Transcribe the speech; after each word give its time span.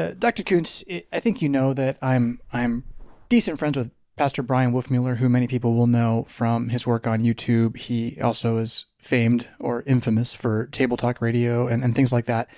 uh, 0.00 0.14
Dr. 0.18 0.42
Koontz, 0.42 0.84
I 1.12 1.20
think 1.20 1.42
you 1.42 1.48
know 1.48 1.74
that 1.74 1.98
I'm 2.02 2.40
I'm 2.52 2.84
decent 3.28 3.58
friends 3.58 3.76
with 3.76 3.90
Pastor 4.16 4.42
Bryan 4.42 4.72
Wolfmueller, 4.72 5.16
who 5.16 5.28
many 5.28 5.46
people 5.46 5.74
will 5.74 5.86
know 5.86 6.24
from 6.28 6.68
his 6.70 6.86
work 6.86 7.06
on 7.06 7.20
YouTube. 7.20 7.76
He 7.76 8.20
also 8.20 8.58
is 8.58 8.86
famed 8.98 9.48
or 9.58 9.82
infamous 9.86 10.34
for 10.34 10.66
Table 10.66 10.96
Talk 10.96 11.20
Radio 11.20 11.66
and, 11.66 11.82
and 11.82 11.94
things 11.94 12.12
like 12.12 12.26
that. 12.26 12.48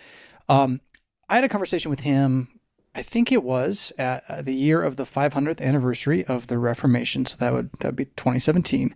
Um, 0.48 0.80
I 1.28 1.36
had 1.36 1.44
a 1.44 1.48
conversation 1.48 1.90
with 1.90 2.00
him, 2.00 2.60
I 2.94 3.02
think 3.02 3.32
it 3.32 3.42
was 3.42 3.92
at 3.96 4.24
uh, 4.28 4.42
the 4.42 4.54
year 4.54 4.82
of 4.82 4.96
the 4.96 5.04
500th 5.04 5.60
anniversary 5.60 6.24
of 6.26 6.48
the 6.48 6.58
Reformation. 6.58 7.24
So 7.24 7.36
that 7.38 7.52
would, 7.52 7.70
that 7.78 7.88
would 7.88 7.96
be 7.96 8.04
2017, 8.04 8.94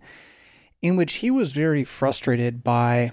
in 0.81 0.95
which 0.95 1.15
he 1.15 1.31
was 1.31 1.53
very 1.53 1.83
frustrated 1.83 2.63
by 2.63 3.11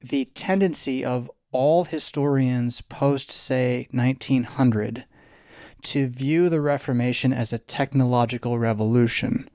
the 0.00 0.26
tendency 0.26 1.02
of 1.04 1.30
all 1.54 1.84
historians 1.84 2.80
post, 2.80 3.30
say, 3.30 3.86
1900 3.92 5.04
to 5.82 6.08
view 6.08 6.48
the 6.48 6.60
Reformation 6.60 7.32
as 7.32 7.52
a 7.52 7.58
technological 7.58 8.58
revolution 8.58 9.48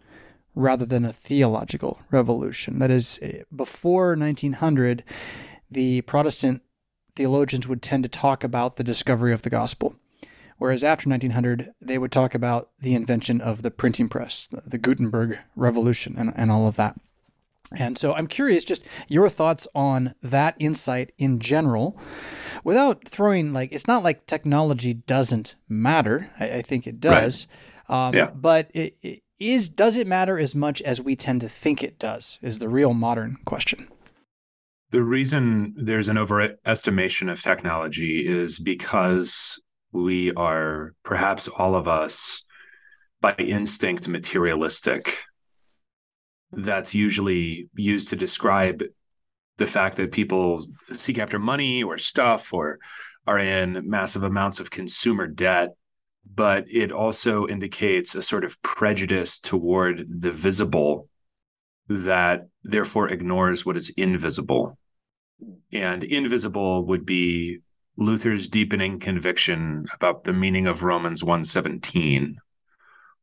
rather 0.55 0.85
than 0.85 1.03
a 1.03 1.11
theological 1.11 1.99
revolution. 2.09 2.79
That 2.79 2.89
is, 2.89 3.19
eh, 3.21 3.43
before 3.53 4.15
1900, 4.15 5.03
the 5.69 6.01
Protestant 6.01 6.61
theologians 7.17 7.67
would 7.67 7.81
tend 7.81 8.03
to 8.03 8.09
talk 8.09 8.45
about 8.45 8.77
the 8.77 8.83
discovery 8.83 9.33
of 9.33 9.41
the 9.41 9.49
gospel. 9.49 9.95
Whereas 10.57 10.85
after 10.85 11.09
1900, 11.09 11.73
they 11.81 11.97
would 11.97 12.13
talk 12.13 12.33
about 12.33 12.69
the 12.79 12.95
invention 12.95 13.41
of 13.41 13.61
the 13.61 13.71
printing 13.71 14.07
press, 14.07 14.47
the 14.51 14.77
Gutenberg 14.77 15.39
revolution, 15.55 16.15
and, 16.17 16.31
and 16.35 16.49
all 16.49 16.65
of 16.65 16.77
that. 16.77 16.95
And 17.75 17.97
so 17.97 18.13
I'm 18.13 18.27
curious 18.27 18.63
just 18.63 18.83
your 19.07 19.29
thoughts 19.29 19.67
on 19.75 20.15
that 20.21 20.55
insight 20.59 21.11
in 21.17 21.39
general 21.39 21.99
without 22.63 23.07
throwing 23.07 23.53
like 23.53 23.71
it's 23.71 23.87
not 23.87 24.03
like 24.03 24.25
technology 24.25 24.93
doesn't 24.93 25.55
matter. 25.67 26.31
I, 26.39 26.49
I 26.49 26.61
think 26.61 26.87
it 26.87 26.99
does. 26.99 27.47
Right. 27.89 28.07
Um, 28.07 28.15
yeah. 28.15 28.31
But 28.33 28.71
it, 28.73 28.97
it 29.01 29.21
is 29.39 29.69
does 29.69 29.97
it 29.97 30.07
matter 30.07 30.37
as 30.37 30.55
much 30.55 30.81
as 30.81 31.01
we 31.01 31.15
tend 31.15 31.41
to 31.41 31.49
think 31.49 31.83
it 31.83 31.99
does? 31.99 32.39
Is 32.41 32.59
the 32.59 32.69
real 32.69 32.93
modern 32.93 33.37
question. 33.45 33.87
The 34.91 35.03
reason 35.03 35.75
there's 35.77 36.07
an 36.07 36.17
overestimation 36.17 37.31
of 37.31 37.41
technology 37.41 38.27
is 38.27 38.57
because 38.57 39.59
we 39.91 40.33
are 40.33 40.93
perhaps 41.03 41.47
all 41.47 41.75
of 41.75 41.87
us 41.87 42.43
by 43.21 43.35
instinct 43.35 44.07
materialistic 44.07 45.19
that's 46.51 46.95
usually 46.95 47.69
used 47.75 48.09
to 48.09 48.15
describe 48.15 48.83
the 49.57 49.65
fact 49.65 49.97
that 49.97 50.11
people 50.11 50.65
seek 50.93 51.19
after 51.19 51.37
money 51.37 51.83
or 51.83 51.97
stuff 51.97 52.53
or 52.53 52.79
are 53.27 53.39
in 53.39 53.87
massive 53.89 54.23
amounts 54.23 54.59
of 54.59 54.71
consumer 54.71 55.27
debt 55.27 55.75
but 56.33 56.65
it 56.69 56.91
also 56.91 57.47
indicates 57.47 58.15
a 58.15 58.21
sort 58.21 58.43
of 58.43 58.61
prejudice 58.61 59.39
toward 59.39 60.05
the 60.07 60.31
visible 60.31 61.09
that 61.87 62.47
therefore 62.63 63.09
ignores 63.09 63.65
what 63.65 63.77
is 63.77 63.89
invisible. 63.97 64.77
And 65.71 66.03
invisible 66.03 66.85
would 66.85 67.05
be 67.05 67.59
Luther's 67.97 68.47
deepening 68.47 68.99
conviction 68.99 69.87
about 69.93 70.23
the 70.23 70.33
meaning 70.33 70.67
of 70.67 70.83
Romans 70.83 71.23
117 71.23 72.37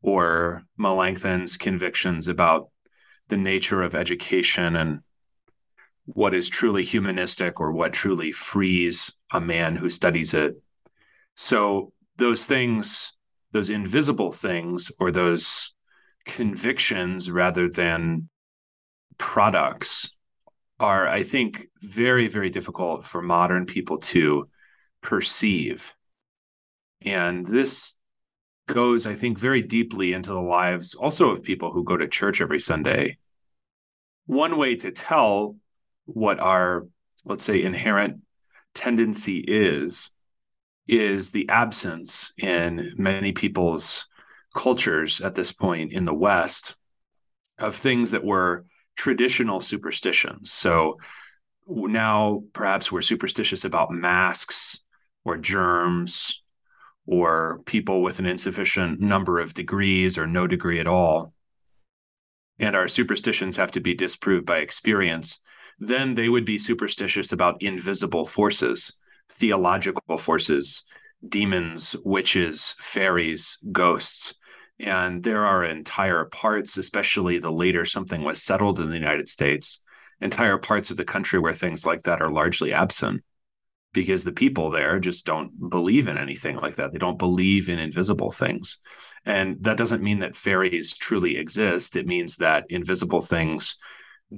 or 0.02 0.64
Melanchthon's 0.76 1.56
convictions 1.56 2.28
about 2.28 2.70
the 3.28 3.36
nature 3.36 3.82
of 3.82 3.94
education 3.94 4.76
and 4.76 5.00
what 6.04 6.34
is 6.34 6.48
truly 6.48 6.84
humanistic 6.84 7.60
or 7.60 7.72
what 7.72 7.92
truly 7.92 8.30
frees 8.32 9.12
a 9.32 9.40
man 9.40 9.76
who 9.76 9.90
studies 9.90 10.34
it. 10.34 10.54
So, 11.34 11.92
those 12.16 12.44
things, 12.44 13.12
those 13.52 13.68
invisible 13.68 14.30
things, 14.30 14.90
or 14.98 15.10
those 15.10 15.74
convictions 16.24 17.30
rather 17.30 17.68
than 17.68 18.28
products, 19.18 20.16
are, 20.78 21.08
I 21.08 21.22
think, 21.22 21.68
very, 21.82 22.28
very 22.28 22.50
difficult 22.50 23.04
for 23.04 23.20
modern 23.20 23.66
people 23.66 23.98
to 23.98 24.48
perceive. 25.02 25.94
And 27.02 27.44
this 27.44 27.96
goes, 28.66 29.06
I 29.06 29.14
think, 29.14 29.38
very 29.38 29.62
deeply 29.62 30.12
into 30.12 30.30
the 30.30 30.40
lives 30.40 30.94
also 30.94 31.30
of 31.30 31.42
people 31.42 31.72
who 31.72 31.84
go 31.84 31.96
to 31.96 32.08
church 32.08 32.40
every 32.40 32.60
Sunday. 32.60 33.18
One 34.26 34.58
way 34.58 34.76
to 34.76 34.90
tell 34.90 35.56
what 36.04 36.38
our, 36.38 36.86
let's 37.24 37.42
say, 37.42 37.62
inherent 37.62 38.22
tendency 38.74 39.38
is, 39.38 40.10
is 40.86 41.30
the 41.30 41.48
absence 41.48 42.32
in 42.38 42.94
many 42.96 43.32
people's 43.32 44.06
cultures 44.54 45.20
at 45.20 45.34
this 45.34 45.52
point 45.52 45.92
in 45.92 46.04
the 46.04 46.14
West 46.14 46.76
of 47.58 47.76
things 47.76 48.10
that 48.12 48.24
were 48.24 48.66
traditional 48.96 49.60
superstitions. 49.60 50.52
So 50.52 50.98
now 51.68 52.42
perhaps 52.52 52.90
we're 52.90 53.02
superstitious 53.02 53.64
about 53.64 53.90
masks 53.90 54.80
or 55.24 55.36
germs 55.36 56.42
or 57.06 57.60
people 57.66 58.02
with 58.02 58.18
an 58.18 58.26
insufficient 58.26 59.00
number 59.00 59.38
of 59.38 59.54
degrees 59.54 60.18
or 60.18 60.26
no 60.26 60.46
degree 60.46 60.80
at 60.80 60.86
all, 60.86 61.32
and 62.58 62.74
our 62.74 62.88
superstitions 62.88 63.56
have 63.56 63.72
to 63.72 63.80
be 63.80 63.94
disproved 63.94 64.46
by 64.46 64.58
experience, 64.58 65.40
then 65.78 66.14
they 66.14 66.28
would 66.28 66.44
be 66.44 66.58
superstitious 66.58 67.32
about 67.32 67.62
invisible 67.62 68.24
forces, 68.24 68.94
theological 69.28 70.16
forces, 70.16 70.84
demons, 71.26 71.94
witches, 72.04 72.74
fairies, 72.78 73.58
ghosts. 73.72 74.34
And 74.78 75.22
there 75.22 75.44
are 75.44 75.64
entire 75.64 76.24
parts, 76.26 76.76
especially 76.76 77.38
the 77.38 77.50
later 77.50 77.84
something 77.84 78.22
was 78.22 78.42
settled 78.42 78.80
in 78.80 78.88
the 78.88 78.94
United 78.94 79.28
States, 79.28 79.82
entire 80.20 80.58
parts 80.58 80.90
of 80.90 80.96
the 80.96 81.04
country 81.04 81.38
where 81.38 81.54
things 81.54 81.84
like 81.84 82.04
that 82.04 82.22
are 82.22 82.30
largely 82.30 82.72
absent 82.72 83.22
because 83.96 84.24
the 84.24 84.30
people 84.32 84.68
there 84.68 85.00
just 85.00 85.24
don't 85.24 85.70
believe 85.70 86.06
in 86.06 86.18
anything 86.18 86.56
like 86.56 86.76
that. 86.76 86.92
They 86.92 86.98
don't 86.98 87.18
believe 87.18 87.70
in 87.70 87.78
invisible 87.78 88.30
things. 88.30 88.76
And 89.24 89.56
that 89.62 89.78
doesn't 89.78 90.02
mean 90.02 90.18
that 90.18 90.36
fairies 90.36 90.94
truly 90.94 91.38
exist. 91.38 91.96
It 91.96 92.06
means 92.06 92.36
that 92.36 92.66
invisible 92.68 93.22
things 93.22 93.76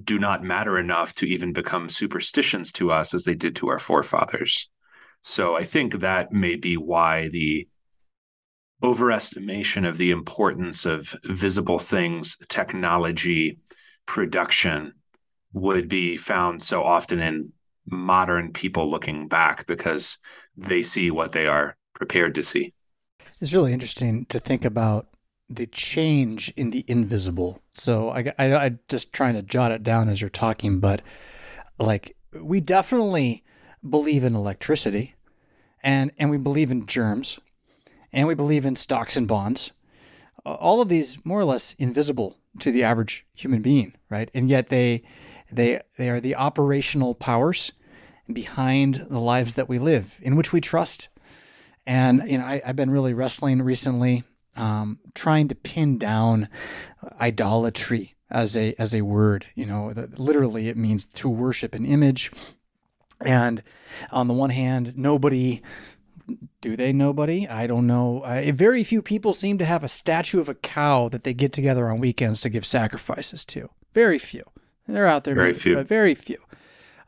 do 0.04 0.16
not 0.16 0.44
matter 0.44 0.78
enough 0.78 1.12
to 1.16 1.26
even 1.26 1.52
become 1.52 1.90
superstitions 1.90 2.70
to 2.74 2.92
us 2.92 3.14
as 3.14 3.24
they 3.24 3.34
did 3.34 3.56
to 3.56 3.68
our 3.68 3.80
forefathers. 3.80 4.70
So 5.22 5.56
I 5.56 5.64
think 5.64 6.00
that 6.00 6.30
may 6.30 6.54
be 6.54 6.76
why 6.76 7.28
the 7.28 7.66
overestimation 8.80 9.88
of 9.88 9.98
the 9.98 10.12
importance 10.12 10.86
of 10.86 11.16
visible 11.24 11.80
things, 11.80 12.36
technology, 12.48 13.58
production 14.06 14.92
would 15.52 15.88
be 15.88 16.16
found 16.16 16.62
so 16.62 16.84
often 16.84 17.18
in 17.18 17.52
modern 17.90 18.52
people 18.52 18.90
looking 18.90 19.28
back 19.28 19.66
because 19.66 20.18
they 20.56 20.82
see 20.82 21.10
what 21.10 21.32
they 21.32 21.46
are 21.46 21.76
prepared 21.94 22.34
to 22.34 22.42
see. 22.42 22.72
It's 23.40 23.52
really 23.52 23.72
interesting 23.72 24.26
to 24.26 24.40
think 24.40 24.64
about 24.64 25.08
the 25.48 25.66
change 25.66 26.52
in 26.56 26.70
the 26.70 26.84
invisible. 26.88 27.62
So 27.70 28.10
I, 28.10 28.32
I, 28.38 28.54
I'm 28.54 28.80
just 28.88 29.12
trying 29.12 29.34
to 29.34 29.42
jot 29.42 29.72
it 29.72 29.82
down 29.82 30.08
as 30.08 30.20
you're 30.20 30.30
talking, 30.30 30.80
but 30.80 31.02
like 31.78 32.16
we 32.32 32.60
definitely 32.60 33.44
believe 33.88 34.24
in 34.24 34.34
electricity, 34.34 35.14
and 35.82 36.10
and 36.18 36.30
we 36.30 36.36
believe 36.36 36.70
in 36.70 36.86
germs, 36.86 37.38
and 38.12 38.26
we 38.26 38.34
believe 38.34 38.66
in 38.66 38.76
stocks 38.76 39.16
and 39.16 39.28
bonds. 39.28 39.72
All 40.44 40.80
of 40.80 40.88
these 40.88 41.24
more 41.24 41.40
or 41.40 41.44
less 41.44 41.74
invisible 41.74 42.36
to 42.60 42.70
the 42.72 42.82
average 42.82 43.26
human 43.34 43.62
being, 43.62 43.94
right? 44.10 44.30
And 44.34 44.48
yet 44.48 44.68
they 44.68 45.02
they 45.50 45.80
they 45.96 46.10
are 46.10 46.20
the 46.20 46.34
operational 46.34 47.14
powers 47.14 47.72
behind 48.32 49.06
the 49.08 49.20
lives 49.20 49.54
that 49.54 49.68
we 49.68 49.78
live, 49.78 50.18
in 50.22 50.36
which 50.36 50.52
we 50.52 50.60
trust. 50.60 51.08
And 51.86 52.30
you 52.30 52.38
know, 52.38 52.44
I, 52.44 52.60
have 52.64 52.76
been 52.76 52.90
really 52.90 53.14
wrestling 53.14 53.62
recently, 53.62 54.24
um, 54.56 54.98
trying 55.14 55.48
to 55.48 55.54
pin 55.54 55.98
down 55.98 56.48
idolatry 57.20 58.16
as 58.30 58.56
a 58.56 58.74
as 58.78 58.94
a 58.94 59.02
word. 59.02 59.46
You 59.54 59.66
know, 59.66 59.92
literally 60.16 60.68
it 60.68 60.76
means 60.76 61.06
to 61.06 61.28
worship 61.28 61.74
an 61.74 61.86
image. 61.86 62.30
And 63.20 63.62
on 64.12 64.28
the 64.28 64.34
one 64.34 64.50
hand, 64.50 64.96
nobody 64.96 65.62
do 66.60 66.76
they 66.76 66.92
nobody? 66.92 67.48
I 67.48 67.66
don't 67.66 67.86
know. 67.86 68.20
Uh, 68.20 68.52
very 68.52 68.84
few 68.84 69.02
people 69.02 69.32
seem 69.32 69.58
to 69.58 69.64
have 69.64 69.82
a 69.82 69.88
statue 69.88 70.40
of 70.40 70.48
a 70.48 70.54
cow 70.54 71.08
that 71.08 71.24
they 71.24 71.32
get 71.32 71.52
together 71.52 71.88
on 71.88 72.00
weekends 72.00 72.40
to 72.42 72.50
give 72.50 72.66
sacrifices 72.66 73.44
to. 73.46 73.70
Very 73.94 74.18
few. 74.18 74.44
They're 74.86 75.06
out 75.06 75.24
there, 75.24 75.34
very 75.34 75.52
few, 75.52 75.74
but 75.74 75.86
very 75.86 76.14
few. 76.14 76.38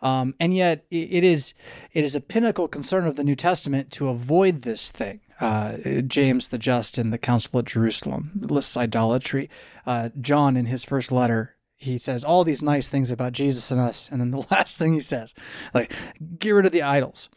Um, 0.02 0.34
and 0.40 0.54
yet, 0.54 0.86
it 0.90 1.24
is 1.24 1.54
it 1.92 2.04
is 2.04 2.14
a 2.14 2.20
pinnacle 2.20 2.68
concern 2.68 3.06
of 3.06 3.16
the 3.16 3.24
New 3.24 3.36
Testament 3.36 3.90
to 3.92 4.08
avoid 4.08 4.62
this 4.62 4.90
thing. 4.90 5.20
Uh, 5.40 5.76
James 6.06 6.48
the 6.48 6.58
Just 6.58 6.98
in 6.98 7.10
the 7.10 7.18
Council 7.18 7.58
at 7.58 7.64
Jerusalem 7.64 8.30
lists 8.34 8.76
idolatry. 8.76 9.48
Uh, 9.86 10.10
John, 10.20 10.56
in 10.56 10.66
his 10.66 10.84
first 10.84 11.10
letter, 11.10 11.56
he 11.76 11.96
says 11.96 12.24
all 12.24 12.44
these 12.44 12.62
nice 12.62 12.88
things 12.88 13.10
about 13.10 13.32
Jesus 13.32 13.70
and 13.70 13.80
us, 13.80 14.08
and 14.10 14.20
then 14.20 14.30
the 14.30 14.46
last 14.50 14.78
thing 14.78 14.92
he 14.92 15.00
says, 15.00 15.34
like, 15.72 15.92
get 16.38 16.50
rid 16.50 16.66
of 16.66 16.72
the 16.72 16.82
idols. 16.82 17.28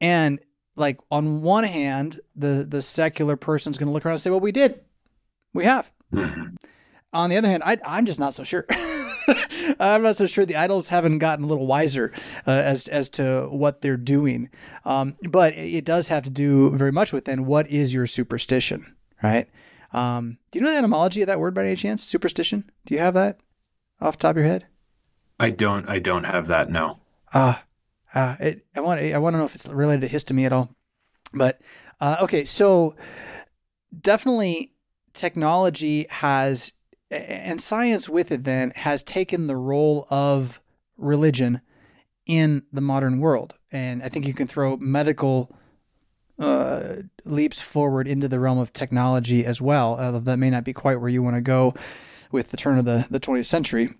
And 0.00 0.40
like 0.76 1.00
on 1.10 1.42
one 1.42 1.64
hand, 1.64 2.20
the 2.34 2.66
the 2.68 2.82
secular 2.82 3.36
person's 3.36 3.78
going 3.78 3.88
to 3.88 3.92
look 3.92 4.04
around 4.04 4.14
and 4.14 4.22
say, 4.22 4.30
"Well, 4.30 4.40
we 4.40 4.52
did, 4.52 4.80
we 5.52 5.64
have." 5.64 5.90
Mm-hmm. 6.12 6.54
On 7.12 7.30
the 7.30 7.36
other 7.36 7.48
hand, 7.48 7.62
I, 7.64 7.78
I'm 7.84 8.04
just 8.04 8.20
not 8.20 8.34
so 8.34 8.44
sure. 8.44 8.66
I'm 9.80 10.02
not 10.02 10.16
so 10.16 10.26
sure 10.26 10.44
the 10.44 10.56
idols 10.56 10.88
haven't 10.88 11.18
gotten 11.18 11.44
a 11.44 11.48
little 11.48 11.66
wiser 11.66 12.12
uh, 12.46 12.50
as 12.50 12.88
as 12.88 13.08
to 13.10 13.48
what 13.50 13.80
they're 13.80 13.96
doing. 13.96 14.50
Um, 14.84 15.16
but 15.22 15.54
it 15.54 15.84
does 15.84 16.08
have 16.08 16.24
to 16.24 16.30
do 16.30 16.70
very 16.76 16.92
much 16.92 17.12
with 17.12 17.24
then 17.24 17.46
what 17.46 17.68
is 17.68 17.94
your 17.94 18.06
superstition, 18.06 18.94
right? 19.22 19.48
Um, 19.92 20.38
do 20.50 20.58
you 20.58 20.64
know 20.64 20.70
the 20.70 20.78
etymology 20.78 21.22
of 21.22 21.28
that 21.28 21.40
word 21.40 21.54
by 21.54 21.64
any 21.64 21.76
chance? 21.76 22.02
Superstition? 22.02 22.70
Do 22.84 22.94
you 22.94 23.00
have 23.00 23.14
that 23.14 23.40
off 24.00 24.18
top 24.18 24.32
of 24.32 24.36
your 24.36 24.46
head? 24.46 24.66
I 25.38 25.50
don't. 25.50 25.88
I 25.88 25.98
don't 25.98 26.24
have 26.24 26.46
that. 26.48 26.70
No. 26.70 27.00
Ah, 27.32 27.64
uh, 28.14 28.18
uh, 28.18 28.36
it, 28.40 28.66
I 28.74 28.80
want. 28.80 29.00
I 29.00 29.18
want 29.18 29.34
to 29.34 29.38
know 29.38 29.44
if 29.44 29.54
it's 29.54 29.68
related 29.68 30.08
to 30.08 30.14
histamine 30.14 30.46
at 30.46 30.52
all. 30.52 30.70
But 31.32 31.60
uh, 32.00 32.16
okay, 32.22 32.44
so 32.44 32.94
definitely 33.98 34.72
technology 35.12 36.06
has 36.10 36.72
and 37.10 37.60
science 37.60 38.08
with 38.08 38.32
it 38.32 38.44
then 38.44 38.72
has 38.76 39.02
taken 39.02 39.46
the 39.46 39.56
role 39.56 40.06
of 40.10 40.60
religion 40.96 41.60
in 42.26 42.64
the 42.72 42.80
modern 42.80 43.20
world. 43.20 43.54
And 43.70 44.02
I 44.02 44.08
think 44.08 44.26
you 44.26 44.34
can 44.34 44.46
throw 44.46 44.76
medical 44.76 45.54
uh, 46.38 46.96
leaps 47.24 47.60
forward 47.60 48.08
into 48.08 48.28
the 48.28 48.40
realm 48.40 48.58
of 48.58 48.72
technology 48.72 49.44
as 49.44 49.60
well. 49.60 49.98
Although 49.98 50.20
that 50.20 50.38
may 50.38 50.50
not 50.50 50.64
be 50.64 50.72
quite 50.72 51.00
where 51.00 51.08
you 51.08 51.22
want 51.22 51.36
to 51.36 51.40
go 51.40 51.74
with 52.32 52.50
the 52.50 52.56
turn 52.56 52.78
of 52.78 52.84
the, 52.84 53.06
the 53.10 53.20
20th 53.20 53.46
century. 53.46 53.94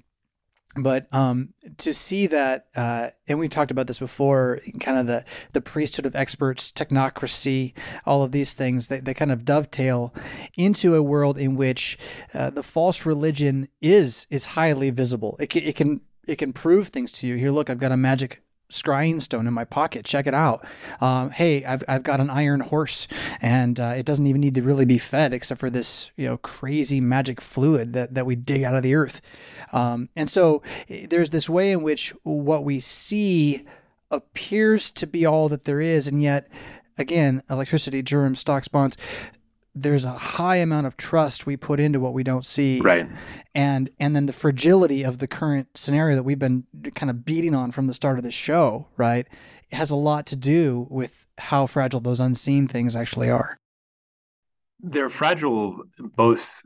But 0.78 1.12
um, 1.12 1.54
to 1.78 1.92
see 1.92 2.26
that, 2.26 2.66
uh, 2.76 3.10
and 3.26 3.38
we 3.38 3.48
talked 3.48 3.70
about 3.70 3.86
this 3.86 3.98
before, 3.98 4.60
kind 4.80 4.98
of 4.98 5.06
the, 5.06 5.24
the 5.52 5.60
priesthood 5.60 6.06
of 6.06 6.14
experts, 6.14 6.70
technocracy, 6.70 7.72
all 8.04 8.22
of 8.22 8.32
these 8.32 8.54
things, 8.54 8.88
they, 8.88 9.00
they 9.00 9.14
kind 9.14 9.32
of 9.32 9.44
dovetail 9.44 10.12
into 10.56 10.94
a 10.94 11.02
world 11.02 11.38
in 11.38 11.56
which 11.56 11.98
uh, 12.34 12.50
the 12.50 12.62
false 12.62 13.06
religion 13.06 13.68
is 13.80 14.26
is 14.30 14.44
highly 14.44 14.90
visible. 14.90 15.36
It 15.40 15.50
can, 15.50 15.62
it 15.62 15.76
can 15.76 16.00
it 16.26 16.36
can 16.36 16.52
prove 16.52 16.88
things 16.88 17.12
to 17.12 17.26
you. 17.26 17.36
Here, 17.36 17.50
look, 17.50 17.70
I've 17.70 17.78
got 17.78 17.92
a 17.92 17.96
magic 17.96 18.42
scrying 18.70 19.22
stone 19.22 19.46
in 19.46 19.54
my 19.54 19.64
pocket. 19.64 20.04
Check 20.04 20.26
it 20.26 20.34
out. 20.34 20.66
Um, 21.00 21.30
hey, 21.30 21.64
I've, 21.64 21.84
I've 21.88 22.02
got 22.02 22.20
an 22.20 22.30
iron 22.30 22.60
horse, 22.60 23.06
and 23.40 23.78
uh, 23.78 23.94
it 23.96 24.06
doesn't 24.06 24.26
even 24.26 24.40
need 24.40 24.54
to 24.56 24.62
really 24.62 24.84
be 24.84 24.98
fed 24.98 25.32
except 25.32 25.60
for 25.60 25.70
this 25.70 26.10
you 26.16 26.26
know 26.26 26.36
crazy 26.38 27.00
magic 27.00 27.40
fluid 27.40 27.92
that, 27.92 28.14
that 28.14 28.26
we 28.26 28.36
dig 28.36 28.62
out 28.62 28.74
of 28.74 28.82
the 28.82 28.94
earth. 28.94 29.20
Um, 29.72 30.08
and 30.16 30.28
so 30.28 30.62
eh, 30.88 31.06
there's 31.08 31.30
this 31.30 31.48
way 31.48 31.72
in 31.72 31.82
which 31.82 32.14
what 32.22 32.64
we 32.64 32.80
see 32.80 33.64
appears 34.10 34.90
to 34.92 35.06
be 35.06 35.26
all 35.26 35.48
that 35.48 35.64
there 35.64 35.80
is, 35.80 36.06
and 36.06 36.22
yet 36.22 36.48
again, 36.98 37.42
electricity, 37.50 38.02
germs, 38.02 38.40
stocks, 38.40 38.68
bonds, 38.68 38.96
there's 39.76 40.06
a 40.06 40.12
high 40.12 40.56
amount 40.56 40.86
of 40.86 40.96
trust 40.96 41.44
we 41.44 41.56
put 41.56 41.78
into 41.78 42.00
what 42.00 42.14
we 42.14 42.24
don't 42.24 42.46
see. 42.46 42.80
Right. 42.80 43.06
And 43.54 43.90
and 44.00 44.16
then 44.16 44.26
the 44.26 44.32
fragility 44.32 45.02
of 45.02 45.18
the 45.18 45.28
current 45.28 45.68
scenario 45.76 46.16
that 46.16 46.22
we've 46.22 46.38
been 46.38 46.64
kind 46.94 47.10
of 47.10 47.24
beating 47.24 47.54
on 47.54 47.70
from 47.70 47.86
the 47.86 47.92
start 47.92 48.18
of 48.18 48.24
the 48.24 48.30
show 48.30 48.86
right 48.96 49.26
it 49.70 49.74
has 49.74 49.90
a 49.90 49.96
lot 49.96 50.26
to 50.26 50.36
do 50.36 50.86
with 50.90 51.26
how 51.38 51.66
fragile 51.66 52.00
those 52.00 52.20
unseen 52.20 52.68
things 52.68 52.96
actually 52.96 53.28
are. 53.28 53.58
They're 54.80 55.08
fragile 55.08 55.82
both 55.98 56.62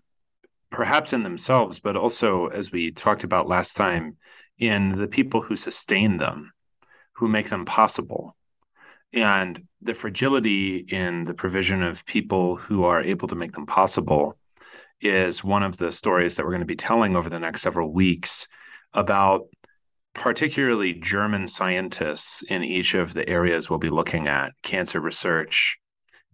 perhaps 0.71 1.13
in 1.13 1.25
themselves 1.25 1.81
but 1.81 1.97
also 1.97 2.47
as 2.47 2.71
we 2.71 2.93
talked 2.93 3.25
about 3.25 3.49
last 3.49 3.77
time 3.77 4.17
in 4.59 4.93
the 4.93 5.09
people 5.09 5.43
who 5.43 5.57
sustain 5.57 6.19
them 6.19 6.53
who 7.15 7.27
make 7.27 7.49
them 7.49 7.65
possible. 7.65 8.37
And 9.13 9.67
the 9.83 9.95
fragility 9.95 10.77
in 10.77 11.25
the 11.25 11.35
provision 11.35 11.83
of 11.83 12.05
people 12.05 12.57
who 12.57 12.85
are 12.85 13.03
able 13.03 13.29
to 13.29 13.35
make 13.35 13.53
them 13.53 13.67
possible 13.67 14.37
is 15.01 15.43
one 15.43 15.63
of 15.63 15.79
the 15.79 15.91
stories 15.91 16.37
that 16.37 16.45
we're 16.45 16.53
going 16.53 16.61
to 16.61 16.67
be 16.67 16.77
telling 16.77 17.17
over 17.17 17.31
the 17.31 17.39
next 17.39 17.63
several 17.63 17.91
weeks 17.91 18.47
about 18.93 19.47
particularly 20.13 20.93
German 20.93 21.47
scientists 21.47 22.43
in 22.43 22.63
each 22.63 22.95
of 22.95 23.15
the 23.15 23.27
areas 23.29 23.71
we'll 23.71 23.79
be 23.79 23.91
looking 23.91 24.29
at 24.29 24.53
cancer 24.63 25.01
research, 25.01 25.79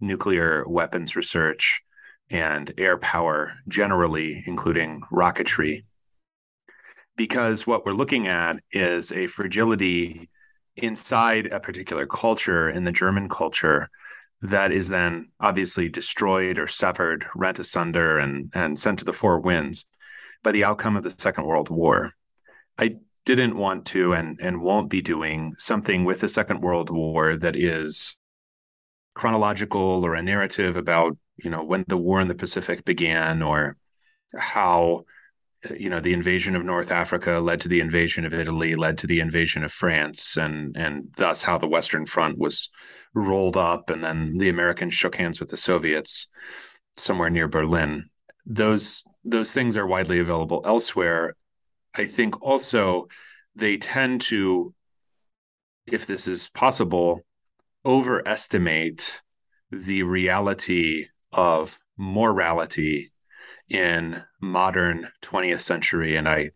nuclear 0.01 0.65
weapons 0.67 1.15
research, 1.15 1.81
and 2.29 2.73
air 2.77 2.97
power 2.97 3.53
generally, 3.67 4.43
including 4.45 5.01
rocketry. 5.11 5.83
Because 7.15 7.65
what 7.65 7.85
we're 7.85 7.93
looking 7.93 8.27
at 8.27 8.57
is 8.71 9.11
a 9.11 9.27
fragility 9.27 10.29
inside 10.77 11.47
a 11.47 11.59
particular 11.59 12.05
culture, 12.05 12.69
in 12.69 12.83
the 12.83 12.91
German 12.91 13.29
culture, 13.29 13.89
that 14.41 14.71
is 14.71 14.87
then 14.87 15.29
obviously 15.39 15.89
destroyed 15.89 16.59
or 16.59 16.67
severed, 16.67 17.25
rent 17.35 17.59
asunder, 17.59 18.19
and, 18.19 18.51
and 18.53 18.77
sent 18.77 18.99
to 18.99 19.05
the 19.05 19.13
four 19.13 19.39
winds 19.39 19.85
by 20.43 20.51
the 20.51 20.63
outcome 20.63 20.95
of 20.95 21.03
the 21.03 21.15
Second 21.17 21.45
World 21.45 21.69
War. 21.69 22.13
I 22.77 22.97
didn't 23.25 23.57
want 23.57 23.85
to 23.87 24.13
and, 24.13 24.39
and 24.41 24.61
won't 24.61 24.89
be 24.89 25.01
doing 25.01 25.55
something 25.57 26.05
with 26.05 26.19
the 26.19 26.27
Second 26.27 26.61
World 26.61 26.89
War 26.89 27.35
that 27.35 27.55
is 27.55 28.17
chronological 29.15 30.05
or 30.05 30.13
a 30.13 30.21
narrative 30.21 30.77
about 30.77 31.17
you 31.37 31.49
know 31.49 31.63
when 31.63 31.83
the 31.87 31.97
war 31.97 32.21
in 32.21 32.27
the 32.27 32.35
Pacific 32.35 32.85
began 32.85 33.41
or 33.41 33.75
how 34.37 35.03
you 35.75 35.89
know 35.89 35.99
the 35.99 36.13
invasion 36.13 36.55
of 36.55 36.63
North 36.63 36.91
Africa 36.91 37.39
led 37.39 37.61
to 37.61 37.67
the 37.67 37.79
invasion 37.79 38.25
of 38.25 38.33
Italy, 38.33 38.75
led 38.75 38.97
to 38.99 39.07
the 39.07 39.19
invasion 39.19 39.63
of 39.63 39.71
France, 39.71 40.37
and 40.37 40.75
and 40.77 41.11
thus 41.17 41.43
how 41.43 41.57
the 41.57 41.67
Western 41.67 42.05
Front 42.05 42.37
was 42.37 42.69
rolled 43.13 43.57
up, 43.57 43.89
and 43.89 44.03
then 44.03 44.37
the 44.37 44.49
Americans 44.49 44.93
shook 44.93 45.15
hands 45.15 45.39
with 45.39 45.49
the 45.49 45.57
Soviets 45.57 46.27
somewhere 46.95 47.29
near 47.29 47.47
Berlin. 47.47 48.09
Those 48.45 49.03
those 49.23 49.51
things 49.51 49.75
are 49.77 49.87
widely 49.87 50.19
available 50.19 50.61
elsewhere. 50.65 51.35
I 51.93 52.05
think 52.05 52.41
also 52.41 53.07
they 53.55 53.77
tend 53.77 54.21
to, 54.21 54.73
if 55.87 56.05
this 56.05 56.27
is 56.27 56.49
possible, 56.49 57.25
overestimate 57.83 59.21
the 59.71 60.03
reality 60.03 61.07
of 61.31 61.79
morality 61.97 63.11
in 63.69 64.23
modern 64.41 65.09
20th 65.21 65.61
century, 65.61 66.15
and 66.15 66.27
I 66.27 66.51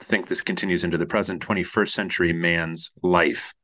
think 0.00 0.28
this 0.28 0.42
continues 0.42 0.84
into 0.84 0.98
the 0.98 1.06
present 1.06 1.46
21st 1.46 1.88
century 1.88 2.32
man's 2.32 2.90
life. 3.02 3.54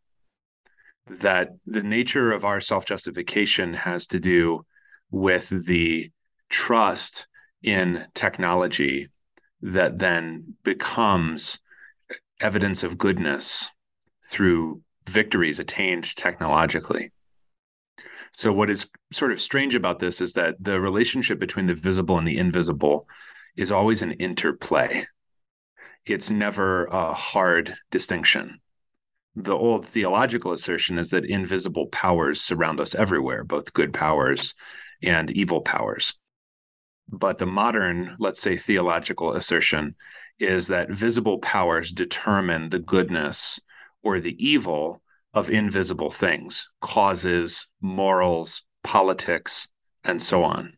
That 1.06 1.50
the 1.66 1.82
nature 1.82 2.32
of 2.32 2.44
our 2.44 2.60
self 2.60 2.84
justification 2.84 3.74
has 3.74 4.06
to 4.08 4.20
do 4.20 4.66
with 5.10 5.48
the 5.48 6.10
trust 6.50 7.26
in 7.62 8.06
technology 8.14 9.08
that 9.62 9.98
then 9.98 10.54
becomes 10.64 11.58
evidence 12.40 12.82
of 12.82 12.98
goodness 12.98 13.70
through 14.26 14.82
victories 15.08 15.58
attained 15.58 16.14
technologically. 16.14 17.10
So, 18.38 18.52
what 18.52 18.70
is 18.70 18.88
sort 19.10 19.32
of 19.32 19.40
strange 19.40 19.74
about 19.74 19.98
this 19.98 20.20
is 20.20 20.34
that 20.34 20.54
the 20.60 20.80
relationship 20.80 21.40
between 21.40 21.66
the 21.66 21.74
visible 21.74 22.18
and 22.18 22.26
the 22.26 22.38
invisible 22.38 23.08
is 23.56 23.72
always 23.72 24.00
an 24.00 24.12
interplay. 24.12 25.06
It's 26.06 26.30
never 26.30 26.84
a 26.84 27.14
hard 27.14 27.74
distinction. 27.90 28.60
The 29.34 29.56
old 29.56 29.86
theological 29.86 30.52
assertion 30.52 30.98
is 30.98 31.10
that 31.10 31.24
invisible 31.24 31.88
powers 31.88 32.40
surround 32.40 32.78
us 32.78 32.94
everywhere, 32.94 33.42
both 33.42 33.72
good 33.72 33.92
powers 33.92 34.54
and 35.02 35.32
evil 35.32 35.60
powers. 35.60 36.14
But 37.08 37.38
the 37.38 37.46
modern, 37.46 38.14
let's 38.20 38.40
say, 38.40 38.56
theological 38.56 39.32
assertion 39.32 39.96
is 40.38 40.68
that 40.68 40.92
visible 40.92 41.40
powers 41.40 41.90
determine 41.90 42.68
the 42.68 42.78
goodness 42.78 43.58
or 44.04 44.20
the 44.20 44.36
evil 44.38 45.02
of 45.38 45.50
invisible 45.50 46.10
things, 46.10 46.68
causes, 46.80 47.68
morals, 47.80 48.64
politics, 48.82 49.68
and 50.02 50.20
so 50.20 50.42
on. 50.42 50.72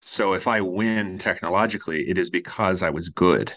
So 0.00 0.34
if 0.34 0.46
I 0.46 0.60
win 0.60 1.18
technologically, 1.18 2.08
it 2.08 2.16
is 2.16 2.30
because 2.30 2.82
I 2.82 2.90
was 2.90 3.08
good. 3.08 3.52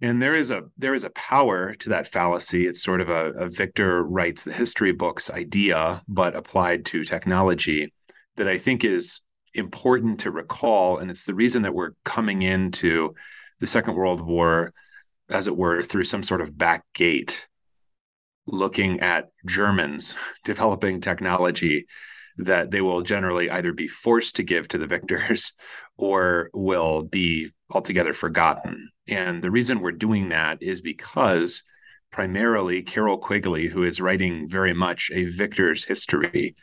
And 0.00 0.20
there 0.20 0.36
is 0.36 0.50
a 0.50 0.62
there 0.78 0.94
is 0.94 1.04
a 1.04 1.10
power 1.10 1.74
to 1.76 1.88
that 1.90 2.08
fallacy. 2.08 2.66
It's 2.66 2.82
sort 2.82 3.00
of 3.00 3.08
a, 3.08 3.32
a 3.32 3.48
Victor 3.48 4.02
writes 4.02 4.44
the 4.44 4.52
history 4.52 4.92
books 4.92 5.30
idea, 5.30 6.02
but 6.08 6.36
applied 6.36 6.84
to 6.86 7.04
technology 7.04 7.92
that 8.36 8.48
I 8.48 8.58
think 8.58 8.84
is 8.84 9.20
important 9.52 10.20
to 10.20 10.30
recall. 10.30 10.98
And 10.98 11.10
it's 11.10 11.24
the 11.24 11.34
reason 11.34 11.62
that 11.62 11.74
we're 11.74 11.92
coming 12.04 12.42
into 12.42 13.14
the 13.60 13.66
Second 13.66 13.94
World 13.94 14.20
War, 14.20 14.72
as 15.28 15.48
it 15.48 15.56
were, 15.56 15.82
through 15.82 16.04
some 16.04 16.22
sort 16.22 16.40
of 16.40 16.56
back 16.56 16.84
gate 16.94 17.46
looking 18.46 19.00
at 19.00 19.30
Germans 19.46 20.14
developing 20.44 21.00
technology 21.00 21.86
that 22.36 22.70
they 22.70 22.80
will 22.80 23.02
generally 23.02 23.48
either 23.48 23.72
be 23.72 23.86
forced 23.86 24.36
to 24.36 24.42
give 24.42 24.66
to 24.68 24.78
the 24.78 24.86
victors 24.86 25.52
or 25.96 26.50
will 26.52 27.02
be 27.02 27.50
altogether 27.70 28.12
forgotten. 28.12 28.90
And 29.06 29.42
the 29.42 29.50
reason 29.50 29.80
we're 29.80 29.92
doing 29.92 30.30
that 30.30 30.62
is 30.62 30.80
because 30.80 31.62
primarily 32.10 32.82
Carroll 32.82 33.18
Quigley, 33.18 33.68
who 33.68 33.84
is 33.84 34.00
writing 34.00 34.48
very 34.48 34.72
much 34.72 35.10
a 35.14 35.24
victor's 35.24 35.84
history 35.84 36.56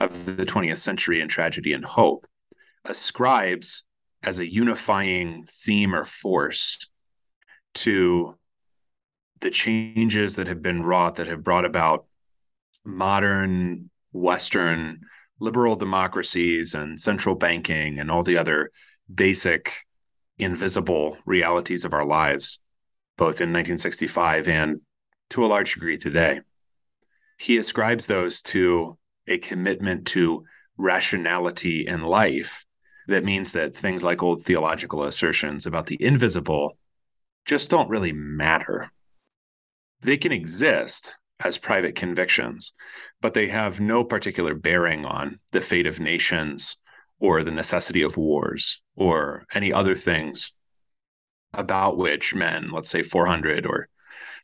of 0.00 0.36
the 0.36 0.44
20th 0.46 0.78
century 0.78 1.20
in 1.20 1.28
tragedy 1.28 1.72
and 1.72 1.84
hope, 1.84 2.26
ascribes 2.84 3.84
as 4.22 4.38
a 4.38 4.50
unifying 4.50 5.46
theme 5.48 5.94
or 5.94 6.04
force 6.04 6.90
to 7.74 8.34
the 9.40 9.50
changes 9.50 10.36
that 10.36 10.46
have 10.46 10.62
been 10.62 10.82
wrought 10.82 11.16
that 11.16 11.28
have 11.28 11.44
brought 11.44 11.64
about 11.64 12.06
modern 12.84 13.90
Western 14.12 15.00
liberal 15.38 15.76
democracies 15.76 16.74
and 16.74 16.98
central 16.98 17.34
banking 17.34 17.98
and 17.98 18.10
all 18.10 18.22
the 18.22 18.38
other 18.38 18.70
basic 19.12 19.84
invisible 20.38 21.18
realities 21.26 21.84
of 21.84 21.92
our 21.92 22.06
lives, 22.06 22.58
both 23.16 23.40
in 23.40 23.52
1965 23.52 24.48
and 24.48 24.80
to 25.30 25.44
a 25.44 25.48
large 25.48 25.74
degree 25.74 25.98
today. 25.98 26.40
He 27.38 27.58
ascribes 27.58 28.06
those 28.06 28.40
to 28.42 28.96
a 29.26 29.38
commitment 29.38 30.06
to 30.08 30.44
rationality 30.78 31.86
in 31.86 32.02
life 32.02 32.64
that 33.08 33.24
means 33.24 33.52
that 33.52 33.76
things 33.76 34.02
like 34.02 34.22
old 34.22 34.44
theological 34.44 35.04
assertions 35.04 35.66
about 35.66 35.86
the 35.86 36.02
invisible 36.02 36.76
just 37.44 37.70
don't 37.70 37.88
really 37.88 38.12
matter. 38.12 38.90
They 40.00 40.16
can 40.16 40.32
exist 40.32 41.12
as 41.40 41.58
private 41.58 41.94
convictions, 41.94 42.72
but 43.20 43.34
they 43.34 43.48
have 43.48 43.80
no 43.80 44.04
particular 44.04 44.54
bearing 44.54 45.04
on 45.04 45.38
the 45.52 45.60
fate 45.60 45.86
of 45.86 46.00
nations 46.00 46.76
or 47.18 47.42
the 47.42 47.50
necessity 47.50 48.02
of 48.02 48.16
wars 48.16 48.80
or 48.94 49.46
any 49.54 49.72
other 49.72 49.94
things 49.94 50.52
about 51.52 51.96
which 51.96 52.34
men, 52.34 52.70
let's 52.72 52.90
say 52.90 53.02
400 53.02 53.66
or 53.66 53.88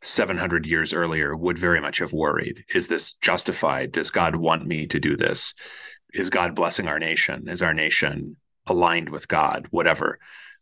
700 0.03 0.67
years 0.67 0.93
earlier, 0.93 1.37
would 1.37 1.59
very 1.59 1.81
much 1.81 1.99
have 1.99 2.13
worried. 2.13 2.65
Is 2.75 2.89
this 2.89 3.15
justified? 3.15 3.93
Does 3.93 4.11
God 4.11 4.37
want 4.37 4.67
me 4.67 4.87
to 4.87 4.99
do 4.99 5.17
this? 5.17 5.55
Is 6.13 6.31
God 6.31 6.55
blessing 6.55 6.89
our 6.89 6.99
nation? 6.99 7.49
Is 7.49 7.63
our 7.63 7.75
nation 7.75 8.37
aligned 8.67 9.11
with 9.11 9.29
God? 9.29 9.67
Whatever. 9.71 10.19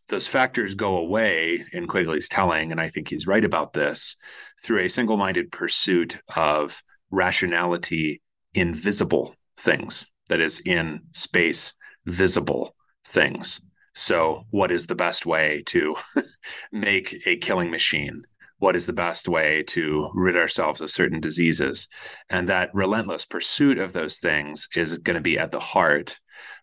Those 0.08 0.26
factors 0.26 0.74
go 0.74 0.96
away 0.96 1.64
in 1.72 1.86
Quigley's 1.86 2.28
telling, 2.28 2.72
and 2.72 2.80
I 2.80 2.88
think 2.88 3.08
he's 3.08 3.26
right 3.26 3.44
about 3.44 3.72
this, 3.72 4.16
through 4.62 4.84
a 4.84 4.88
single 4.88 5.16
minded 5.16 5.50
pursuit 5.52 6.18
of 6.34 6.82
rationality 7.10 8.22
in 8.54 8.74
visible 8.74 9.34
things, 9.56 10.06
that 10.28 10.40
is, 10.40 10.60
in 10.60 11.00
space, 11.12 11.74
visible 12.06 12.74
things. 13.06 13.60
So, 13.94 14.46
what 14.50 14.70
is 14.70 14.86
the 14.86 14.94
best 14.94 15.26
way 15.26 15.62
to 15.66 15.96
make 16.72 17.22
a 17.26 17.36
killing 17.36 17.70
machine? 17.70 18.24
what 18.60 18.76
is 18.76 18.86
the 18.86 18.92
best 18.92 19.26
way 19.26 19.62
to 19.62 20.10
rid 20.14 20.36
ourselves 20.36 20.80
of 20.80 20.90
certain 20.90 21.18
diseases. 21.18 21.88
And 22.28 22.48
that 22.48 22.72
relentless 22.74 23.24
pursuit 23.24 23.78
of 23.78 23.92
those 23.92 24.18
things 24.18 24.68
is 24.76 24.98
going 24.98 25.14
to 25.14 25.22
be 25.22 25.38
at 25.38 25.50
the 25.50 25.58
heart 25.58 26.20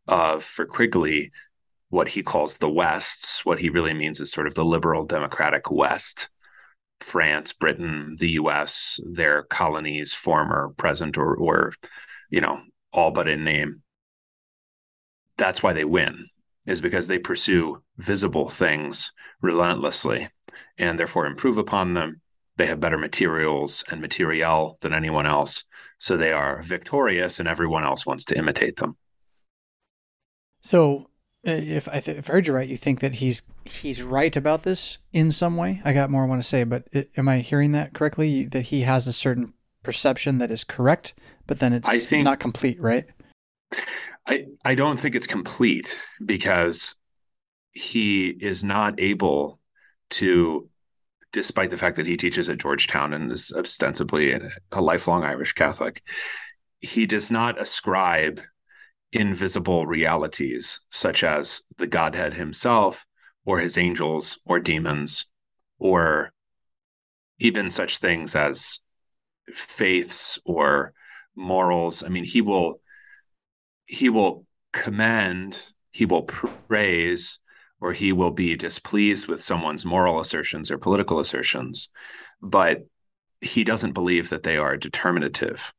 of, 0.07 0.43
for 0.43 0.65
Quigley, 0.65 1.31
what 1.89 2.07
he 2.07 2.21
calls 2.21 2.57
the 2.57 2.69
Wests. 2.69 3.43
What 3.45 3.59
he 3.59 3.69
really 3.69 3.95
means 3.95 4.19
is 4.19 4.31
sort 4.31 4.45
of 4.45 4.53
the 4.53 4.63
liberal 4.63 5.05
democratic 5.05 5.71
West. 5.71 6.29
France, 6.99 7.53
Britain, 7.53 8.15
the 8.19 8.31
US, 8.31 8.99
their 9.05 9.43
colonies, 9.43 10.13
former, 10.13 10.73
present, 10.77 11.17
or, 11.17 11.35
or 11.35 11.73
you 12.29 12.41
know, 12.41 12.61
all 12.91 13.11
but 13.11 13.27
in 13.27 13.43
name. 13.43 13.81
That's 15.37 15.61
why 15.61 15.73
they 15.73 15.85
win, 15.85 16.27
is 16.65 16.81
because 16.81 17.07
they 17.07 17.19
pursue 17.19 17.83
visible 17.97 18.49
things 18.49 19.11
relentlessly 19.41 20.29
and 20.77 20.99
therefore 20.99 21.25
improve 21.25 21.57
upon 21.57 21.93
them. 21.93 22.21
They 22.57 22.65
have 22.65 22.79
better 22.79 22.97
materials 22.97 23.83
and 23.89 24.01
materiel 24.01 24.77
than 24.81 24.93
anyone 24.93 25.27
else. 25.27 25.63
So 25.99 26.17
they 26.17 26.31
are 26.31 26.61
victorious, 26.63 27.39
and 27.39 27.47
everyone 27.47 27.83
else 27.83 28.05
wants 28.05 28.23
to 28.25 28.37
imitate 28.37 28.77
them. 28.77 28.97
So, 30.61 31.09
Uh, 31.47 31.51
if 31.51 31.87
I, 31.87 32.01
th- 32.01 32.17
if 32.17 32.29
I 32.29 32.33
heard 32.33 32.47
you 32.47 32.53
right, 32.53 32.67
you 32.67 32.75
think 32.75 32.99
that 32.99 33.15
he's 33.15 33.41
he's 33.63 34.03
right 34.03 34.35
about 34.35 34.63
this 34.63 34.97
in 35.13 35.31
some 35.31 35.55
way. 35.55 35.81
I 35.85 35.93
got 35.93 36.09
more 36.09 36.23
I 36.23 36.27
want 36.27 36.41
to 36.41 36.47
say, 36.47 36.65
but 36.65 36.87
it, 36.91 37.09
am 37.15 37.29
I 37.29 37.39
hearing 37.39 37.71
that 37.71 37.93
correctly? 37.93 38.45
That 38.45 38.63
he 38.63 38.81
has 38.81 39.07
a 39.07 39.13
certain 39.13 39.53
perception 39.81 40.39
that 40.39 40.51
is 40.51 40.65
correct, 40.65 41.13
but 41.45 41.59
then 41.59 41.71
it's 41.71 41.89
think, 42.05 42.25
not 42.25 42.41
complete, 42.41 42.81
right? 42.81 43.05
I 44.27 44.47
I 44.65 44.75
don't 44.75 44.99
think 44.99 45.15
it's 45.15 45.27
complete 45.27 45.97
because 46.25 46.95
he 47.71 48.27
is 48.27 48.63
not 48.63 48.99
able 48.99 49.59
to 50.09 50.69
despite 51.31 51.69
the 51.69 51.77
fact 51.77 51.95
that 51.95 52.07
he 52.07 52.17
teaches 52.17 52.49
at 52.49 52.57
Georgetown 52.57 53.13
and 53.13 53.31
is 53.31 53.53
ostensibly 53.55 54.37
a 54.71 54.81
lifelong 54.81 55.23
Irish 55.23 55.53
Catholic, 55.53 56.01
he 56.79 57.05
does 57.05 57.31
not 57.31 57.61
ascribe 57.61 58.41
invisible 59.11 59.85
realities 59.85 60.81
such 60.91 61.23
as 61.23 61.61
the 61.77 61.87
Godhead 61.87 62.33
himself 62.33 63.05
or 63.45 63.59
his 63.59 63.77
angels 63.77 64.39
or 64.45 64.59
demons 64.59 65.27
or 65.79 66.33
even 67.39 67.69
such 67.69 67.99
things 67.99 68.35
as 68.35 68.81
faiths 69.53 70.39
or 70.43 70.93
morals. 71.35 72.03
I 72.03 72.09
mean, 72.09 72.25
he 72.25 72.41
will 72.41 72.81
he 73.85 74.09
will 74.09 74.45
commend, 74.73 75.57
he 75.91 76.05
will 76.05 76.23
praise 76.23 77.39
or 77.79 77.93
he 77.93 78.11
will 78.11 78.31
be 78.31 78.55
displeased 78.55 79.27
with 79.27 79.41
someone's 79.41 79.85
moral 79.85 80.19
assertions 80.19 80.69
or 80.69 80.77
political 80.77 81.19
assertions, 81.19 81.89
but 82.41 82.85
he 83.39 83.63
doesn't 83.63 83.93
believe 83.93 84.29
that 84.29 84.43
they 84.43 84.57
are 84.57 84.75
determinative. 84.75 85.71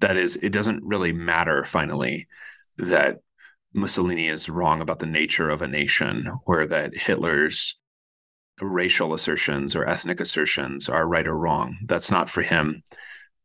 That 0.00 0.16
is, 0.16 0.36
it 0.36 0.50
doesn't 0.50 0.84
really 0.84 1.12
matter 1.12 1.64
finally 1.64 2.26
that 2.78 3.18
Mussolini 3.74 4.28
is 4.28 4.48
wrong 4.48 4.80
about 4.80 4.98
the 4.98 5.06
nature 5.06 5.50
of 5.50 5.62
a 5.62 5.68
nation 5.68 6.30
or 6.46 6.66
that 6.66 6.96
Hitler's 6.96 7.78
racial 8.60 9.14
assertions 9.14 9.76
or 9.76 9.86
ethnic 9.86 10.20
assertions 10.20 10.88
are 10.88 11.06
right 11.06 11.26
or 11.26 11.36
wrong. 11.36 11.78
That's 11.86 12.10
not 12.10 12.28
for 12.28 12.42
him 12.42 12.82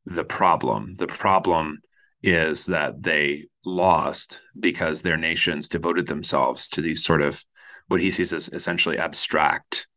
the 0.06 0.24
problem. 0.24 0.96
The 0.98 1.08
problem 1.08 1.80
is 2.22 2.66
that 2.68 3.02
they 3.04 3.46
lost 3.66 4.42
because 4.60 5.02
their 5.02 5.18
nations 5.18 5.70
devoted 5.70 6.08
themselves 6.08 6.68
to 6.70 6.82
these 6.82 7.04
sort 7.04 7.22
of 7.22 7.44
what 7.88 8.02
he 8.02 8.10
sees 8.10 8.34
as 8.34 8.50
essentially 8.50 8.98
abstract 8.98 9.88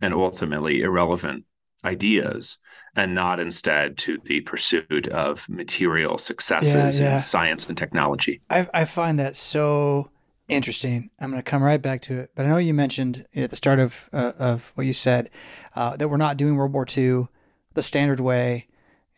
and 0.00 0.14
ultimately 0.14 0.82
irrelevant 0.82 1.44
ideas 1.84 2.58
and 2.96 3.14
not 3.14 3.40
instead 3.40 3.96
to 3.98 4.18
the 4.24 4.40
pursuit 4.42 5.08
of 5.08 5.48
material 5.48 6.18
successes 6.18 6.98
yeah, 6.98 7.06
yeah. 7.06 7.14
in 7.14 7.20
science 7.20 7.68
and 7.68 7.76
technology. 7.76 8.40
I, 8.50 8.68
I 8.72 8.84
find 8.84 9.18
that 9.18 9.36
so 9.36 10.10
interesting. 10.48 11.10
I'm 11.18 11.30
going 11.30 11.42
to 11.42 11.50
come 11.50 11.62
right 11.62 11.80
back 11.80 12.02
to 12.02 12.20
it, 12.20 12.30
but 12.34 12.46
I 12.46 12.48
know 12.48 12.58
you 12.58 12.74
mentioned 12.74 13.26
at 13.34 13.50
the 13.50 13.56
start 13.56 13.78
of 13.78 14.08
uh, 14.12 14.32
of 14.38 14.72
what 14.74 14.86
you 14.86 14.92
said 14.92 15.30
uh, 15.74 15.96
that 15.96 16.08
we're 16.08 16.16
not 16.16 16.36
doing 16.36 16.56
World 16.56 16.72
War 16.72 16.86
II 16.96 17.28
the 17.74 17.82
standard 17.82 18.20
way. 18.20 18.68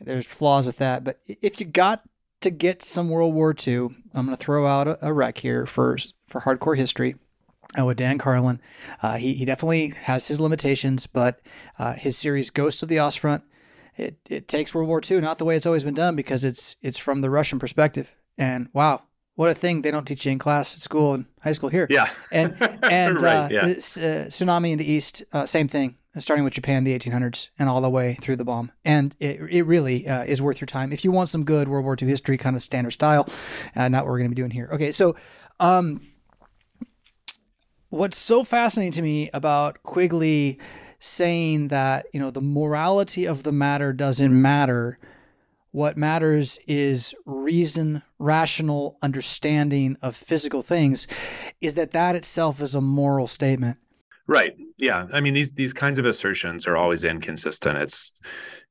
There's 0.01 0.27
flaws 0.27 0.67
with 0.67 0.77
that, 0.79 1.05
but 1.05 1.21
if 1.27 1.59
you 1.59 1.67
got 1.67 2.03
to 2.43 2.51
get 2.51 2.83
some 2.83 3.09
World 3.09 3.35
War 3.35 3.55
II, 3.67 3.89
I'm 4.15 4.27
going 4.27 4.37
to 4.37 4.37
throw 4.37 4.67
out 4.67 4.87
a, 4.87 4.99
a 5.07 5.13
rec 5.13 5.39
here 5.39 5.67
for 5.67 5.97
for 6.27 6.43
hardcore 6.43 6.77
history 6.77 7.17
uh, 7.79 7.85
with 7.85 7.97
Dan 7.97 8.19
Carlin. 8.19 8.61
Uh, 9.03 9.17
he, 9.17 9.35
he 9.35 9.45
definitely 9.45 9.95
has 10.03 10.29
his 10.29 10.41
limitations, 10.41 11.07
but 11.07 11.41
uh, 11.79 11.95
his 11.95 12.17
series 12.17 12.51
Ghosts 12.51 12.83
of 12.83 12.89
the 12.89 12.97
Ostfront, 12.97 13.43
it, 13.97 14.19
it 14.29 14.49
takes 14.49 14.75
World 14.75 14.89
War 14.89 15.01
II 15.09 15.21
not 15.21 15.39
the 15.39 15.45
way 15.45 15.57
it's 15.57 15.67
always 15.67 15.85
been 15.85 15.95
done 15.95 16.17
because 16.17 16.45
it's 16.45 16.77
it's 16.83 16.99
from 16.99 17.21
the 17.21 17.31
Russian 17.31 17.59
perspective. 17.59 18.15
And 18.39 18.69
wow, 18.73 19.03
what 19.35 19.51
a 19.51 19.55
thing 19.55 19.83
they 19.83 19.91
don't 19.91 20.07
teach 20.07 20.27
you 20.27 20.33
in 20.33 20.39
class 20.39 20.75
at 20.75 20.81
school 20.81 21.15
and 21.15 21.27
high 21.41 21.53
school 21.53 21.69
here. 21.69 21.87
Yeah. 21.89 22.11
And 22.31 22.57
and 22.83 23.21
right, 23.21 23.47
uh, 23.47 23.49
yeah. 23.51 23.61
Uh, 23.61 24.29
tsunami 24.29 24.73
in 24.73 24.79
the 24.79 24.91
East, 24.91 25.25
uh, 25.33 25.47
same 25.47 25.69
thing. 25.69 25.97
Starting 26.19 26.45
with 26.45 26.55
Japan, 26.55 26.85
the 26.85 26.99
1800s, 26.99 27.51
and 27.59 27.69
all 27.69 27.83
the 27.83 27.91
way 27.91 28.17
through 28.23 28.37
the 28.37 28.45
bomb, 28.45 28.73
and 28.87 29.15
it, 29.21 29.39
it 29.51 29.65
really 29.65 30.07
is 30.07 30.41
worth 30.41 30.63
your 30.63 30.67
time 30.67 30.91
if 30.91 31.05
you 31.05 31.11
want 31.11 31.29
some 31.29 31.45
good 31.45 31.69
World 31.69 31.85
War 31.85 31.95
II 32.01 32.09
history, 32.09 32.39
kind 32.39 32.57
of 32.57 32.63
standard 32.63 32.93
style. 32.93 33.29
not 33.77 33.93
what 33.93 34.07
we're 34.07 34.17
going 34.21 34.31
to 34.31 34.35
be 34.35 34.41
doing 34.41 34.51
here. 34.51 34.71
Okay, 34.73 34.93
so 34.93 35.15
um, 35.61 36.01
what's 37.91 38.17
so 38.17 38.45
fascinating 38.45 38.93
to 38.93 39.03
me 39.03 39.29
about 39.35 39.83
Quigley 39.83 40.59
saying 40.99 41.69
that, 41.69 42.07
you 42.13 42.21
know, 42.21 42.31
the 42.31 42.41
morality 42.41 43.27
of 43.27 43.43
the 43.43 43.53
matter 43.53 43.93
doesn't 43.93 44.41
matter. 44.41 44.99
What 45.71 45.97
matters 45.97 46.59
is 46.67 47.15
reason, 47.27 48.03
rational 48.19 48.97
understanding 49.03 49.97
of 50.01 50.17
physical 50.17 50.63
things, 50.63 51.07
is 51.61 51.75
that 51.75 51.91
that 51.91 52.17
itself 52.17 52.63
is 52.63 52.75
a 52.75 52.81
moral 52.81 53.27
statement. 53.27 53.77
Right. 54.27 54.57
Yeah. 54.77 55.07
I 55.13 55.21
mean, 55.21 55.35
these 55.35 55.53
these 55.53 55.73
kinds 55.73 55.99
of 55.99 56.05
assertions 56.05 56.67
are 56.67 56.77
always 56.77 57.05
inconsistent. 57.05 57.79
It's 57.79 58.13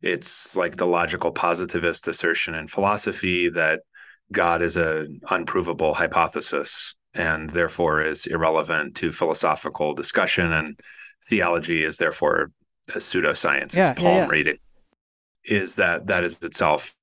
it's 0.01 0.55
like 0.55 0.77
the 0.77 0.86
logical 0.86 1.32
positivist 1.32 2.08
assertion 2.08 2.55
in 2.55 2.67
philosophy 2.67 3.50
that 3.50 3.79
God 4.32 4.62
is 4.62 4.75
an 4.75 5.22
unprovable 5.29 5.94
hypothesis 5.94 6.96
and 7.13 7.50
therefore 7.50 8.01
is 8.01 8.25
irrelevant 8.25 8.96
to 8.98 9.12
philosophical 9.12 9.94
discussion 9.94 10.51
and 10.51 10.79
theology 11.27 11.84
is 11.84 11.98
therefore 11.98 12.51
a 12.89 13.00
pseudoscience. 13.00 13.75
Yeah, 13.75 13.91
it's 13.91 14.00
palm 14.00 14.10
yeah, 14.10 14.17
yeah. 14.22 14.27
reading. 14.27 14.58
is 15.44 15.75
that 15.75 16.08
that 16.08 16.24
is 16.24 16.41
itself 16.41 16.96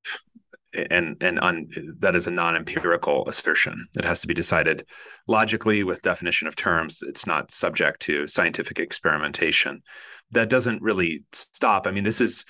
and 0.75 1.17
and 1.23 1.39
un, 1.41 1.69
that 1.99 2.17
is 2.17 2.27
a 2.27 2.31
non-empirical 2.31 3.29
assertion 3.29 3.87
it 3.97 4.05
has 4.05 4.21
to 4.21 4.27
be 4.27 4.35
decided 4.35 4.87
logically 5.29 5.85
with 5.85 6.03
definition 6.03 6.49
of 6.49 6.57
terms 6.57 7.03
it's 7.07 7.27
not 7.27 7.51
subject 7.51 8.01
to 8.01 8.27
scientific 8.27 8.79
experimentation 8.79 9.83
that 10.31 10.49
doesn't 10.49 10.81
really 10.81 11.25
stop 11.33 11.87
i 11.87 11.91
mean 11.91 12.05
this 12.05 12.21
is 12.21 12.45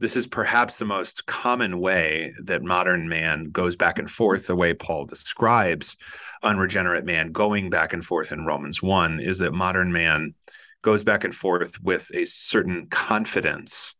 this 0.00 0.16
is 0.16 0.26
perhaps 0.26 0.78
the 0.78 0.84
most 0.84 1.26
common 1.26 1.80
way 1.80 2.32
that 2.42 2.62
modern 2.62 3.08
man 3.08 3.50
goes 3.50 3.76
back 3.76 3.98
and 3.98 4.10
forth 4.10 4.46
the 4.46 4.56
way 4.56 4.72
paul 4.72 5.04
describes 5.04 5.96
unregenerate 6.42 7.04
man 7.04 7.32
going 7.32 7.70
back 7.70 7.92
and 7.92 8.04
forth 8.04 8.30
in 8.30 8.46
romans 8.46 8.82
1 8.82 9.20
is 9.20 9.38
that 9.38 9.52
modern 9.52 9.92
man 9.92 10.34
goes 10.84 11.02
back 11.02 11.24
and 11.24 11.34
forth 11.34 11.82
with 11.82 12.10
a 12.14 12.24
certain 12.26 12.86
confidence 12.88 13.96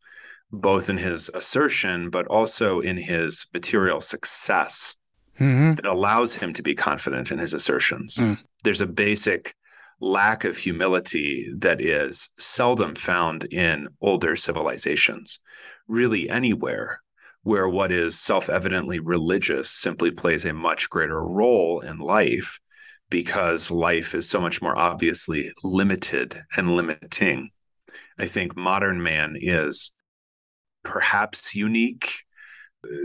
both 0.52 0.88
in 0.88 0.98
his 0.98 1.30
assertion, 1.34 2.10
but 2.10 2.26
also 2.28 2.78
in 2.78 2.96
his 2.96 3.46
material 3.52 4.00
success 4.00 4.94
mm-hmm. 5.40 5.74
that 5.74 5.86
allows 5.86 6.36
him 6.36 6.52
to 6.52 6.62
be 6.62 6.76
confident 6.76 7.32
in 7.32 7.38
his 7.38 7.52
assertions. 7.52 8.16
Mm. 8.16 8.38
There's 8.62 8.80
a 8.80 8.86
basic 8.86 9.56
lack 10.00 10.44
of 10.44 10.56
humility 10.56 11.52
that 11.58 11.80
is 11.80 12.28
seldom 12.38 12.94
found 12.94 13.44
in 13.44 13.88
older 14.00 14.36
civilizations, 14.36 15.40
really 15.88 16.30
anywhere 16.30 17.00
where 17.42 17.68
what 17.68 17.92
is 17.92 18.18
self 18.18 18.48
evidently 18.48 18.98
religious 18.98 19.70
simply 19.70 20.10
plays 20.10 20.44
a 20.44 20.52
much 20.52 20.88
greater 20.90 21.22
role 21.22 21.80
in 21.80 21.98
life 21.98 22.58
because 23.10 23.70
life 23.70 24.14
is 24.14 24.28
so 24.28 24.40
much 24.40 24.60
more 24.62 24.76
obviously 24.76 25.52
limited 25.62 26.42
and 26.56 26.74
limiting. 26.74 27.50
I 28.18 28.26
think 28.26 28.56
modern 28.56 29.02
man 29.02 29.36
is 29.40 29.92
perhaps 30.82 31.54
unique. 31.54 32.22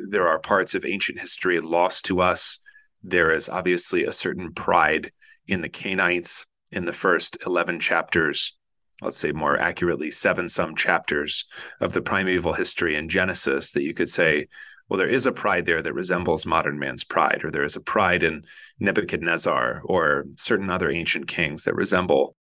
There 0.08 0.28
are 0.28 0.40
parts 0.40 0.76
of 0.76 0.86
ancient 0.86 1.20
history 1.20 1.60
lost 1.60 2.06
to 2.06 2.22
us. 2.22 2.60
There 3.02 3.32
is 3.32 3.50
obviously 3.50 4.04
a 4.04 4.14
certain 4.14 4.54
pride 4.54 5.12
in 5.48 5.62
the 5.62 5.70
Cainites 5.70 6.46
in 6.72 6.86
the 6.86 6.94
first 6.94 7.38
11 7.46 7.80
chapters, 7.80 8.58
let's 9.02 9.18
say 9.18 9.32
more 9.32 9.58
accurately, 9.58 10.12
seven 10.12 10.48
some 10.48 10.76
chapters 10.76 11.46
of 11.80 11.94
the 11.94 12.02
primeval 12.02 12.54
history 12.54 12.96
in 12.96 13.10
Genesis 13.10 13.72
that 13.72 13.84
you 13.84 13.94
could 13.94 14.10
say, 14.10 14.48
well, 14.90 14.98
there 14.98 15.08
is 15.08 15.26
a 15.26 15.32
pride 15.32 15.66
there 15.66 15.82
that 15.82 15.94
resembles 15.94 16.46
modern 16.46 16.80
man's 16.80 17.04
pride, 17.04 17.42
or 17.44 17.52
there 17.52 17.64
is 17.64 17.76
a 17.76 17.82
pride 17.82 18.24
in 18.24 18.44
Nebuchadnezzar 18.80 19.82
or 19.86 20.26
certain 20.36 20.70
other 20.70 20.90
ancient 20.90 21.28
kings 21.28 21.64
that 21.64 21.76
resemble 21.76 22.36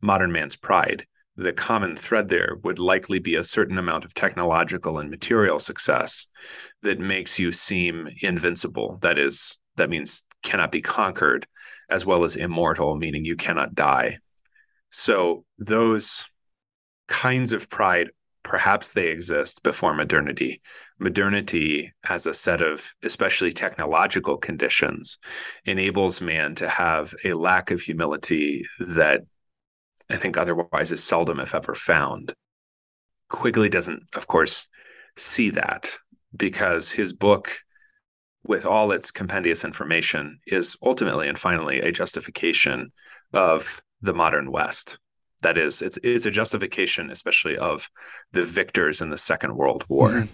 modern 0.00 0.30
man's 0.30 0.56
pride 0.56 1.06
the 1.38 1.52
common 1.52 1.96
thread 1.96 2.28
there 2.28 2.58
would 2.64 2.80
likely 2.80 3.20
be 3.20 3.36
a 3.36 3.44
certain 3.44 3.78
amount 3.78 4.04
of 4.04 4.12
technological 4.12 4.98
and 4.98 5.08
material 5.08 5.60
success 5.60 6.26
that 6.82 6.98
makes 6.98 7.38
you 7.38 7.52
seem 7.52 8.08
invincible. 8.20 8.98
That 9.02 9.18
is, 9.18 9.56
that 9.76 9.88
means 9.88 10.24
cannot 10.42 10.72
be 10.72 10.82
conquered, 10.82 11.46
as 11.88 12.04
well 12.04 12.24
as 12.24 12.34
immortal, 12.34 12.96
meaning 12.96 13.24
you 13.24 13.36
cannot 13.36 13.76
die. 13.76 14.18
So, 14.90 15.44
those 15.58 16.24
kinds 17.06 17.52
of 17.52 17.70
pride, 17.70 18.10
perhaps 18.42 18.92
they 18.92 19.08
exist 19.08 19.62
before 19.62 19.94
modernity. 19.94 20.60
Modernity, 20.98 21.92
as 22.08 22.26
a 22.26 22.34
set 22.34 22.60
of 22.62 22.94
especially 23.02 23.52
technological 23.52 24.36
conditions, 24.36 25.18
enables 25.64 26.20
man 26.20 26.54
to 26.56 26.68
have 26.68 27.14
a 27.24 27.34
lack 27.34 27.70
of 27.70 27.80
humility 27.80 28.64
that 28.80 29.22
I 30.10 30.16
think 30.16 30.36
otherwise 30.36 30.90
is 30.92 31.04
seldom, 31.04 31.40
if 31.40 31.54
ever, 31.54 31.74
found. 31.74 32.34
Quigley 33.28 33.68
doesn't, 33.68 34.04
of 34.14 34.26
course, 34.26 34.68
see 35.16 35.50
that 35.50 35.98
because 36.34 36.90
his 36.90 37.12
book, 37.12 37.58
with 38.42 38.64
all 38.64 38.90
its 38.92 39.10
compendious 39.10 39.64
information, 39.64 40.40
is 40.46 40.76
ultimately 40.82 41.28
and 41.28 41.38
finally 41.38 41.80
a 41.80 41.92
justification 41.92 42.92
of 43.32 43.82
the 44.00 44.14
modern 44.14 44.50
West. 44.50 44.98
That 45.42 45.56
is, 45.56 45.82
it's, 45.82 45.98
it's 46.02 46.26
a 46.26 46.30
justification, 46.30 47.10
especially 47.10 47.56
of 47.56 47.90
the 48.32 48.42
victors 48.42 49.00
in 49.00 49.10
the 49.10 49.18
Second 49.18 49.56
World 49.56 49.84
War. 49.88 50.10
Mm-hmm. 50.10 50.32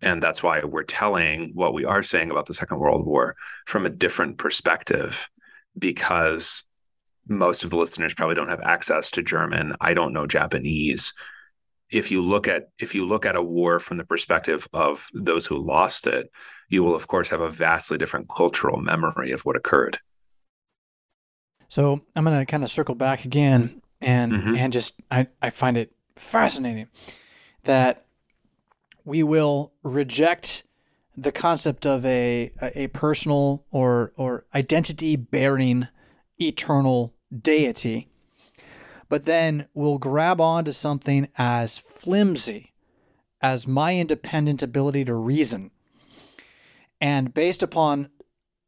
And 0.00 0.22
that's 0.22 0.42
why 0.42 0.62
we're 0.62 0.84
telling 0.84 1.52
what 1.54 1.74
we 1.74 1.84
are 1.84 2.02
saying 2.02 2.30
about 2.30 2.46
the 2.46 2.54
Second 2.54 2.78
World 2.78 3.04
War 3.04 3.36
from 3.66 3.84
a 3.84 3.90
different 3.90 4.38
perspective, 4.38 5.28
because 5.76 6.64
most 7.26 7.64
of 7.64 7.70
the 7.70 7.76
listeners 7.76 8.14
probably 8.14 8.34
don't 8.34 8.48
have 8.48 8.60
access 8.60 9.10
to 9.12 9.22
German. 9.22 9.74
I 9.80 9.94
don't 9.94 10.12
know 10.12 10.26
Japanese. 10.26 11.14
If 11.90 12.10
you 12.10 12.22
look 12.22 12.46
at 12.46 12.68
if 12.78 12.94
you 12.94 13.06
look 13.06 13.26
at 13.26 13.36
a 13.36 13.42
war 13.42 13.80
from 13.80 13.96
the 13.96 14.04
perspective 14.04 14.68
of 14.72 15.08
those 15.14 15.46
who 15.46 15.58
lost 15.58 16.06
it, 16.06 16.30
you 16.68 16.84
will 16.84 16.94
of 16.94 17.06
course 17.06 17.30
have 17.30 17.40
a 17.40 17.50
vastly 17.50 17.98
different 17.98 18.28
cultural 18.28 18.78
memory 18.78 19.32
of 19.32 19.42
what 19.42 19.56
occurred. 19.56 19.98
So 21.68 22.00
I'm 22.14 22.24
going 22.24 22.38
to 22.38 22.46
kind 22.46 22.64
of 22.64 22.70
circle 22.70 22.94
back 22.94 23.24
again 23.24 23.82
and 24.00 24.32
mm-hmm. 24.32 24.54
and 24.56 24.72
just 24.72 24.94
I, 25.10 25.28
I 25.42 25.50
find 25.50 25.76
it 25.76 25.92
fascinating 26.16 26.88
that 27.64 28.06
we 29.04 29.22
will 29.22 29.72
reject 29.82 30.64
the 31.16 31.32
concept 31.32 31.84
of 31.86 32.04
a 32.04 32.52
a 32.60 32.88
personal 32.88 33.64
or 33.70 34.12
or 34.16 34.44
identity 34.54 35.16
bearing 35.16 35.88
eternal 36.40 37.14
deity, 37.36 38.08
but 39.08 39.24
then 39.24 39.66
we'll 39.74 39.98
grab 39.98 40.40
onto 40.40 40.72
something 40.72 41.28
as 41.36 41.78
flimsy 41.78 42.72
as 43.40 43.66
my 43.66 43.96
independent 43.96 44.62
ability 44.62 45.04
to 45.04 45.14
reason. 45.14 45.70
And 47.00 47.32
based 47.32 47.62
upon 47.62 48.10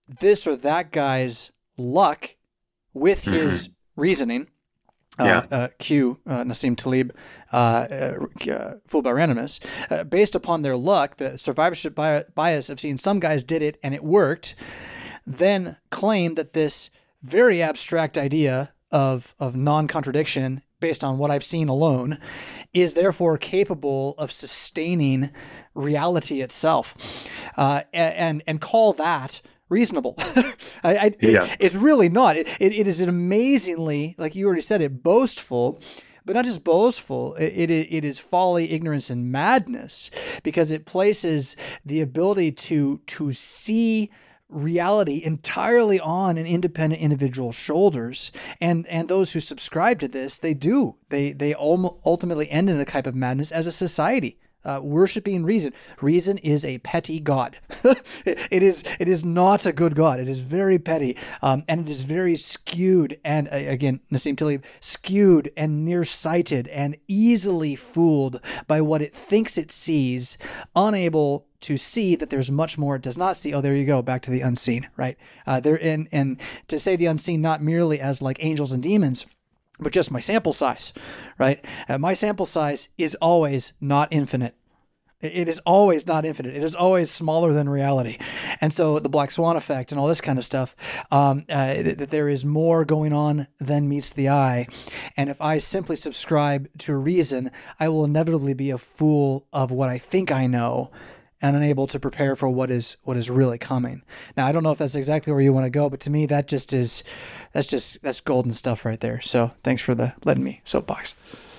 this 0.06 0.46
or 0.46 0.56
that 0.56 0.92
guy's 0.92 1.50
luck 1.76 2.36
with 2.92 3.22
mm-hmm. 3.22 3.32
his 3.32 3.70
reasoning, 3.96 4.48
yeah. 5.24 5.46
uh, 5.50 5.68
Q, 5.78 6.18
uh, 6.26 6.44
Nassim 6.44 6.76
Taleb, 6.76 7.12
uh, 7.52 7.56
uh, 7.56 8.50
uh 8.50 8.74
Fooled 8.86 9.04
by 9.04 9.10
Randomness, 9.10 9.60
uh, 9.90 10.04
based 10.04 10.34
upon 10.34 10.62
their 10.62 10.76
luck, 10.76 11.16
the 11.16 11.36
survivorship 11.38 11.94
bias 11.94 12.70
of 12.70 12.80
seeing 12.80 12.96
some 12.96 13.20
guys 13.20 13.42
did 13.42 13.62
it 13.62 13.78
and 13.82 13.94
it 13.94 14.04
worked, 14.04 14.54
then 15.26 15.76
claim 15.90 16.34
that 16.34 16.52
this 16.52 16.90
very 17.22 17.62
abstract 17.62 18.16
idea 18.16 18.72
of 18.90 19.34
of 19.38 19.54
non-contradiction 19.54 20.62
based 20.80 21.04
on 21.04 21.18
what 21.18 21.30
I've 21.30 21.44
seen 21.44 21.68
alone 21.68 22.18
is 22.72 22.94
therefore 22.94 23.36
capable 23.36 24.14
of 24.18 24.32
sustaining 24.32 25.30
reality 25.74 26.40
itself, 26.40 27.28
uh, 27.56 27.82
and 27.92 28.42
and 28.46 28.60
call 28.60 28.92
that 28.94 29.40
reasonable. 29.70 30.14
I, 30.18 30.96
I, 30.96 31.14
yeah. 31.20 31.44
it, 31.44 31.56
it's 31.58 31.74
really 31.74 32.10
not. 32.10 32.36
It, 32.36 32.48
it, 32.60 32.74
it 32.74 32.86
is 32.86 33.00
an 33.00 33.08
amazingly, 33.08 34.14
like 34.18 34.34
you 34.34 34.46
already 34.46 34.60
said, 34.60 34.82
it 34.82 35.02
boastful 35.02 35.80
but 36.26 36.36
not 36.36 36.44
just 36.44 36.62
boastful. 36.62 37.34
It, 37.36 37.70
it, 37.70 37.88
it 37.90 38.04
is 38.04 38.18
folly, 38.18 38.70
ignorance, 38.70 39.10
and 39.10 39.32
madness 39.32 40.10
because 40.42 40.70
it 40.70 40.84
places 40.84 41.56
the 41.84 42.02
ability 42.02 42.52
to 42.52 42.98
to 43.06 43.32
see 43.32 44.10
reality 44.50 45.22
entirely 45.24 46.00
on 46.00 46.36
an 46.36 46.46
independent 46.46 47.00
individual's 47.00 47.54
shoulders 47.54 48.32
and 48.60 48.84
and 48.88 49.08
those 49.08 49.32
who 49.32 49.38
subscribe 49.38 50.00
to 50.00 50.08
this 50.08 50.40
they 50.40 50.54
do 50.54 50.96
they 51.08 51.32
they 51.32 51.54
ultimately 51.54 52.50
end 52.50 52.68
in 52.68 52.80
a 52.80 52.84
type 52.84 53.06
of 53.06 53.14
madness 53.14 53.52
as 53.52 53.68
a 53.68 53.72
society 53.72 54.39
uh, 54.64 54.80
worshiping 54.82 55.44
reason. 55.44 55.72
Reason 56.00 56.38
is 56.38 56.64
a 56.64 56.78
petty 56.78 57.20
god. 57.20 57.58
it 58.24 58.62
is 58.62 58.84
it 58.98 59.08
is 59.08 59.24
not 59.24 59.66
a 59.66 59.72
good 59.72 59.94
god. 59.94 60.20
It 60.20 60.28
is 60.28 60.40
very 60.40 60.78
petty, 60.78 61.16
um, 61.42 61.64
and 61.68 61.80
it 61.80 61.90
is 61.90 62.02
very 62.02 62.36
skewed. 62.36 63.18
And 63.24 63.48
uh, 63.48 63.56
again, 63.56 64.00
Nassim 64.10 64.36
Taleb, 64.36 64.64
skewed 64.80 65.50
and 65.56 65.84
nearsighted 65.84 66.68
and 66.68 66.96
easily 67.08 67.76
fooled 67.76 68.40
by 68.66 68.80
what 68.80 69.02
it 69.02 69.14
thinks 69.14 69.58
it 69.58 69.72
sees, 69.72 70.36
unable 70.74 71.46
to 71.60 71.76
see 71.76 72.14
that 72.16 72.30
there's 72.30 72.50
much 72.50 72.78
more 72.78 72.96
it 72.96 73.02
does 73.02 73.18
not 73.18 73.36
see. 73.36 73.52
Oh, 73.52 73.60
there 73.60 73.74
you 73.74 73.84
go, 73.84 74.02
back 74.02 74.22
to 74.22 74.30
the 74.30 74.40
unseen, 74.40 74.88
right? 74.96 75.16
Uh, 75.46 75.60
there 75.60 75.82
and 75.82 76.08
and 76.12 76.40
to 76.68 76.78
say 76.78 76.96
the 76.96 77.06
unseen 77.06 77.40
not 77.40 77.62
merely 77.62 78.00
as 78.00 78.22
like 78.22 78.38
angels 78.40 78.72
and 78.72 78.82
demons, 78.82 79.26
but 79.80 79.92
just 79.92 80.10
my 80.10 80.20
sample 80.20 80.52
size, 80.52 80.92
right? 81.38 81.64
Uh, 81.88 81.98
my 81.98 82.12
sample 82.12 82.46
size 82.46 82.88
is 82.98 83.14
always 83.16 83.72
not 83.80 84.08
infinite. 84.10 84.54
It 85.20 85.48
is 85.48 85.60
always 85.66 86.06
not 86.06 86.24
infinite. 86.24 86.56
It 86.56 86.62
is 86.62 86.74
always 86.74 87.10
smaller 87.10 87.52
than 87.52 87.68
reality. 87.68 88.16
And 88.62 88.72
so 88.72 88.98
the 88.98 89.10
black 89.10 89.30
swan 89.30 89.54
effect 89.54 89.92
and 89.92 90.00
all 90.00 90.06
this 90.06 90.22
kind 90.22 90.38
of 90.38 90.46
stuff, 90.46 90.74
um, 91.10 91.44
uh, 91.50 91.74
that 91.82 92.08
there 92.10 92.28
is 92.28 92.46
more 92.46 92.86
going 92.86 93.12
on 93.12 93.46
than 93.58 93.86
meets 93.86 94.12
the 94.12 94.30
eye. 94.30 94.66
And 95.18 95.28
if 95.28 95.38
I 95.42 95.58
simply 95.58 95.96
subscribe 95.96 96.70
to 96.78 96.96
reason, 96.96 97.50
I 97.78 97.90
will 97.90 98.06
inevitably 98.06 98.54
be 98.54 98.70
a 98.70 98.78
fool 98.78 99.46
of 99.52 99.70
what 99.70 99.90
I 99.90 99.98
think 99.98 100.32
I 100.32 100.46
know 100.46 100.90
and 101.42 101.56
unable 101.56 101.86
to 101.86 101.98
prepare 101.98 102.36
for 102.36 102.48
what 102.48 102.70
is 102.70 102.96
what 103.02 103.16
is 103.16 103.30
really 103.30 103.58
coming. 103.58 104.02
Now, 104.36 104.46
I 104.46 104.52
don't 104.52 104.62
know 104.62 104.72
if 104.72 104.78
that's 104.78 104.94
exactly 104.94 105.32
where 105.32 105.42
you 105.42 105.52
want 105.52 105.66
to 105.66 105.70
go, 105.70 105.88
but 105.88 106.00
to 106.00 106.10
me, 106.10 106.26
that 106.26 106.48
just 106.48 106.72
is 106.72 107.02
that's 107.52 107.66
just 107.66 108.02
that's 108.02 108.20
golden 108.20 108.52
stuff 108.52 108.84
right 108.84 109.00
there. 109.00 109.20
So, 109.20 109.52
thanks 109.62 109.82
for 109.82 109.94
the 109.94 110.14
letting 110.24 110.44
me 110.44 110.60
soapbox. 110.64 111.14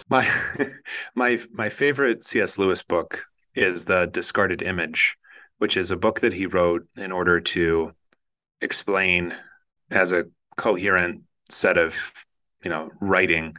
My 0.10 0.30
my 1.16 1.40
my 1.52 1.70
favorite 1.70 2.24
C.S. 2.26 2.58
Lewis 2.58 2.84
book 2.84 3.26
is 3.56 3.86
The 3.86 4.06
Discarded 4.06 4.62
Image, 4.62 5.18
which 5.58 5.78
is 5.78 5.92
a 5.92 5.98
book 5.98 6.22
that 6.22 6.34
he 6.34 6.46
wrote 6.46 6.88
in 6.96 7.12
order 7.12 7.40
to 7.40 7.94
explain 8.62 9.34
as 9.90 10.12
a 10.12 10.26
coherent 10.56 11.24
set 11.50 11.78
of, 11.78 12.14
you 12.64 12.70
know, 12.70 12.90
writing 13.02 13.56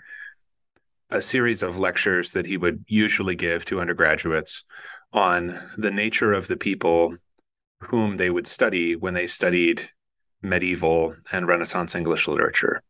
a 1.10 1.20
series 1.20 1.62
of 1.62 1.78
lectures 1.78 2.32
that 2.32 2.46
he 2.46 2.56
would 2.56 2.84
usually 2.88 3.36
give 3.36 3.64
to 3.66 3.80
undergraduates 3.80 4.64
on 5.12 5.60
the 5.76 5.90
nature 5.90 6.32
of 6.32 6.48
the 6.48 6.56
people 6.56 7.16
whom 7.80 8.16
they 8.16 8.30
would 8.30 8.46
study 8.46 8.96
when 8.96 9.14
they 9.14 9.26
studied 9.26 9.88
medieval 10.40 11.14
and 11.30 11.46
Renaissance 11.46 11.94
English 11.94 12.28
literature. 12.28 12.82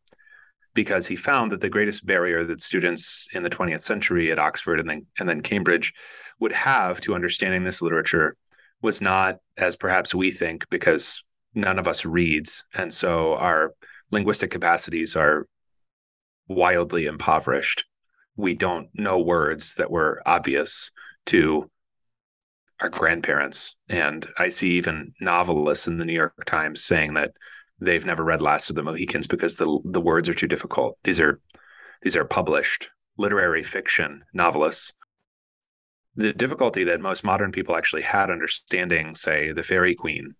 Because 0.75 1.07
he 1.07 1.17
found 1.17 1.53
that 1.53 1.61
the 1.61 1.69
greatest 1.69 2.07
barrier 2.07 2.45
that 2.45 2.63
students 2.63 3.29
in 3.33 3.43
the 3.43 3.51
20th 3.51 3.83
century 3.83 4.33
at 4.33 4.39
Oxford 4.39 4.81
and 4.81 4.89
then, 4.89 5.07
and 5.19 5.29
then 5.29 5.43
Cambridge 5.43 5.93
would 6.41 6.53
have 6.53 7.01
to 7.03 7.15
understanding 7.15 7.65
this 7.65 7.83
literature 7.83 8.37
was 8.81 9.01
not 9.01 9.37
as 9.57 9.77
perhaps 9.77 10.15
we 10.15 10.33
think, 10.33 10.69
because 10.71 11.23
none 11.55 11.79
of 11.79 11.87
us 11.87 12.05
reads. 12.05 12.65
And 12.75 12.93
so 12.93 13.35
our 13.35 13.75
linguistic 14.11 14.51
capacities 14.51 15.15
are 15.15 15.47
wildly 16.49 17.07
impoverished. 17.07 17.85
We 18.37 18.55
don't 18.55 18.89
know 18.95 19.19
words 19.19 19.75
that 19.75 19.91
were 19.91 20.23
obvious 20.25 20.91
to 21.27 21.71
our 22.83 22.89
grandparents. 22.89 23.77
And 23.89 24.29
I 24.39 24.49
see 24.49 24.73
even 24.73 25.15
novelists 25.21 25.87
in 25.87 25.99
the 25.99 26.05
New 26.05 26.13
York 26.13 26.45
Times 26.47 26.85
saying 26.85 27.15
that 27.15 27.31
they've 27.81 28.05
never 28.05 28.25
read 28.25 28.43
Last 28.43 28.71
of 28.71 28.77
the 28.77 28.83
Mohicans 28.83 29.27
because 29.27 29.57
the 29.57 29.79
the 29.85 30.01
words 30.01 30.29
are 30.29 30.35
too 30.35 30.49
difficult. 30.49 30.99
These 31.05 31.21
are 31.21 31.41
these 32.03 32.17
are 32.17 32.25
published 32.25 32.91
literary 33.17 33.63
fiction 33.63 34.25
novelists. 34.35 34.93
The 36.17 36.33
difficulty 36.33 36.85
that 36.85 37.01
most 37.01 37.25
modern 37.25 37.53
people 37.53 37.77
actually 37.77 38.03
had 38.03 38.31
understanding, 38.31 39.15
say, 39.15 39.53
the 39.53 39.63
Faerie 39.63 39.95
Queene 39.95 40.35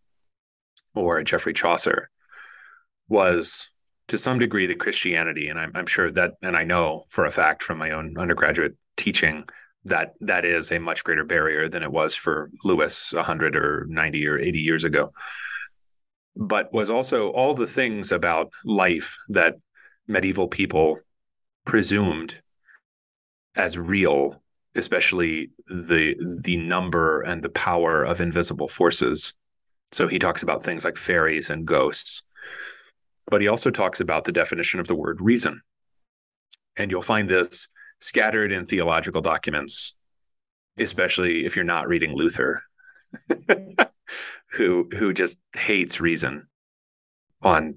or 0.95 1.23
Geoffrey 1.23 1.55
Chaucer 1.55 2.11
was 3.09 3.69
to 4.09 4.19
some 4.19 4.39
degree 4.39 4.67
the 4.67 4.75
Christianity. 4.75 5.49
And 5.49 5.59
I'm, 5.59 5.73
I'm 5.75 5.87
sure 5.87 6.11
that, 6.13 6.33
and 6.43 6.57
I 6.57 6.65
know 6.65 7.05
for 7.09 7.25
a 7.25 7.31
fact 7.31 7.63
from 7.63 7.79
my 7.79 7.93
own 7.93 8.19
undergraduate 8.19 8.75
teaching 8.97 9.45
that 9.85 10.15
that 10.21 10.45
is 10.45 10.71
a 10.71 10.79
much 10.79 11.05
greater 11.05 11.25
barrier 11.25 11.69
than 11.69 11.83
it 11.83 11.91
was 11.91 12.15
for 12.15 12.51
Lewis 12.65 13.13
100 13.13 13.57
or 13.57 13.87
90 13.89 14.27
or 14.27 14.39
80 14.39 14.59
years 14.59 14.85
ago. 14.85 15.13
But 16.37 16.73
was 16.73 16.89
also 16.89 17.31
all 17.31 17.55
the 17.55 17.67
things 17.67 18.13
about 18.13 18.53
life 18.65 19.19
that 19.29 19.57
medieval 20.07 20.49
people 20.49 20.99
presumed 21.65 22.41
as 23.55 23.77
real, 23.77 24.43
especially 24.75 25.51
the 25.69 26.15
the 26.41 26.57
number 26.57 27.23
and 27.23 27.43
the 27.43 27.51
power 27.51 28.05
of 28.05 28.21
invisible 28.21 28.69
forces. 28.69 29.35
So 29.91 30.09
he 30.09 30.19
talks 30.19 30.43
about 30.43 30.63
things 30.63 30.85
like 30.85 30.97
fairies 30.97 31.51
and 31.51 31.67
ghosts. 31.67 32.23
But 33.27 33.41
he 33.41 33.49
also 33.49 33.71
talks 33.71 34.01
about 34.01 34.25
the 34.25 34.33
definition 34.33 34.81
of 34.81 34.87
the 34.87 34.95
word 34.95 35.21
reason. 35.21 35.61
And 36.77 36.91
you'll 36.91 37.03
find 37.03 37.29
this 37.29 37.69
scattered 38.03 38.51
in 38.51 38.67
theological 38.67 39.21
documents, 39.21 39.95
especially 40.77 41.47
if 41.47 41.55
you're 41.55 41.65
not 41.65 41.89
reading 41.89 42.15
Luther, 42.15 42.63
who 44.53 44.89
who 44.93 45.13
just 45.13 45.39
hates 45.55 46.01
reason 46.01 46.49
on 47.43 47.77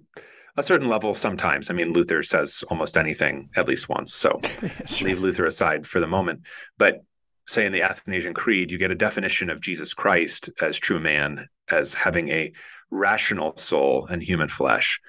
a 0.58 0.64
certain 0.64 0.90
level 0.90 1.14
sometimes. 1.14 1.70
I 1.70 1.74
mean, 1.74 1.94
Luther 1.94 2.24
says 2.24 2.64
almost 2.70 2.98
anything 2.98 3.50
at 3.56 3.68
least 3.68 3.88
once. 3.88 4.14
So 4.14 4.40
leave 5.02 5.20
Luther 5.20 5.46
aside 5.46 5.86
for 5.86 6.00
the 6.00 6.08
moment. 6.08 6.42
But 6.78 7.04
say 7.48 7.66
in 7.66 7.74
the 7.74 7.84
Athanasian 7.84 8.34
Creed, 8.34 8.72
you 8.72 8.78
get 8.78 8.92
a 8.92 8.96
definition 8.96 9.50
of 9.50 9.62
Jesus 9.62 9.94
Christ 9.94 10.50
as 10.60 10.80
true 10.80 11.00
man, 11.00 11.48
as 11.70 11.94
having 11.94 12.30
a 12.30 12.52
rational 12.90 13.56
soul 13.58 14.08
and 14.08 14.24
human 14.24 14.48
flesh. 14.48 15.00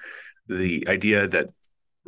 The 0.47 0.87
idea 0.87 1.27
that 1.27 1.49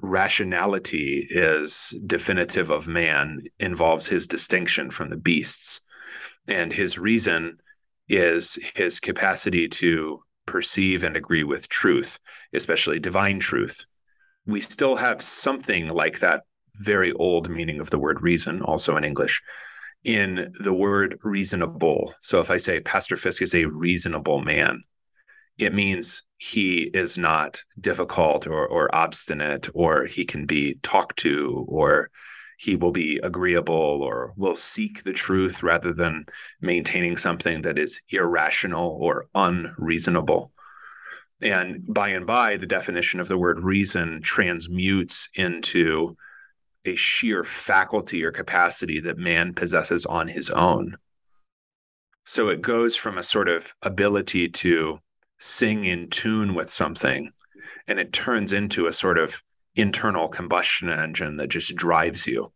rationality 0.02 1.28
is 1.30 1.94
definitive 2.06 2.70
of 2.70 2.88
man 2.88 3.44
involves 3.60 4.08
his 4.08 4.28
distinction 4.28 4.92
from 4.92 5.10
the 5.10 5.18
beasts. 5.18 5.82
And 6.48 6.72
his 6.72 6.98
reason 6.98 7.58
is 8.08 8.58
his 8.76 9.00
capacity 9.00 9.68
to 9.68 10.24
perceive 10.46 11.04
and 11.04 11.16
agree 11.16 11.44
with 11.44 11.70
truth, 11.70 12.20
especially 12.54 13.00
divine 13.00 13.40
truth. 13.40 13.86
We 14.46 14.62
still 14.62 14.96
have 14.96 15.22
something 15.22 15.90
like 15.90 16.20
that 16.20 16.44
very 16.76 17.12
old 17.14 17.50
meaning 17.50 17.80
of 17.80 17.90
the 17.90 18.00
word 18.00 18.22
reason, 18.22 18.62
also 18.62 18.98
in 18.98 19.04
English, 19.04 19.42
in 20.04 20.54
the 20.60 20.74
word 20.74 21.20
reasonable. 21.24 22.16
So 22.22 22.40
if 22.40 22.50
I 22.50 22.58
say 22.58 22.80
Pastor 22.80 23.18
Fisk 23.18 23.42
is 23.42 23.54
a 23.54 23.66
reasonable 23.66 24.42
man, 24.42 24.84
it 25.58 25.74
means 25.74 26.24
he 26.40 26.90
is 26.94 27.18
not 27.18 27.62
difficult 27.80 28.48
or, 28.48 28.66
or 28.66 28.94
obstinate, 28.96 29.68
or 29.74 30.06
he 30.06 30.26
can 30.26 30.46
be 30.46 30.76
talked 30.82 31.20
to, 31.20 31.66
or 31.68 32.10
he 32.58 32.78
will 32.78 32.94
be 32.94 33.20
agreeable 33.22 33.76
or 34.02 34.34
will 34.38 34.56
seek 34.56 35.04
the 35.04 35.12
truth 35.12 35.62
rather 35.62 35.94
than 35.94 36.26
maintaining 36.62 37.18
something 37.18 37.62
that 37.64 37.78
is 37.78 38.02
irrational 38.10 38.98
or 39.02 39.28
unreasonable. 39.36 40.54
And 41.42 41.86
by 41.94 42.10
and 42.10 42.26
by, 42.26 42.56
the 42.56 42.66
definition 42.66 43.20
of 43.20 43.28
the 43.28 43.38
word 43.38 43.60
reason 43.60 44.22
transmutes 44.22 45.28
into 45.36 46.16
a 46.86 46.96
sheer 46.96 47.44
faculty 47.44 48.24
or 48.24 48.32
capacity 48.32 49.02
that 49.02 49.18
man 49.18 49.54
possesses 49.54 50.06
on 50.06 50.30
his 50.30 50.50
own. 50.50 50.96
So 52.26 52.48
it 52.48 52.62
goes 52.62 52.96
from 52.96 53.18
a 53.18 53.24
sort 53.24 53.50
of 53.50 53.74
ability 53.82 54.50
to 54.50 55.00
sing 55.40 55.86
in 55.86 56.10
tune 56.10 56.54
with 56.54 56.70
something 56.70 57.32
and 57.88 58.00
it 58.00 58.14
turns 58.14 58.54
into 58.54 58.86
a 58.86 58.94
sort 58.94 59.18
of 59.18 59.42
internal 59.76 60.28
combustion 60.28 60.90
engine 60.90 61.38
that 61.38 61.50
just 61.50 61.76
drives 61.76 62.28
you 62.28 62.52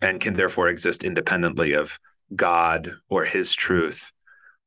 and 0.00 0.20
can 0.20 0.34
therefore 0.34 0.68
exist 0.68 1.02
independently 1.02 1.72
of 1.72 1.98
God 2.34 2.92
or 3.08 3.24
his 3.24 3.54
truth 3.54 4.12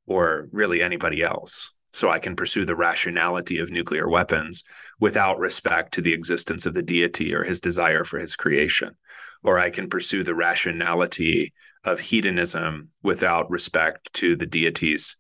or 0.06 0.48
really 0.52 0.82
anybody 0.82 1.22
else. 1.22 1.72
So 1.94 2.10
I 2.10 2.20
can 2.20 2.36
pursue 2.36 2.66
the 2.66 2.76
rationality 2.76 3.60
of 3.60 3.72
nuclear 3.72 4.10
weapons 4.10 4.64
without 5.00 5.40
respect 5.40 5.94
to 5.94 6.02
the 6.02 6.14
existence 6.14 6.66
of 6.66 6.74
the 6.74 6.82
deity 6.82 7.34
or 7.34 7.44
his 7.44 7.62
desire 7.62 8.04
for 8.04 8.20
his 8.20 8.36
creation. 8.36 8.96
Or 9.44 9.60
I 9.60 9.70
can 9.70 9.90
pursue 9.90 10.24
the 10.24 10.36
rationality 10.36 11.54
of 11.84 12.00
hedonism 12.00 12.90
without 13.04 13.50
respect 13.50 14.12
to 14.14 14.36
the 14.36 14.46
deity's 14.46 15.16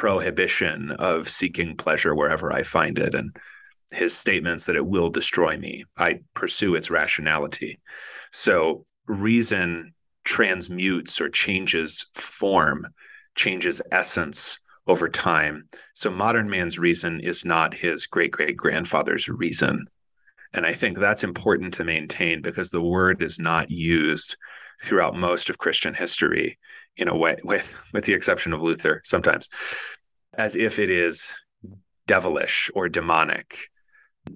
prohibition 0.00 0.92
of 0.92 1.28
seeking 1.28 1.76
pleasure 1.76 2.14
wherever 2.14 2.50
I 2.50 2.62
find 2.62 2.98
it 2.98 3.14
and 3.14 3.36
his 3.92 4.16
statements 4.16 4.64
that 4.64 4.74
it 4.74 4.86
will 4.86 5.10
destroy 5.10 5.58
me. 5.58 5.84
I 5.94 6.20
pursue 6.32 6.74
its 6.74 6.90
rationality. 6.90 7.82
So 8.32 8.86
reason 9.06 9.92
transmutes 10.24 11.20
or 11.20 11.28
changes 11.28 12.06
form, 12.14 12.86
changes 13.34 13.82
essence 13.92 14.58
over 14.86 15.06
time. 15.06 15.68
So 15.92 16.10
modern 16.10 16.48
man's 16.48 16.78
reason 16.78 17.20
is 17.20 17.44
not 17.44 17.74
his 17.74 18.06
great 18.06 18.30
great 18.30 18.56
grandfather's 18.56 19.28
reason. 19.28 19.84
And 20.54 20.64
I 20.64 20.72
think 20.72 20.98
that's 20.98 21.24
important 21.24 21.74
to 21.74 21.84
maintain 21.84 22.40
because 22.40 22.70
the 22.70 22.80
word 22.80 23.22
is 23.22 23.38
not 23.38 23.70
used 23.70 24.38
throughout 24.82 25.14
most 25.14 25.50
of 25.50 25.58
Christian 25.58 25.92
history 25.92 26.58
in 27.00 27.08
a 27.08 27.16
way, 27.16 27.36
with 27.42 27.74
with 27.92 28.04
the 28.04 28.12
exception 28.12 28.52
of 28.52 28.62
Luther 28.62 29.02
sometimes, 29.04 29.48
as 30.34 30.54
if 30.54 30.78
it 30.78 30.90
is 30.90 31.34
devilish 32.06 32.70
or 32.74 32.88
demonic. 32.88 33.70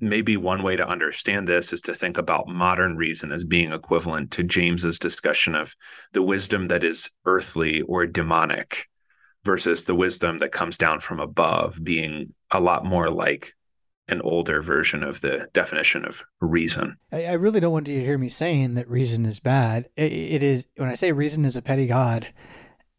Maybe 0.00 0.36
one 0.38 0.62
way 0.62 0.76
to 0.76 0.88
understand 0.88 1.46
this 1.46 1.72
is 1.72 1.82
to 1.82 1.94
think 1.94 2.16
about 2.16 2.48
modern 2.48 2.96
reason 2.96 3.30
as 3.32 3.44
being 3.44 3.70
equivalent 3.70 4.30
to 4.32 4.42
James's 4.42 4.98
discussion 4.98 5.54
of 5.54 5.76
the 6.12 6.22
wisdom 6.22 6.68
that 6.68 6.82
is 6.82 7.10
earthly 7.26 7.82
or 7.82 8.06
demonic 8.06 8.88
versus 9.44 9.84
the 9.84 9.94
wisdom 9.94 10.38
that 10.38 10.52
comes 10.52 10.78
down 10.78 11.00
from 11.00 11.20
above 11.20 11.78
being 11.84 12.32
a 12.50 12.60
lot 12.60 12.84
more 12.84 13.10
like 13.10 13.52
an 14.08 14.20
older 14.22 14.60
version 14.60 15.02
of 15.02 15.20
the 15.20 15.48
definition 15.52 16.04
of 16.04 16.22
reason. 16.40 16.96
I, 17.12 17.32
really 17.34 17.60
don't 17.60 17.72
want 17.72 17.88
you 17.88 17.98
to 17.98 18.04
hear 18.04 18.18
me 18.18 18.28
saying 18.28 18.74
that 18.74 18.88
reason 18.88 19.24
is 19.24 19.40
bad. 19.40 19.88
It 19.96 20.42
is 20.42 20.66
when 20.76 20.90
I 20.90 20.94
say 20.94 21.12
reason 21.12 21.44
is 21.44 21.56
a 21.56 21.62
petty 21.62 21.86
god, 21.86 22.28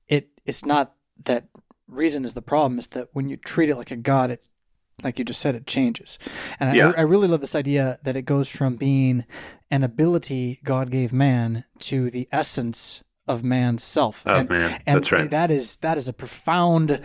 it 0.08 0.30
it's 0.46 0.66
not 0.66 0.94
that 1.24 1.48
reason 1.88 2.26
is 2.26 2.34
the 2.34 2.42
problem. 2.42 2.78
It's 2.78 2.88
that 2.88 3.10
when 3.14 3.30
you 3.30 3.38
treat 3.38 3.70
it 3.70 3.76
like 3.76 3.92
a 3.92 3.96
god, 3.96 4.32
it 4.32 4.46
like 5.04 5.20
you 5.20 5.26
just 5.26 5.42
said, 5.42 5.56
it 5.56 5.68
changes. 5.68 6.18
And 6.60 6.76
yeah. 6.76 6.92
I, 6.96 7.00
I 7.00 7.02
really 7.02 7.28
love 7.28 7.42
this 7.42 7.56
idea 7.56 8.00
that 8.04 8.16
it 8.16 8.24
goes 8.24 8.50
from 8.50 8.76
being 8.76 9.26
an 9.70 9.84
ability 9.84 10.62
God 10.64 10.90
gave 10.90 11.12
man 11.12 11.66
to 11.80 12.10
the 12.10 12.30
essence 12.32 13.04
of 13.28 13.44
man's 13.44 13.84
self. 13.84 14.26
Of 14.26 14.42
and, 14.42 14.50
man, 14.50 14.82
and 14.86 14.98
that's 14.98 15.12
right. 15.12 15.30
That 15.30 15.52
is 15.52 15.78
that 15.78 15.98
is 15.98 16.08
a 16.08 16.14
profound 16.14 17.02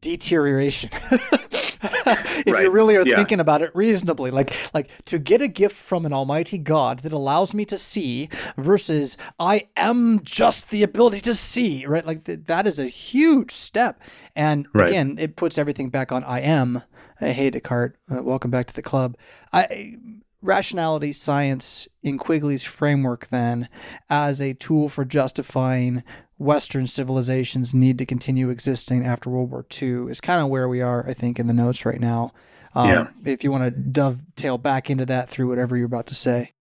deterioration 0.00 0.90
if 1.82 2.46
right. 2.46 2.62
you 2.64 2.70
really 2.70 2.96
are 2.96 3.06
yeah. 3.06 3.16
thinking 3.16 3.40
about 3.40 3.62
it 3.62 3.74
reasonably, 3.74 4.30
like 4.30 4.54
like 4.74 4.90
to 5.06 5.18
get 5.18 5.40
a 5.42 5.48
gift 5.48 5.76
from 5.76 6.06
an 6.06 6.12
almighty 6.12 6.58
God 6.58 7.00
that 7.00 7.12
allows 7.12 7.54
me 7.54 7.64
to 7.66 7.78
see 7.78 8.28
versus 8.56 9.16
I 9.38 9.68
am 9.76 10.20
just 10.22 10.70
the 10.70 10.82
ability 10.82 11.20
to 11.22 11.34
see, 11.34 11.86
right? 11.86 12.06
Like 12.06 12.24
th- 12.24 12.40
that 12.46 12.66
is 12.66 12.78
a 12.78 12.86
huge 12.86 13.50
step. 13.50 14.00
And 14.34 14.66
right. 14.72 14.88
again, 14.88 15.16
it 15.18 15.36
puts 15.36 15.58
everything 15.58 15.90
back 15.90 16.12
on 16.12 16.24
I 16.24 16.40
am. 16.40 16.82
Hey 17.18 17.50
Descartes, 17.50 17.96
uh, 18.10 18.22
welcome 18.22 18.50
back 18.50 18.66
to 18.66 18.74
the 18.74 18.82
club. 18.82 19.16
I 19.52 19.96
rationality 20.42 21.12
science 21.12 21.88
in 22.02 22.18
Quigley's 22.18 22.62
framework 22.62 23.28
then 23.28 23.68
as 24.08 24.40
a 24.40 24.54
tool 24.54 24.88
for 24.88 25.04
justifying 25.04 26.02
Western 26.38 26.86
civilization's 26.86 27.72
need 27.72 27.98
to 27.98 28.06
continue 28.06 28.50
existing 28.50 29.04
after 29.04 29.30
World 29.30 29.50
War 29.50 29.64
II 29.80 30.10
is 30.10 30.20
kind 30.20 30.40
of 30.40 30.48
where 30.48 30.68
we 30.68 30.80
are, 30.82 31.08
I 31.08 31.14
think, 31.14 31.38
in 31.38 31.46
the 31.46 31.54
notes 31.54 31.86
right 31.86 32.00
now. 32.00 32.32
Um, 32.74 32.88
yeah. 32.88 33.06
If 33.24 33.42
you 33.42 33.50
want 33.50 33.64
to 33.64 33.70
dovetail 33.70 34.58
back 34.58 34.90
into 34.90 35.06
that 35.06 35.30
through 35.30 35.48
whatever 35.48 35.76
you're 35.76 35.86
about 35.86 36.06
to 36.08 36.14
say. 36.14 36.52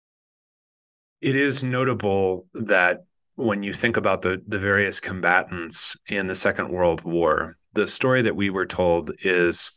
It 1.20 1.34
is 1.34 1.64
notable 1.64 2.46
that 2.54 3.04
when 3.36 3.62
you 3.62 3.72
think 3.72 3.96
about 3.96 4.22
the, 4.22 4.40
the 4.46 4.58
various 4.58 5.00
combatants 5.00 5.96
in 6.06 6.28
the 6.28 6.34
Second 6.34 6.68
World 6.68 7.02
War, 7.02 7.56
the 7.72 7.86
story 7.86 8.22
that 8.22 8.36
we 8.36 8.50
were 8.50 8.66
told 8.66 9.10
is 9.24 9.72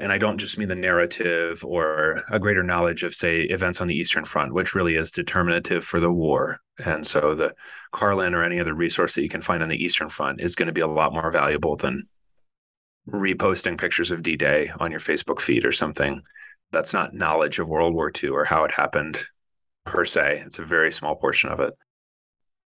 and 0.00 0.12
I 0.12 0.18
don't 0.18 0.38
just 0.38 0.58
mean 0.58 0.68
the 0.68 0.74
narrative 0.74 1.64
or 1.64 2.24
a 2.30 2.38
greater 2.38 2.62
knowledge 2.62 3.02
of, 3.02 3.14
say, 3.14 3.42
events 3.42 3.80
on 3.80 3.88
the 3.88 3.94
Eastern 3.94 4.24
Front, 4.24 4.52
which 4.52 4.74
really 4.74 4.96
is 4.96 5.10
determinative 5.10 5.84
for 5.84 6.00
the 6.00 6.10
war. 6.10 6.60
And 6.84 7.06
so 7.06 7.34
the 7.34 7.54
Carlin 7.92 8.34
or 8.34 8.44
any 8.44 8.60
other 8.60 8.74
resource 8.74 9.14
that 9.14 9.22
you 9.22 9.28
can 9.28 9.40
find 9.40 9.62
on 9.62 9.68
the 9.68 9.82
Eastern 9.82 10.08
Front 10.08 10.40
is 10.40 10.54
going 10.54 10.68
to 10.68 10.72
be 10.72 10.80
a 10.80 10.86
lot 10.86 11.12
more 11.12 11.30
valuable 11.30 11.76
than 11.76 12.06
reposting 13.08 13.78
pictures 13.78 14.10
of 14.10 14.22
D 14.22 14.36
Day 14.36 14.70
on 14.78 14.90
your 14.90 15.00
Facebook 15.00 15.40
feed 15.40 15.64
or 15.64 15.72
something. 15.72 16.22
That's 16.70 16.92
not 16.92 17.14
knowledge 17.14 17.58
of 17.58 17.68
World 17.68 17.94
War 17.94 18.12
II 18.22 18.30
or 18.30 18.44
how 18.44 18.64
it 18.64 18.72
happened 18.72 19.22
per 19.84 20.04
se. 20.04 20.42
It's 20.46 20.58
a 20.58 20.64
very 20.64 20.92
small 20.92 21.16
portion 21.16 21.50
of 21.50 21.60
it. 21.60 21.74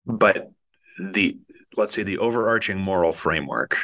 But 0.05 0.51
the, 0.99 1.37
let's 1.77 1.93
say, 1.93 2.03
the 2.03 2.17
overarching 2.17 2.77
moral 2.77 3.13
framework 3.13 3.77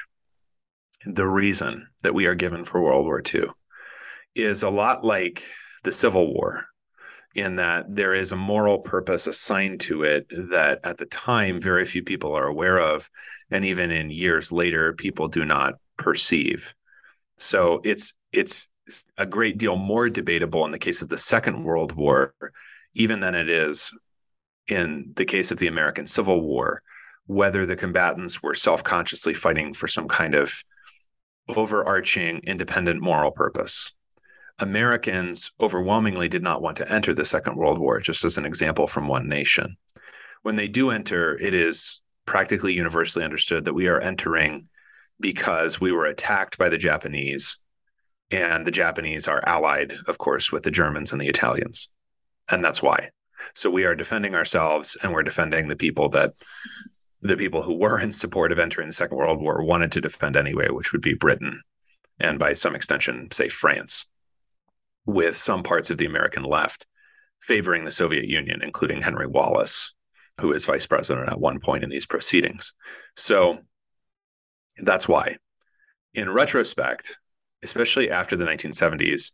the 1.06 1.28
reason 1.28 1.88
that 2.02 2.14
we 2.14 2.26
are 2.26 2.36
given 2.36 2.66
for 2.66 2.82
World 2.82 3.06
War 3.06 3.22
II 3.34 3.46
is 4.36 4.64
a 4.64 4.70
lot 4.70 5.04
like 5.04 5.44
the 5.84 5.92
Civil 5.92 6.34
War, 6.34 6.66
in 7.36 7.58
that 7.58 7.86
there 7.88 8.14
is 8.14 8.32
a 8.32 8.38
moral 8.38 8.80
purpose 8.80 9.28
assigned 9.28 9.82
to 9.82 10.04
it 10.04 10.28
that 10.30 10.80
at 10.84 10.98
the 10.98 11.06
time 11.06 11.62
very 11.62 11.86
few 11.86 12.04
people 12.04 12.34
are 12.34 12.48
aware 12.48 12.80
of. 12.80 13.10
And 13.52 13.66
even 13.66 13.92
in 13.92 14.10
years 14.10 14.52
later, 14.52 14.94
people 14.94 15.28
do 15.28 15.46
not 15.46 15.76
perceive. 15.98 16.74
So 17.38 17.82
it's 17.84 18.14
it's 18.32 18.68
a 19.18 19.26
great 19.26 19.58
deal 19.58 19.76
more 19.76 20.10
debatable 20.10 20.66
in 20.66 20.72
the 20.72 20.80
case 20.80 21.02
of 21.02 21.10
the 21.10 21.18
Second 21.18 21.64
World 21.64 21.94
War, 21.94 22.34
even 22.94 23.20
than 23.20 23.36
it 23.36 23.50
is 23.50 23.92
in 24.68 25.14
the 25.16 25.26
case 25.26 25.52
of 25.52 25.58
the 25.60 25.68
American 25.68 26.06
Civil 26.06 26.42
War, 26.42 26.82
whether 27.26 27.66
the 27.66 27.76
combatants 27.76 28.42
were 28.42 28.56
self 28.56 28.84
consciously 28.84 29.34
fighting 29.34 29.74
for 29.74 29.88
some 29.88 30.08
kind 30.08 30.36
of 30.36 30.64
overarching 31.56 32.42
independent 32.46 33.02
moral 33.02 33.32
purpose. 33.32 33.94
Americans 34.60 35.52
overwhelmingly 35.60 36.28
did 36.28 36.44
not 36.44 36.62
want 36.62 36.78
to 36.78 36.92
enter 36.92 37.14
the 37.14 37.26
Second 37.26 37.56
World 37.56 37.80
War, 37.80 38.00
just 38.00 38.26
as 38.26 38.38
an 38.38 38.46
example 38.46 38.88
from 38.88 39.08
one 39.08 39.28
nation. 39.28 39.78
When 40.42 40.56
they 40.56 40.68
do 40.68 40.92
enter, 40.92 41.38
it 41.38 41.54
is 41.54 42.02
practically 42.26 42.74
universally 42.74 43.26
understood 43.26 43.66
that 43.66 43.74
we 43.74 43.88
are 43.88 44.00
entering 44.00 44.68
because 45.20 45.82
we 45.82 45.92
were 45.92 46.06
attacked 46.06 46.58
by 46.58 46.70
the 46.70 46.78
Japanese, 46.78 47.58
and 48.32 48.66
the 48.66 48.72
Japanese 48.72 49.28
are 49.28 49.44
allied, 49.48 49.94
of 50.08 50.18
course, 50.18 50.52
with 50.52 50.64
the 50.64 50.72
Germans 50.72 51.12
and 51.12 51.22
the 51.22 51.28
Italians. 51.28 51.90
And 52.50 52.64
that's 52.64 52.82
why. 52.82 53.10
So 53.56 53.70
we 53.70 53.86
are 53.86 53.96
defending 53.96 54.36
ourselves 54.36 54.98
and 55.02 55.12
we're 55.12 55.24
defending 55.24 55.68
the 55.68 55.76
people 55.76 56.10
that 56.10 56.34
the 57.22 57.38
people 57.38 57.62
who 57.62 57.74
were 57.74 58.00
in 58.00 58.12
support 58.12 58.52
of 58.52 58.60
entering 58.60 58.88
the 58.88 58.94
Second 58.94 59.18
World 59.18 59.42
War 59.42 59.64
wanted 59.64 59.92
to 59.94 60.02
defend 60.02 60.36
anyway, 60.36 60.70
which 60.70 60.92
would 60.94 61.02
be 61.02 61.14
Britain 61.14 61.62
and 62.20 62.38
by 62.38 62.54
some 62.54 62.76
extension, 62.76 63.30
say 63.32 63.50
France, 63.50 64.06
with 65.06 65.36
some 65.36 65.64
parts 65.64 65.90
of 65.90 65.98
the 65.98 66.06
American 66.06 66.44
left 66.44 66.86
favoring 67.42 67.86
the 67.86 67.92
Soviet 67.92 68.26
Union, 68.26 68.62
including 68.62 69.02
Henry 69.02 69.28
Wallace, 69.28 69.94
who 70.42 70.52
is 70.54 70.66
vice 70.66 70.86
president 70.86 71.30
at 71.30 71.40
one 71.40 71.60
point 71.60 71.84
in 71.84 71.90
these 71.90 72.06
proceedings. 72.06 72.74
So 73.16 73.60
that's 74.78 75.08
why. 75.08 75.38
In 76.14 76.30
retrospect, 76.30 77.18
especially 77.64 78.10
after 78.10 78.36
the 78.36 78.46
1970s, 78.46 79.32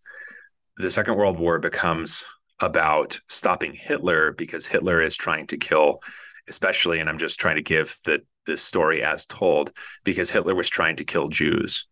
the 0.78 0.91
Second 0.91 1.15
World 1.15 1.39
War 1.39 1.58
becomes 1.60 2.26
about 2.60 3.19
stopping 3.28 3.74
Hitler 3.74 4.32
because 4.32 4.67
Hitler 4.67 5.02
is 5.02 5.15
trying 5.15 5.48
to 5.48 5.58
kill 5.58 6.02
especially, 6.50 7.00
and 7.00 7.10
I'm 7.10 7.18
just 7.18 7.40
trying 7.40 7.56
to 7.56 7.64
give 7.64 7.98
the 8.06 8.22
this 8.46 8.62
story 8.62 9.04
as 9.04 9.26
told 9.26 9.72
because 10.04 10.30
Hitler 10.30 10.56
was 10.56 10.70
trying 10.70 10.96
to 10.98 11.04
kill 11.04 11.30
Jews. 11.30 11.88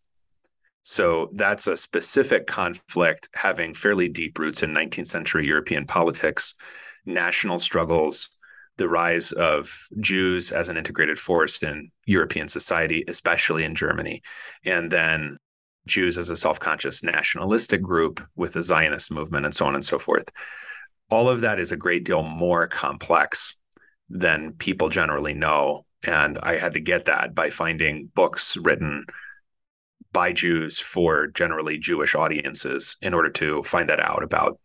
So 0.84 1.30
that's 1.34 1.68
a 1.68 1.78
specific 1.78 2.46
conflict 2.46 3.30
having 3.34 3.74
fairly 3.74 4.10
deep 4.10 4.38
roots 4.38 4.63
in 4.63 4.72
19th 4.72 5.08
century 5.08 5.48
European 5.48 5.88
politics, 5.88 6.56
national 7.06 7.60
struggles, 7.60 8.30
the 8.78 8.89
rise 8.89 9.32
of 9.32 9.88
Jews 10.00 10.52
as 10.52 10.68
an 10.68 10.78
integrated 10.78 11.20
force 11.20 11.62
in 11.63 11.92
European 12.06 12.48
society, 12.48 13.06
especially 13.08 13.63
in 13.63 13.76
Germany, 13.76 14.22
and 14.66 14.92
then 14.92 15.38
Jews 15.86 16.18
as 16.18 16.30
a 16.30 16.38
self 16.38 16.60
conscious 16.60 17.04
nationalistic 17.04 17.82
group 17.82 18.22
with 18.36 18.54
the 18.54 18.63
Zionist 18.63 19.12
movement 19.12 19.46
and 19.46 19.54
so 19.54 19.66
on 19.66 19.76
and 19.76 19.86
so 19.86 20.00
forth. 20.00 20.28
All 21.10 21.30
of 21.30 21.42
that 21.42 21.60
is 21.60 21.72
a 21.72 21.78
great 21.78 22.04
deal 22.04 22.24
more 22.24 22.68
complex 22.68 23.56
than 24.10 24.54
people 24.54 24.89
generally 24.89 25.34
know. 25.34 25.86
And 26.04 26.38
I 26.38 26.58
had 26.58 26.74
to 26.74 26.80
get 26.80 27.06
that 27.06 27.34
by 27.34 27.50
finding 27.50 28.10
books 28.13 28.58
written 28.58 29.06
by 30.12 30.32
Jews 30.32 30.80
for 30.80 31.28
generally 31.28 31.78
Jewish 31.78 32.13
audiences 32.13 32.98
in 33.02 33.13
order 33.13 33.30
to 33.32 33.63
find 33.63 33.89
that 33.89 34.00
out 34.00 34.24
about 34.24 34.60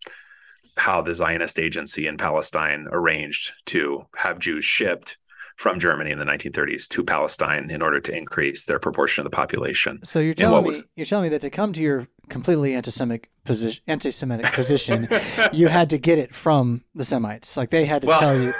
how 0.77 1.01
the 1.01 1.15
Zionist 1.15 1.59
agency 1.59 2.07
in 2.07 2.17
Palestine 2.19 2.87
arranged 2.91 3.53
to 3.67 4.07
have 4.15 4.39
Jews 4.39 4.65
shipped 4.65 5.17
from 5.57 5.81
Germany 5.81 6.13
in 6.13 6.19
the 6.19 6.25
1930s 6.25 6.87
to 6.89 7.03
Palestine 7.03 7.69
in 7.71 7.83
order 7.83 7.99
to 7.99 8.17
increase 8.17 8.65
their 8.65 8.79
proportion 8.79 9.23
of 9.23 9.31
the 9.31 9.35
population. 9.35 9.99
So 10.05 10.21
you're 10.21 10.35
telling 10.35 10.65
me 10.65 10.71
was, 10.71 10.83
you're 10.95 11.07
telling 11.07 11.25
me 11.25 11.29
that 11.31 11.41
to 11.41 11.51
come 11.51 11.73
to 11.73 11.83
your 11.83 12.07
completely 12.29 12.75
anti-Semitic 12.75 13.29
position, 13.45 13.83
anti-Semitic 13.87 14.53
position, 14.53 15.09
you 15.53 15.69
had 15.69 15.91
to 15.91 15.99
get 15.99 16.19
it 16.19 16.35
from 16.35 16.85
the 16.95 17.05
Semites. 17.05 17.57
Like 17.57 17.71
they 17.71 17.85
had 17.85 18.03
to 18.03 18.09
well, 18.09 18.21
tell 18.21 18.41
you. 18.41 18.55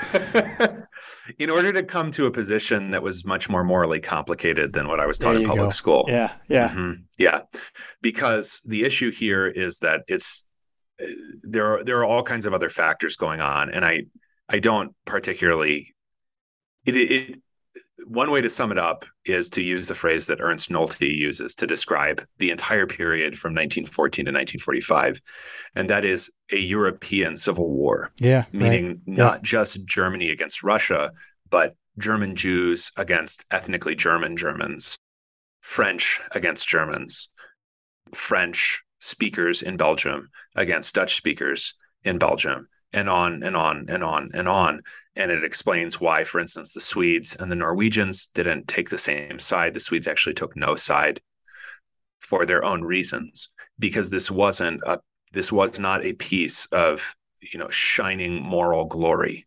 in 1.39 1.51
order 1.51 1.73
to 1.73 1.83
come 1.83 2.11
to 2.13 2.27
a 2.27 2.31
position 2.31 2.91
that 2.91 3.03
was 3.03 3.25
much 3.25 3.49
more 3.49 3.65
morally 3.65 4.01
complicated 4.01 4.73
than 4.73 4.89
what 4.89 5.01
I 5.01 5.07
was 5.07 5.19
taught 5.19 5.37
in 5.37 5.47
public 5.47 5.67
go. 5.67 5.71
school. 5.71 6.05
Yeah, 6.09 6.33
yeah, 6.49 6.69
mm-hmm, 6.71 7.03
yeah. 7.19 7.43
Because 8.01 8.61
the 8.65 8.85
issue 8.85 9.11
here 9.11 9.47
is 9.47 9.79
that 9.79 10.01
it's 10.09 10.45
there 11.43 11.75
are 11.75 11.85
there 11.85 11.99
are 11.99 12.05
all 12.05 12.23
kinds 12.23 12.47
of 12.47 12.55
other 12.55 12.71
factors 12.71 13.17
going 13.17 13.41
on, 13.41 13.71
and 13.71 13.85
I 13.85 14.03
I 14.49 14.59
don't 14.59 14.95
particularly 15.05 15.95
it, 16.85 16.97
it 16.97 17.39
one 18.07 18.31
way 18.31 18.41
to 18.41 18.51
sum 18.51 18.73
it 18.73 18.79
up 18.79 19.05
is 19.25 19.51
to 19.51 19.63
use 19.63 19.87
the 19.87 19.95
phrase 19.95 20.27
that 20.27 20.41
Ernst 20.41 20.71
Nolte 20.71 21.01
uses 21.01 21.55
to 21.57 21.67
describe 21.67 22.25
the 22.39 22.51
entire 22.51 22.87
period 22.87 23.39
from 23.39 23.51
1914 23.51 24.25
to 24.25 24.31
1945, 24.31 25.21
and 25.75 25.91
that 25.91 26.05
is 26.05 26.31
a 26.53 26.59
European 26.59 27.37
civil 27.37 27.69
war. 27.69 28.11
Yeah, 28.19 28.45
meaning 28.53 28.87
right. 28.89 29.01
not 29.07 29.39
yeah. 29.39 29.43
just 29.43 29.85
Germany 29.85 30.31
against 30.31 30.63
Russia, 30.63 31.13
but 31.51 31.75
German 31.99 32.37
Jews 32.37 32.93
against 32.97 33.45
ethnically 33.51 33.95
German 33.95 34.37
Germans, 34.37 34.99
French 35.61 36.21
against 36.33 36.69
Germans, 36.69 37.29
French 38.15 38.83
speakers 39.01 39.63
in 39.63 39.77
Belgium 39.77 40.31
against 40.55 40.95
Dutch 40.95 41.17
speakers 41.17 41.75
in 42.05 42.19
Belgium, 42.19 42.69
and 42.93 43.09
on 43.09 43.43
and 43.43 43.57
on 43.57 43.87
and 43.89 44.03
on 44.03 44.31
and 44.35 44.49
on. 44.49 44.83
And 45.17 45.31
it 45.31 45.45
explains 45.45 46.01
why, 46.01 46.25
for 46.25 46.41
instance, 46.41 46.73
the 46.73 46.81
Swedes 46.81 47.37
and 47.39 47.51
the 47.51 47.57
Norwegians 47.57 48.29
didn't 48.29 48.69
take 48.69 48.91
the 48.91 48.99
same 48.99 49.39
side. 49.39 49.75
The 49.75 49.81
Swedes 49.81 50.07
actually 50.07 50.35
took 50.35 50.57
no 50.57 50.77
side 50.77 51.21
for 52.19 52.47
their 52.47 52.65
own 52.65 52.83
reasons, 52.83 53.51
because 53.79 54.11
this 54.11 54.31
wasn't 54.31 54.81
a 54.87 54.99
this 55.33 55.53
was 55.53 55.79
not 55.79 56.05
a 56.05 56.15
piece 56.15 56.67
of 56.67 57.15
you 57.41 57.59
know 57.59 57.71
shining 57.71 58.43
moral 58.43 58.87
glory 58.87 59.47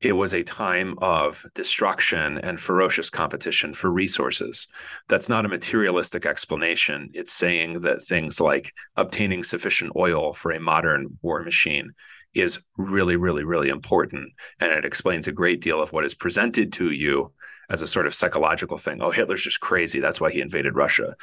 it 0.00 0.12
was 0.12 0.34
a 0.34 0.42
time 0.42 0.96
of 0.98 1.46
destruction 1.54 2.38
and 2.38 2.60
ferocious 2.60 3.08
competition 3.08 3.72
for 3.72 3.90
resources. 3.90 4.68
That's 5.08 5.28
not 5.28 5.46
a 5.46 5.48
materialistic 5.48 6.26
explanation. 6.26 7.10
It's 7.14 7.32
saying 7.32 7.80
that 7.80 8.04
things 8.04 8.38
like 8.38 8.74
obtaining 8.96 9.42
sufficient 9.42 9.92
oil 9.96 10.34
for 10.34 10.52
a 10.52 10.60
modern 10.60 11.18
war 11.22 11.42
machine 11.42 11.92
is 12.40 12.58
really, 12.76 13.16
really, 13.16 13.44
really 13.44 13.68
important. 13.68 14.32
And 14.60 14.70
it 14.72 14.84
explains 14.84 15.26
a 15.28 15.32
great 15.32 15.60
deal 15.60 15.80
of 15.82 15.92
what 15.92 16.04
is 16.04 16.14
presented 16.14 16.72
to 16.74 16.90
you 16.90 17.32
as 17.70 17.82
a 17.82 17.86
sort 17.86 18.06
of 18.06 18.14
psychological 18.14 18.78
thing. 18.78 19.00
Oh, 19.02 19.10
Hitler's 19.10 19.42
just 19.42 19.60
crazy. 19.60 20.00
That's 20.00 20.20
why 20.20 20.30
he 20.30 20.40
invaded 20.40 20.74
Russia. 20.76 21.16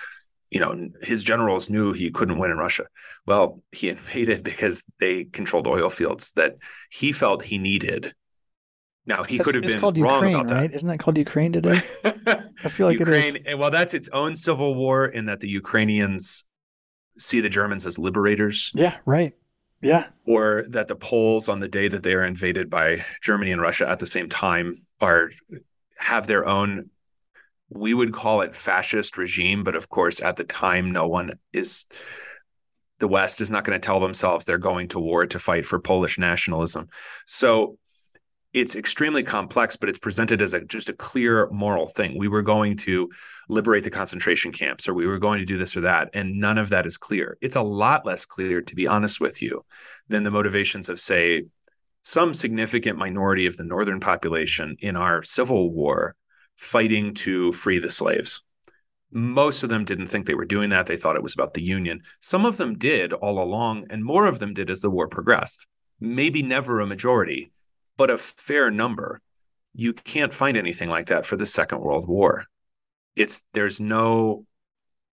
you 0.52 0.60
know, 0.60 0.89
his 1.02 1.23
generals 1.23 1.69
knew 1.69 1.93
he 1.93 2.12
couldn't 2.12 2.38
win 2.38 2.52
in 2.52 2.58
Russia. 2.58 2.86
Well, 3.26 3.63
he 3.71 3.89
invaded 3.95 4.43
because 4.43 4.84
they 4.99 5.23
controlled 5.26 5.67
oil 5.67 5.89
fields 5.89 6.32
that 6.34 6.58
he 6.91 7.12
felt 7.12 7.43
he 7.43 7.58
needed. 7.58 8.13
Now 9.06 9.23
he 9.23 9.38
That's- 9.38 9.45
could 9.45 9.56
have 9.56 9.63
it's 9.63 9.73
been 9.73 9.82
called 9.82 9.97
wrong 9.97 10.13
Ukraine, 10.13 10.36
about 10.45 10.54
right? 10.56 10.71
Isn't 10.73 10.88
that 10.88 10.99
called 10.99 11.17
Ukraine 11.17 11.52
today? 11.54 11.82
I 12.65 12.69
feel 12.69 12.88
like 12.88 12.99
Ukraine, 12.99 13.36
it 13.36 13.41
is. 13.41 13.47
Eh, 13.47 13.54
well, 13.56 13.71
that's 13.71 13.93
its 13.93 14.10
own 14.10 14.36
civil 14.36 14.76
war 14.76 15.06
in 15.06 15.26
that 15.26 15.39
the 15.41 15.49
Ukrainians 15.49 16.45
see 17.19 17.41
the 17.41 17.49
Germans 17.49 17.86
as 17.86 17.97
liberators, 17.99 18.71
Yeah, 18.73 18.97
right. 19.06 19.34
Yeah. 19.84 20.08
or 20.26 20.65
that 20.69 20.88
the 20.88 20.96
Poles 20.96 21.50
on 21.50 21.60
the 21.60 21.67
day 21.67 21.88
that 21.88 22.04
they 22.04 22.13
are 22.13 22.24
invaded 22.24 22.69
by 22.69 23.06
Germany 23.22 23.52
and 23.52 23.62
Russia 23.62 23.88
at 23.88 24.00
the 24.00 24.08
same 24.08 24.30
time 24.30 24.78
are 25.02 25.30
have 25.98 26.26
their 26.26 26.48
own 26.48 26.89
we 27.69 27.93
would 27.93 28.13
call 28.13 28.41
it 28.41 28.56
fascist 28.56 29.17
regime, 29.17 29.63
but 29.63 29.76
of 29.76 29.89
course 29.89 30.22
at 30.22 30.36
the 30.36 30.43
time 30.43 30.91
no 30.91 31.08
one 31.08 31.39
is 31.52 31.86
the 33.00 33.08
West 33.08 33.41
is 33.41 33.52
not 33.52 33.63
going 33.63 33.80
to 33.80 33.86
tell 33.86 34.00
themselves 34.00 34.46
they're 34.46 34.58
going 34.58 34.88
to 34.89 35.00
war 35.00 35.26
to 35.26 35.39
fight 35.39 35.65
for 35.65 35.80
Polish 35.80 36.17
nationalism. 36.17 36.88
So 37.26 37.78
it's 38.54 38.76
extremely 38.76 39.24
complex, 39.24 39.76
but 39.76 39.89
it's 39.89 40.00
presented 40.00 40.42
as 40.42 40.54
a 40.54 40.62
just 40.62 40.88
a 40.88 40.94
clear 40.94 41.50
moral 41.50 41.88
thing. 41.88 42.18
We 42.18 42.28
were 42.28 42.44
going 42.44 42.78
to 42.78 43.10
liberate 43.50 43.84
the 43.84 43.89
concentration 43.89 44.52
camps, 44.52 44.88
or 44.88 44.94
we 44.94 45.08
were 45.08 45.18
going 45.18 45.39
to 45.39 45.46
do 45.46 45.58
this 45.58 45.76
or 45.76 45.82
that, 45.82 46.12
and 46.13 46.39
none 46.39 46.60
of 46.60 46.70
that 46.70 46.86
is 46.86 46.96
clear. 46.96 47.38
It's 47.42 47.56
a 47.56 47.62
lot 47.62 48.06
less 48.06 48.26
clear, 48.26 48.62
to 48.62 48.76
be 48.76 48.86
honest 48.86 49.20
with 49.20 49.42
you, 49.42 49.66
than 50.08 50.24
the 50.24 50.32
motivations 50.32 50.88
of, 50.88 51.00
say, 51.00 51.46
some 52.04 52.34
significant 52.34 52.98
minority 52.98 53.48
of 53.48 53.58
the 53.58 53.63
northern 53.63 54.00
population 54.00 54.78
in 54.80 54.96
our 54.96 55.24
civil 55.24 55.72
war 55.72 56.16
fighting 56.56 57.16
to 57.16 57.52
free 57.54 57.80
the 57.80 57.89
slaves. 57.89 58.44
Most 59.12 59.63
of 59.63 59.70
them 59.70 59.86
didn't 59.86 60.08
think 60.08 60.26
they 60.26 60.34
were 60.34 60.46
doing 60.46 60.70
that. 60.72 60.86
They 60.86 60.98
thought 60.98 61.16
it 61.16 61.24
was 61.24 61.34
about 61.34 61.54
the 61.54 61.62
Union. 61.62 62.02
Some 62.22 62.46
of 62.46 62.58
them 62.58 62.78
did 62.78 63.13
all 63.13 63.42
along, 63.42 63.88
and 63.89 64.04
more 64.04 64.28
of 64.28 64.39
them 64.39 64.54
did 64.54 64.70
as 64.70 64.82
the 64.82 64.89
war 64.89 65.08
progressed. 65.08 65.66
Maybe 66.00 66.44
never 66.44 66.80
a 66.80 66.88
majority, 66.88 67.52
but 67.97 68.10
a 68.10 68.17
fair 68.17 68.71
number. 68.71 69.21
You 69.73 69.93
can't 69.93 70.34
find 70.34 70.56
anything 70.56 70.89
like 70.89 71.08
that 71.08 71.25
for 71.25 71.36
the 71.36 71.45
Second 71.45 71.79
World 71.79 72.08
War. 72.08 72.45
It's 73.15 73.43
there's 73.53 73.79
no 73.79 74.45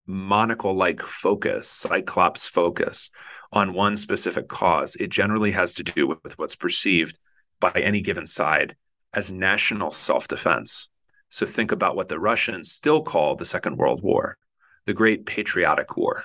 monocle 0.07 0.75
like 0.75 1.03
focus, 1.03 1.69
cyclops 1.69 2.49
focus 2.49 3.11
on 3.53 3.75
one 3.75 3.97
specific 3.97 4.49
cause. 4.49 4.97
It 4.97 5.11
generally 5.11 5.53
has 5.53 5.75
to 5.75 5.85
do 5.85 6.07
with, 6.07 6.39
what's 6.39 6.57
perceived 6.57 7.19
by 7.61 7.71
any 7.71 8.01
given 8.01 8.27
side 8.27 8.77
as 9.13 9.33
national 9.33 9.91
self 9.91 10.29
defense. 10.29 10.89
So 11.29 11.47
think 11.47 11.73
about 11.73 11.95
what 11.95 12.09
the 12.09 12.19
Russians 12.19 12.73
still 12.73 13.03
call 13.03 13.37
the 13.37 13.45
Second 13.45 13.77
World 13.77 14.03
War, 14.03 14.39
the 14.87 14.95
Great 14.95 15.27
Patriotic 15.27 15.97
War, 15.97 16.25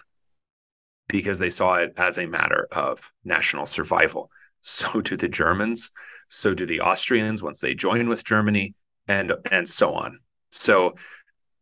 because 1.08 1.40
they 1.40 1.50
saw 1.50 1.76
it 1.76 1.94
as 1.98 2.18
a 2.18 2.26
matter 2.26 2.68
of 2.72 3.12
national 3.24 3.66
survival. 3.66 4.32
So 4.66 5.02
do 5.02 5.18
the 5.18 5.28
Germans, 5.28 5.92
so 6.30 6.54
do 6.54 6.66
the 6.66 6.82
Austrians 6.82 7.42
once 7.44 7.60
they 7.60 7.74
join 7.74 8.08
with 8.10 8.24
Germany, 8.24 8.76
and 9.08 9.34
and 9.52 9.68
so 9.68 9.94
on. 9.94 10.20
So 10.52 10.96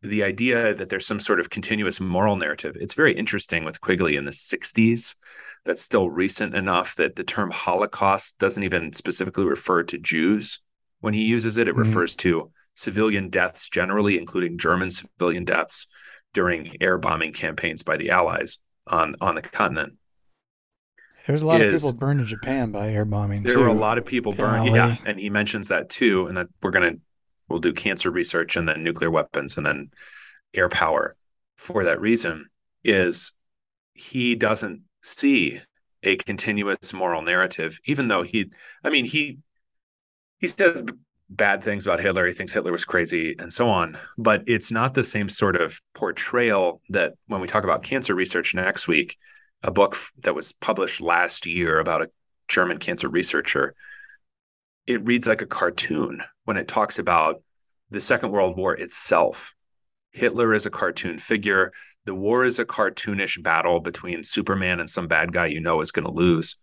the 0.02 0.24
idea 0.24 0.74
that 0.74 0.90
there's 0.90 1.06
some 1.06 1.20
sort 1.20 1.40
of 1.40 1.50
continuous 1.50 2.00
moral 2.00 2.36
narrative, 2.36 2.76
it's 2.80 2.96
very 2.96 3.16
interesting 3.16 3.64
with 3.64 3.82
Quigley 3.82 4.16
in 4.16 4.26
the 4.26 4.32
60s. 4.32 5.16
That's 5.64 5.82
still 5.82 6.10
recent 6.10 6.56
enough 6.56 6.96
that 6.96 7.16
the 7.16 7.24
term 7.24 7.52
Holocaust 7.52 8.38
doesn't 8.40 8.64
even 8.64 8.94
specifically 8.94 9.46
refer 9.46 9.84
to 9.84 10.00
Jews. 10.00 10.60
When 11.02 11.14
he 11.14 11.22
uses 11.22 11.58
it, 11.58 11.68
it 11.68 11.76
Mhm. 11.76 11.80
refers 11.86 12.16
to 12.18 12.52
civilian 12.74 13.30
deaths 13.30 13.70
generally, 13.70 14.18
including 14.18 14.58
German 14.58 14.90
civilian 14.90 15.46
deaths 15.46 15.88
during 16.34 16.78
air 16.82 16.98
bombing 16.98 17.34
campaigns 17.34 17.84
by 17.84 17.98
the 17.98 18.10
Allies 18.10 18.58
on, 18.88 19.16
on 19.22 19.36
the 19.36 19.42
continent. 19.42 19.94
There's 21.28 21.42
a 21.42 21.48
lot 21.48 21.62
of 21.62 21.72
people 21.72 21.94
burned 21.94 22.20
in 22.20 22.26
Japan 22.26 22.72
by 22.72 22.90
air 22.90 23.06
bombing. 23.06 23.44
There 23.44 23.56
too. 23.56 23.62
were 23.62 23.68
a 23.68 23.74
lot 23.74 23.98
of 23.98 24.06
people 24.06 24.34
burned. 24.34 24.74
Yeah. 24.74 24.96
And 25.06 25.20
he 25.20 25.30
mentions 25.30 25.68
that 25.68 25.90
too. 25.90 26.28
And 26.28 26.38
that 26.38 26.48
we're 26.62 26.72
going 26.72 26.94
to, 26.94 27.00
we'll 27.48 27.60
do 27.60 27.74
cancer 27.74 28.10
research 28.10 28.56
and 28.56 28.68
then 28.68 28.84
nuclear 28.84 29.12
weapons 29.12 29.58
and 29.58 29.66
then 29.66 29.92
air 30.54 30.70
power 30.70 31.16
for 31.56 31.84
that 31.84 32.02
reason 32.02 32.48
is 32.84 33.34
he 33.94 34.36
doesn't 34.36 34.82
see 35.04 35.62
a 36.04 36.16
continuous 36.16 36.94
moral 36.94 37.22
narrative, 37.22 37.80
even 37.86 38.08
though 38.08 38.24
he, 38.24 38.52
I 38.84 38.90
mean, 38.90 39.06
he, 39.06 39.38
he 40.40 40.48
says 40.48 40.82
bad 41.30 41.64
things 41.64 41.86
about 41.86 42.00
Hitler. 42.00 42.26
He 42.26 42.34
thinks 42.34 42.52
Hitler 42.52 42.72
was 42.72 42.84
crazy 42.84 43.36
and 43.38 43.54
so 43.54 43.70
on, 43.70 43.98
but 44.18 44.44
it's 44.48 44.72
not 44.72 44.96
the 44.96 45.04
same 45.04 45.30
sort 45.30 45.56
of 45.56 45.80
portrayal 45.94 46.82
that 46.90 47.14
when 47.28 47.42
we 47.42 47.48
talk 47.48 47.64
about 47.64 47.84
cancer 47.84 48.16
research 48.16 48.56
next 48.56 48.88
week, 48.88 49.18
a 49.64 49.72
book 49.72 49.98
that 50.24 50.36
was 50.36 50.52
published 50.52 51.02
last 51.02 51.46
year 51.46 51.80
about 51.80 52.02
a 52.02 52.12
German 52.48 52.80
cancer 52.80 53.08
researcher, 53.08 53.76
it 54.88 55.06
reads 55.06 55.28
like 55.28 55.42
a 55.42 55.48
cartoon 55.48 56.24
when 56.46 56.58
it 56.58 56.68
talks 56.68 57.00
about 57.00 57.42
the 57.90 58.02
Second 58.02 58.32
World 58.32 58.58
War 58.58 58.74
itself. 58.74 59.54
Hitler 60.12 60.54
is 60.54 60.66
a 60.66 60.72
cartoon 60.72 61.20
figure. 61.20 61.72
The 62.06 62.16
war 62.16 62.44
is 62.44 62.60
a 62.60 62.66
cartoonish 62.66 63.42
battle 63.44 63.80
between 63.80 64.24
Superman 64.24 64.80
and 64.80 64.90
some 64.90 65.08
bad 65.08 65.32
guy 65.32 65.48
you 65.48 65.60
know 65.60 65.82
is 65.82 65.92
going 65.92 66.06
to 66.06 66.12
lose. 66.12 66.58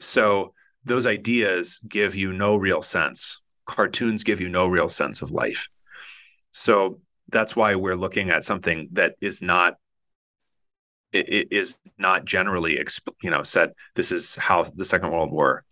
So 0.00 0.52
those 0.84 1.06
ideas 1.06 1.80
give 1.86 2.14
you 2.14 2.32
no 2.32 2.56
real 2.56 2.82
sense. 2.82 3.40
Cartoons 3.66 4.24
give 4.24 4.40
you 4.40 4.48
no 4.48 4.66
real 4.66 4.88
sense 4.88 5.22
of 5.22 5.30
life. 5.30 5.68
So 6.50 7.00
that's 7.28 7.54
why 7.54 7.76
we're 7.76 7.96
looking 7.96 8.30
at 8.30 8.44
something 8.44 8.88
that 8.92 9.14
is 9.20 9.40
not 9.40 9.74
it, 11.12 11.48
is 11.50 11.76
not 11.98 12.24
generally 12.24 12.78
you 13.22 13.30
know 13.30 13.42
said 13.42 13.72
this 13.94 14.12
is 14.12 14.34
how 14.34 14.64
the 14.74 14.84
second 14.84 15.10
world 15.10 15.30
war 15.30 15.64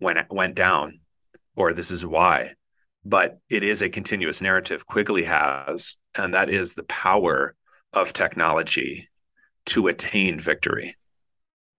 went 0.00 0.18
went 0.30 0.54
down 0.54 1.00
or 1.56 1.72
this 1.72 1.90
is 1.90 2.04
why. 2.04 2.52
But 3.04 3.38
it 3.48 3.64
is 3.64 3.82
a 3.82 3.88
continuous 3.88 4.40
narrative 4.40 4.86
quigley 4.86 5.24
has 5.24 5.96
and 6.14 6.34
that 6.34 6.50
is 6.50 6.74
the 6.74 6.82
power 6.84 7.54
of 7.92 8.12
technology 8.12 9.08
to 9.66 9.88
attain 9.88 10.38
victory. 10.38 10.96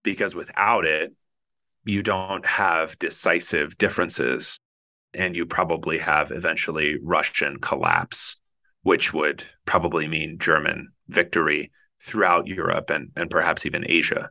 Because 0.02 0.34
without 0.34 0.84
it 0.84 1.12
you 1.84 2.02
don't 2.02 2.46
have 2.46 2.98
decisive 2.98 3.76
differences 3.76 4.58
and 5.14 5.36
you 5.36 5.46
probably 5.46 5.98
have 5.98 6.30
eventually 6.30 6.96
russian 7.02 7.58
collapse 7.58 8.36
which 8.82 9.12
would 9.12 9.44
probably 9.66 10.06
mean 10.06 10.38
german 10.38 10.88
victory 11.08 11.70
throughout 12.02 12.46
Europe 12.46 12.90
and, 12.90 13.10
and 13.16 13.30
perhaps 13.30 13.64
even 13.64 13.88
Asia. 13.88 14.30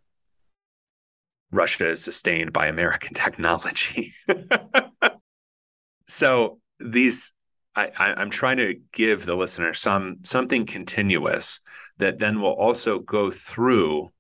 Russia 1.51 1.89
is 1.91 2.03
sustained 2.03 2.53
by 2.53 2.67
American 2.67 3.13
technology. 3.15 4.13
so 6.07 6.59
these 6.79 7.33
I, 7.73 7.89
I, 7.97 8.21
am 8.21 8.29
trying 8.29 8.57
to 8.57 8.75
give 8.91 9.25
the 9.25 9.35
listener 9.35 9.73
some 9.73 10.17
something 10.23 10.65
continuous 10.65 11.61
that 11.99 12.19
then 12.19 12.41
will 12.41 12.51
also 12.51 12.99
go 12.99 13.31
through 13.31 14.11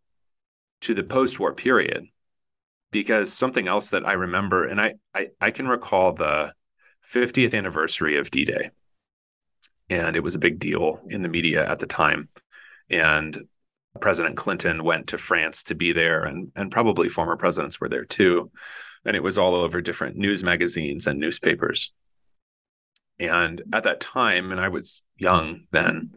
to 0.81 0.93
the 0.93 1.03
post-war 1.03 1.53
period. 1.53 2.05
Because 2.91 3.31
something 3.31 3.69
else 3.69 3.89
that 3.89 4.05
I 4.05 4.13
remember, 4.13 4.67
and 4.67 4.79
I, 4.79 4.95
I, 5.15 5.27
I 5.39 5.51
can 5.51 5.65
recall 5.65 6.11
the 6.11 6.53
50th 7.09 7.53
anniversary 7.53 8.17
of 8.17 8.29
D-Day. 8.29 8.71
And 9.89 10.17
it 10.17 10.23
was 10.23 10.35
a 10.35 10.39
big 10.39 10.59
deal 10.59 10.99
in 11.09 11.21
the 11.21 11.29
media 11.29 11.69
at 11.69 11.79
the 11.79 11.85
time 11.85 12.27
and 12.91 13.47
President 13.99 14.37
Clinton 14.37 14.83
went 14.83 15.07
to 15.07 15.17
France 15.17 15.63
to 15.63 15.75
be 15.75 15.91
there, 15.91 16.23
and 16.23 16.51
and 16.55 16.71
probably 16.71 17.09
former 17.09 17.35
presidents 17.35 17.79
were 17.81 17.89
there 17.89 18.05
too, 18.05 18.51
and 19.05 19.15
it 19.15 19.23
was 19.23 19.37
all 19.37 19.55
over 19.55 19.81
different 19.81 20.15
news 20.15 20.43
magazines 20.43 21.07
and 21.07 21.19
newspapers. 21.19 21.91
And 23.19 23.61
at 23.73 23.83
that 23.83 24.01
time, 24.01 24.51
and 24.51 24.59
I 24.59 24.69
was 24.69 25.03
young 25.17 25.67
then, 25.71 26.11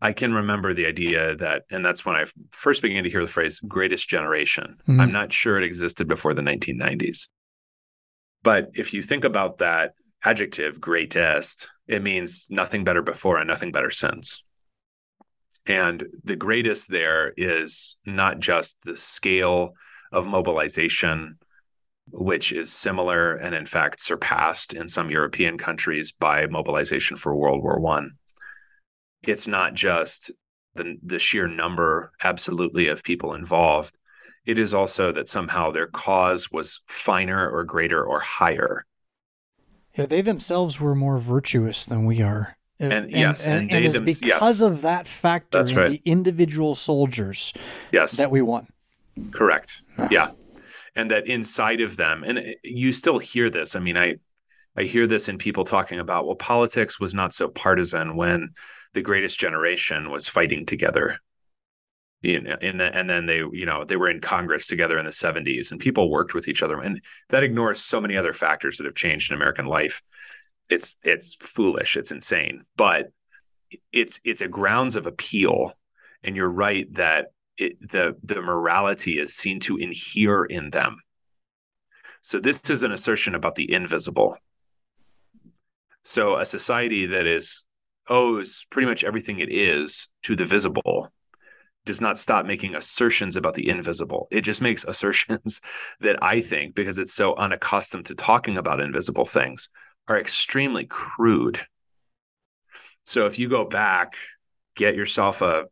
I 0.00 0.12
can 0.12 0.34
remember 0.34 0.74
the 0.74 0.86
idea 0.86 1.36
that, 1.36 1.62
and 1.70 1.84
that's 1.84 2.04
when 2.04 2.16
I 2.16 2.26
first 2.50 2.82
began 2.82 3.04
to 3.04 3.10
hear 3.10 3.22
the 3.22 3.32
phrase 3.32 3.60
"greatest 3.60 4.08
generation." 4.08 4.78
Mhm. 4.88 5.00
I'm 5.00 5.12
not 5.12 5.32
sure 5.32 5.56
it 5.56 5.64
existed 5.64 6.08
before 6.08 6.34
the 6.34 6.42
1990s, 6.42 7.28
but 8.42 8.70
if 8.74 8.92
you 8.92 9.02
think 9.02 9.24
about 9.24 9.58
that 9.58 9.94
adjective 10.22 10.80
"greatest," 10.80 11.70
it 11.86 12.02
means 12.02 12.46
nothing 12.50 12.84
better 12.84 13.02
before 13.02 13.38
and 13.38 13.48
nothing 13.48 13.72
better 13.72 13.90
since. 13.90 14.42
And 15.66 16.04
the 16.24 16.36
greatest 16.36 16.90
there 16.90 17.32
is 17.36 17.96
not 18.04 18.38
just 18.38 18.76
the 18.84 18.96
scale 18.96 19.74
of 20.12 20.26
mobilization, 20.26 21.38
which 22.10 22.52
is 22.52 22.70
similar 22.72 23.34
and 23.34 23.54
in 23.54 23.64
fact 23.66 24.00
surpassed 24.00 24.74
in 24.74 24.88
some 24.88 25.10
European 25.10 25.56
countries 25.56 26.12
by 26.12 26.46
mobilization 26.46 27.16
for 27.16 27.34
World 27.34 27.62
War 27.62 27.80
One. 27.80 28.12
It's 29.22 29.48
not 29.48 29.72
just 29.72 30.30
the, 30.74 30.96
the 31.02 31.18
sheer 31.18 31.48
number, 31.48 32.12
absolutely, 32.22 32.88
of 32.88 33.02
people 33.02 33.34
involved. 33.34 33.96
It 34.44 34.58
is 34.58 34.74
also 34.74 35.12
that 35.12 35.28
somehow 35.28 35.70
their 35.70 35.86
cause 35.86 36.50
was 36.50 36.82
finer 36.86 37.48
or 37.48 37.64
greater 37.64 38.04
or 38.04 38.20
higher. 38.20 38.84
Yeah, 39.96 40.06
they 40.06 40.20
themselves 40.20 40.80
were 40.80 40.94
more 40.94 41.18
virtuous 41.18 41.86
than 41.86 42.04
we 42.04 42.20
are. 42.20 42.58
And, 42.80 42.92
and 42.92 43.10
yes, 43.10 43.46
and, 43.46 43.70
and, 43.70 43.72
and 43.72 43.84
it's 43.84 44.00
because 44.00 44.60
yes. 44.60 44.60
of 44.60 44.82
that 44.82 45.06
factor 45.06 45.58
That's 45.58 45.74
right. 45.74 45.90
the 45.90 46.02
individual 46.04 46.74
soldiers 46.74 47.52
yes. 47.92 48.12
that 48.12 48.30
we 48.30 48.42
won. 48.42 48.66
Correct. 49.30 49.82
Ah. 49.96 50.08
yeah. 50.10 50.30
And 50.96 51.10
that 51.10 51.26
inside 51.26 51.80
of 51.80 51.96
them, 51.96 52.24
and 52.24 52.38
eh, 52.38 52.54
you 52.62 52.92
still 52.92 53.18
hear 53.18 53.48
this. 53.48 53.76
I 53.76 53.80
mean, 53.80 53.96
I 53.96 54.16
I 54.76 54.82
hear 54.82 55.06
this 55.06 55.28
in 55.28 55.38
people 55.38 55.64
talking 55.64 56.00
about, 56.00 56.26
well, 56.26 56.34
politics 56.34 56.98
was 56.98 57.14
not 57.14 57.32
so 57.32 57.48
partisan 57.48 58.16
when 58.16 58.50
the 58.92 59.02
greatest 59.02 59.38
generation 59.38 60.10
was 60.10 60.28
fighting 60.28 60.66
together. 60.66 61.18
You 62.22 62.40
know, 62.40 62.56
and, 62.60 62.80
and 62.80 63.08
then 63.08 63.26
they, 63.26 63.38
you 63.38 63.66
know, 63.66 63.84
they 63.84 63.96
were 63.96 64.08
in 64.08 64.20
Congress 64.20 64.66
together 64.66 64.98
in 64.98 65.04
the 65.04 65.10
70s 65.10 65.70
and 65.70 65.78
people 65.78 66.10
worked 66.10 66.32
with 66.32 66.48
each 66.48 66.62
other. 66.62 66.80
And 66.80 67.02
that 67.28 67.44
ignores 67.44 67.80
so 67.80 68.00
many 68.00 68.16
other 68.16 68.32
factors 68.32 68.78
that 68.78 68.86
have 68.86 68.94
changed 68.94 69.30
in 69.30 69.36
American 69.36 69.66
life. 69.66 70.02
It's 70.68 70.96
it's 71.02 71.34
foolish, 71.34 71.96
it's 71.96 72.10
insane. 72.10 72.64
But 72.76 73.12
it's 73.92 74.20
it's 74.24 74.40
a 74.40 74.48
grounds 74.48 74.96
of 74.96 75.06
appeal. 75.06 75.72
And 76.22 76.36
you're 76.36 76.48
right 76.48 76.92
that 76.94 77.32
it, 77.58 77.76
the 77.80 78.16
the 78.22 78.40
morality 78.40 79.18
is 79.18 79.34
seen 79.34 79.60
to 79.60 79.76
inhere 79.76 80.44
in 80.44 80.70
them. 80.70 80.98
So 82.22 82.40
this 82.40 82.70
is 82.70 82.82
an 82.82 82.92
assertion 82.92 83.34
about 83.34 83.54
the 83.54 83.70
invisible 83.70 84.38
so 86.04 86.36
a 86.36 86.44
society 86.44 87.06
that 87.06 87.26
is 87.26 87.64
owes 88.08 88.66
pretty 88.70 88.86
much 88.86 89.04
everything 89.04 89.40
it 89.40 89.50
is 89.50 90.08
to 90.22 90.36
the 90.36 90.44
visible 90.44 91.10
does 91.86 92.00
not 92.00 92.18
stop 92.18 92.46
making 92.46 92.74
assertions 92.74 93.36
about 93.36 93.54
the 93.54 93.68
invisible. 93.68 94.28
It 94.30 94.42
just 94.42 94.62
makes 94.62 94.84
assertions 94.88 95.60
that 96.00 96.22
I 96.22 96.40
think, 96.40 96.74
because 96.74 96.98
it's 96.98 97.14
so 97.14 97.34
unaccustomed 97.36 98.06
to 98.06 98.14
talking 98.14 98.58
about 98.58 98.80
invisible 98.80 99.24
things, 99.24 99.70
are 100.08 100.18
extremely 100.18 100.84
crude. 100.84 101.60
So 103.04 103.26
if 103.26 103.38
you 103.38 103.48
go 103.48 103.64
back, 103.64 104.16
get 104.74 104.94
yourself 104.94 105.42
a 105.42 105.64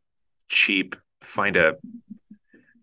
cheap, 0.48 0.96
find 1.20 1.56
a 1.56 1.76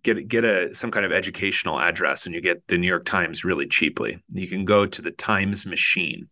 get 0.04 0.28
get 0.28 0.46
a 0.46 0.74
some 0.74 0.92
kind 0.92 1.06
of 1.06 1.12
educational 1.12 1.80
address 1.80 2.26
and 2.26 2.34
you 2.34 2.42
get 2.42 2.66
the 2.68 2.78
New 2.78 2.88
York 2.88 3.06
Times 3.06 3.44
really 3.44 3.68
cheaply. 3.68 4.24
You 4.30 4.48
can 4.48 4.66
go 4.66 4.86
to 4.86 5.02
the 5.02 5.12
Times 5.12 5.66
machine 5.66 6.30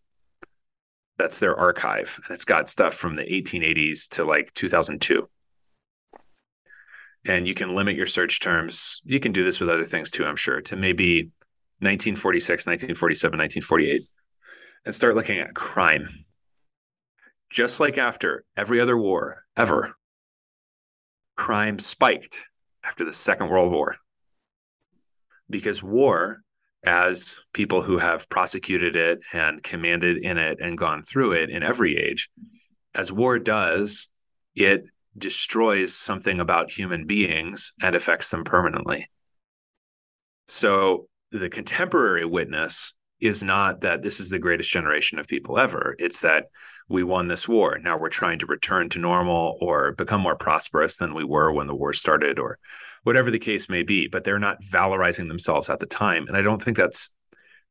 that's 1.18 1.39
their 1.39 1.55
archive 1.55 2.20
and 2.26 2.34
it's 2.34 2.45
got 2.45 2.70
stuff 2.70 2.93
from 2.93 3.15
the 3.15 3.24
1880s 3.24 4.09
to 4.09 4.24
like 4.24 4.53
2002 4.53 5.28
and 7.26 7.47
you 7.47 7.53
can 7.53 7.76
limit 7.76 7.95
your 7.95 8.07
search 8.07 8.39
terms 8.39 9.01
you 9.03 9.20
can 9.20 9.32
do 9.32 9.43
this 9.43 9.59
with 9.59 9.70
other 9.70 9.86
things 9.86 10.11
too 10.11 10.26
i'm 10.26 10.36
sure 10.36 10.61
to 10.61 10.76
maybe 10.76 11.24
1946 11.80 12.65
1947 12.65 13.38
1948 13.38 14.03
and 14.88 14.95
start 14.95 15.15
looking 15.15 15.39
at 15.39 15.53
crime 15.53 16.07
just 17.49 17.79
like 17.79 17.97
after 17.97 18.43
every 18.55 18.79
other 18.79 18.97
war 18.97 19.43
ever 19.55 19.95
crime 21.35 21.77
spiked 21.77 22.45
after 22.83 23.05
the 23.05 23.13
second 23.13 23.49
world 23.49 23.71
war 23.71 23.97
because 25.49 25.83
war 25.83 26.41
as 26.85 27.35
people 27.53 27.81
who 27.81 27.97
have 27.97 28.29
prosecuted 28.29 28.95
it 28.95 29.19
and 29.33 29.61
commanded 29.61 30.17
in 30.23 30.38
it 30.38 30.59
and 30.61 30.77
gone 30.77 31.01
through 31.01 31.33
it 31.33 31.49
in 31.49 31.63
every 31.63 31.97
age, 31.97 32.29
as 32.95 33.11
war 33.11 33.39
does, 33.39 34.07
it 34.55 34.85
destroys 35.17 35.93
something 35.93 36.39
about 36.39 36.71
human 36.71 37.05
beings 37.05 37.73
and 37.81 37.95
affects 37.95 38.29
them 38.29 38.43
permanently. 38.43 39.09
So 40.47 41.07
the 41.31 41.49
contemporary 41.49 42.25
witness 42.25 42.93
is 43.20 43.43
not 43.43 43.82
that 43.82 44.03
this 44.03 44.20
is 44.20 44.30
the 44.30 44.39
greatest 44.39 44.70
generation 44.72 45.20
of 45.20 45.28
people 45.28 45.57
ever. 45.57 45.95
It's 45.97 46.22
that 46.22 46.45
we 46.88 47.03
won 47.03 47.28
this 47.28 47.47
war. 47.47 47.80
Now 47.80 47.97
we're 47.97 48.09
trying 48.09 48.39
to 48.39 48.45
return 48.45 48.89
to 48.89 48.99
normal 48.99 49.57
or 49.59 49.93
become 49.93 50.22
more 50.22 50.36
prosperous 50.36 50.97
than 50.97 51.13
we 51.13 51.24
were 51.24 51.51
when 51.51 51.68
the 51.68 51.76
war 51.76 51.93
started 51.93 52.39
or 52.39 52.59
whatever 53.03 53.32
the 53.32 53.39
case 53.39 53.70
may 53.70 53.84
be, 53.84 54.07
but 54.07 54.24
they're 54.24 54.39
not 54.39 54.61
valorizing 54.61 55.28
themselves 55.28 55.70
at 55.70 55.80
the 55.80 55.86
time. 55.86 56.28
And 56.28 56.38
I 56.38 56.41
don't 56.41 56.61
think 56.61 56.78
that's 56.78 57.09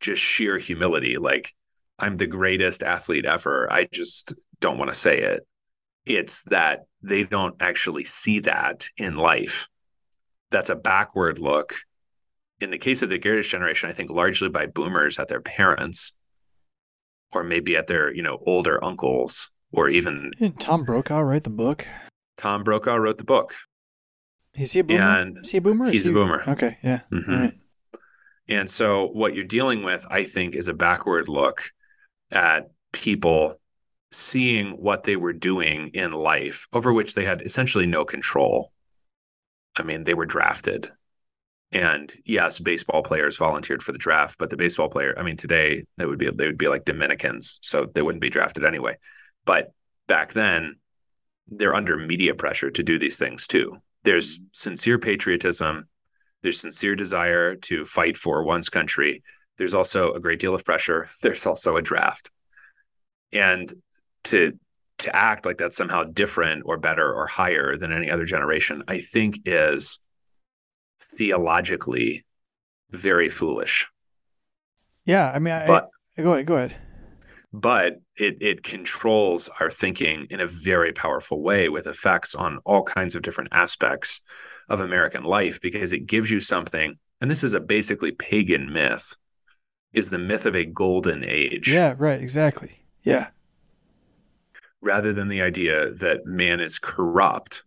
just 0.01 0.21
sheer 0.21 0.59
humility. 0.59 1.17
Like, 1.19 1.55
I'm 1.99 2.17
the 2.17 2.27
greatest 2.27 2.83
athlete 2.83 3.25
ever. 3.25 3.73
I 3.73 3.87
just 3.91 4.35
don't 4.61 4.79
want 4.79 4.91
to 4.91 4.97
say 4.97 5.21
it. 5.21 5.47
It's 6.05 6.43
that 6.45 6.87
they 7.03 7.25
don't 7.25 7.57
actually 7.61 8.05
see 8.05 8.41
that 8.41 8.89
in 8.97 9.17
life. 9.17 9.69
That's 10.51 10.71
a 10.71 10.77
backward 10.77 11.39
look. 11.39 11.75
In 12.61 12.71
the 12.71 12.79
case 12.79 13.03
of 13.03 13.09
the 13.09 13.19
greatest 13.19 13.51
generation, 13.51 13.91
I 13.91 13.93
think 13.93 14.11
largely 14.11 14.49
by 14.49 14.67
boomers 14.67 15.19
at 15.19 15.29
their 15.29 15.41
parents, 15.41 16.13
or 17.33 17.45
maybe 17.45 17.77
at 17.77 17.87
their, 17.87 18.15
you 18.15 18.23
know, 18.23 18.43
older 18.47 18.83
uncles, 18.83 19.51
or 19.73 19.89
even 19.89 20.33
Didn't 20.39 20.61
Tom 20.61 20.85
Brokaw 20.85 21.21
write 21.21 21.45
the 21.45 21.51
book? 21.51 21.87
Tom 22.37 22.65
Brokaw 22.65 22.95
wrote 22.97 23.19
the 23.19 23.25
book. 23.25 23.55
Is 24.55 24.73
he 24.73 24.81
a 24.81 24.85
boomer? 24.85 25.03
And 25.03 25.39
is 25.43 25.51
he 25.51 25.59
a 25.59 25.61
boomer? 25.61 25.91
He's 25.91 26.05
he... 26.05 26.11
a 26.11 26.15
boomer. 26.15 26.43
Okay, 26.49 26.79
yeah. 26.83 27.01
Mm-hmm. 27.13 27.31
Right. 27.31 27.55
And 28.49 28.71
so 28.71 29.09
what 29.09 29.35
you're 29.35 29.45
dealing 29.45 29.83
with, 29.83 30.07
I 30.09 30.25
think, 30.25 30.55
is 30.55 30.69
a 30.69 30.73
backward 30.73 31.29
look 31.29 31.71
at 32.31 32.71
people 32.93 33.61
seeing 34.13 34.71
what 34.71 35.03
they 35.03 35.17
were 35.17 35.33
doing 35.33 35.91
in 35.93 36.13
life 36.13 36.69
over 36.73 36.93
which 36.93 37.15
they 37.15 37.25
had 37.25 37.43
essentially 37.43 37.87
no 37.87 38.05
control. 38.05 38.73
I 39.77 39.83
mean, 39.83 40.05
they 40.05 40.15
were 40.15 40.27
drafted. 40.27 40.91
And 41.73 42.13
yes, 42.25 42.59
baseball 42.59 43.03
players 43.03 43.37
volunteered 43.37 43.83
for 43.83 43.93
the 43.93 43.99
draft, 43.99 44.39
but 44.39 44.51
the 44.51 44.57
baseball 44.57 44.89
player, 44.89 45.15
I 45.19 45.23
mean, 45.23 45.37
today 45.37 45.85
they 45.97 46.07
would 46.07 46.19
be 46.19 46.31
they 46.31 46.47
would 46.47 46.59
be 46.59 46.69
like 46.69 46.85
Dominicans, 46.85 47.59
so 47.63 47.87
they 47.93 48.03
wouldn't 48.03 48.23
be 48.23 48.31
drafted 48.31 48.65
anyway. 48.65 48.97
But 49.45 49.73
back 50.07 50.33
then, 50.33 50.77
they're 51.49 51.75
under 51.75 51.97
media 51.97 52.35
pressure 52.35 52.71
to 52.71 52.83
do 52.83 52.99
these 52.99 53.19
things 53.19 53.47
too 53.47 53.81
there's 54.07 54.39
mm-hmm. 54.39 54.47
sincere 54.53 54.99
patriotism, 54.99 55.89
there's 56.43 56.61
sincere 56.61 56.97
desire 56.97 57.57
to 57.57 57.85
fight 57.85 58.17
for 58.17 58.43
one's 58.43 58.71
country. 58.71 59.23
There's 59.59 59.75
also 59.75 60.15
a 60.15 60.21
great 60.21 60.39
deal 60.39 60.55
of 60.55 60.65
pressure. 60.65 61.09
There's 61.23 61.47
also 61.47 61.77
a 61.77 61.83
draft. 61.83 62.31
And 63.33 63.73
to 64.25 64.53
to 64.99 65.15
act 65.15 65.45
like 65.45 65.59
that's 65.59 65.77
somehow 65.77 66.05
different 66.05 66.63
or 66.65 66.79
better 66.79 67.13
or 67.13 67.27
higher 67.27 67.77
than 67.77 67.93
any 67.93 68.11
other 68.11 68.25
generation, 68.25 68.83
I 68.89 69.01
think 69.01 69.41
is 69.45 69.99
theologically 71.01 72.25
very 72.91 73.29
foolish. 73.29 73.87
Yeah, 75.05 75.31
I 75.33 75.39
mean, 75.39 75.55
I, 75.55 75.67
but, 75.67 75.89
I, 76.17 76.23
go 76.23 76.33
ahead, 76.33 76.47
go 76.47 76.57
ahead. 76.57 76.77
But 77.53 78.01
it 78.17 78.37
it 78.41 78.63
controls 78.63 79.49
our 79.61 79.71
thinking 79.71 80.27
in 80.31 80.41
a 80.41 80.47
very 80.47 80.93
powerful 80.93 81.43
way 81.43 81.69
with 81.69 81.87
effects 81.87 82.35
on 82.35 82.59
all 82.65 82.83
kinds 82.83 83.15
of 83.15 83.23
different 83.23 83.51
aspects 83.53 84.21
of 84.69 84.81
American 84.81 85.25
life 85.25 85.61
because 85.61 85.93
it 85.93 86.07
gives 86.07 86.31
you 86.31 86.41
something 86.41 86.99
and 87.21 87.31
this 87.31 87.45
is 87.45 87.55
a 87.55 87.61
basically 87.61 88.13
pagan 88.13 88.73
myth 88.73 89.17
is 89.93 90.11
the 90.11 90.19
myth 90.19 90.45
of 90.45 90.55
a 90.55 90.65
golden 90.65 91.25
age. 91.25 91.73
Yeah, 91.73 91.95
right, 91.97 92.21
exactly. 92.21 92.83
Yeah. 93.03 93.29
Rather 94.83 95.13
than 95.13 95.29
the 95.29 95.41
idea 95.41 95.91
that 95.95 96.27
man 96.27 96.61
is 96.61 96.79
corrupt 96.79 97.63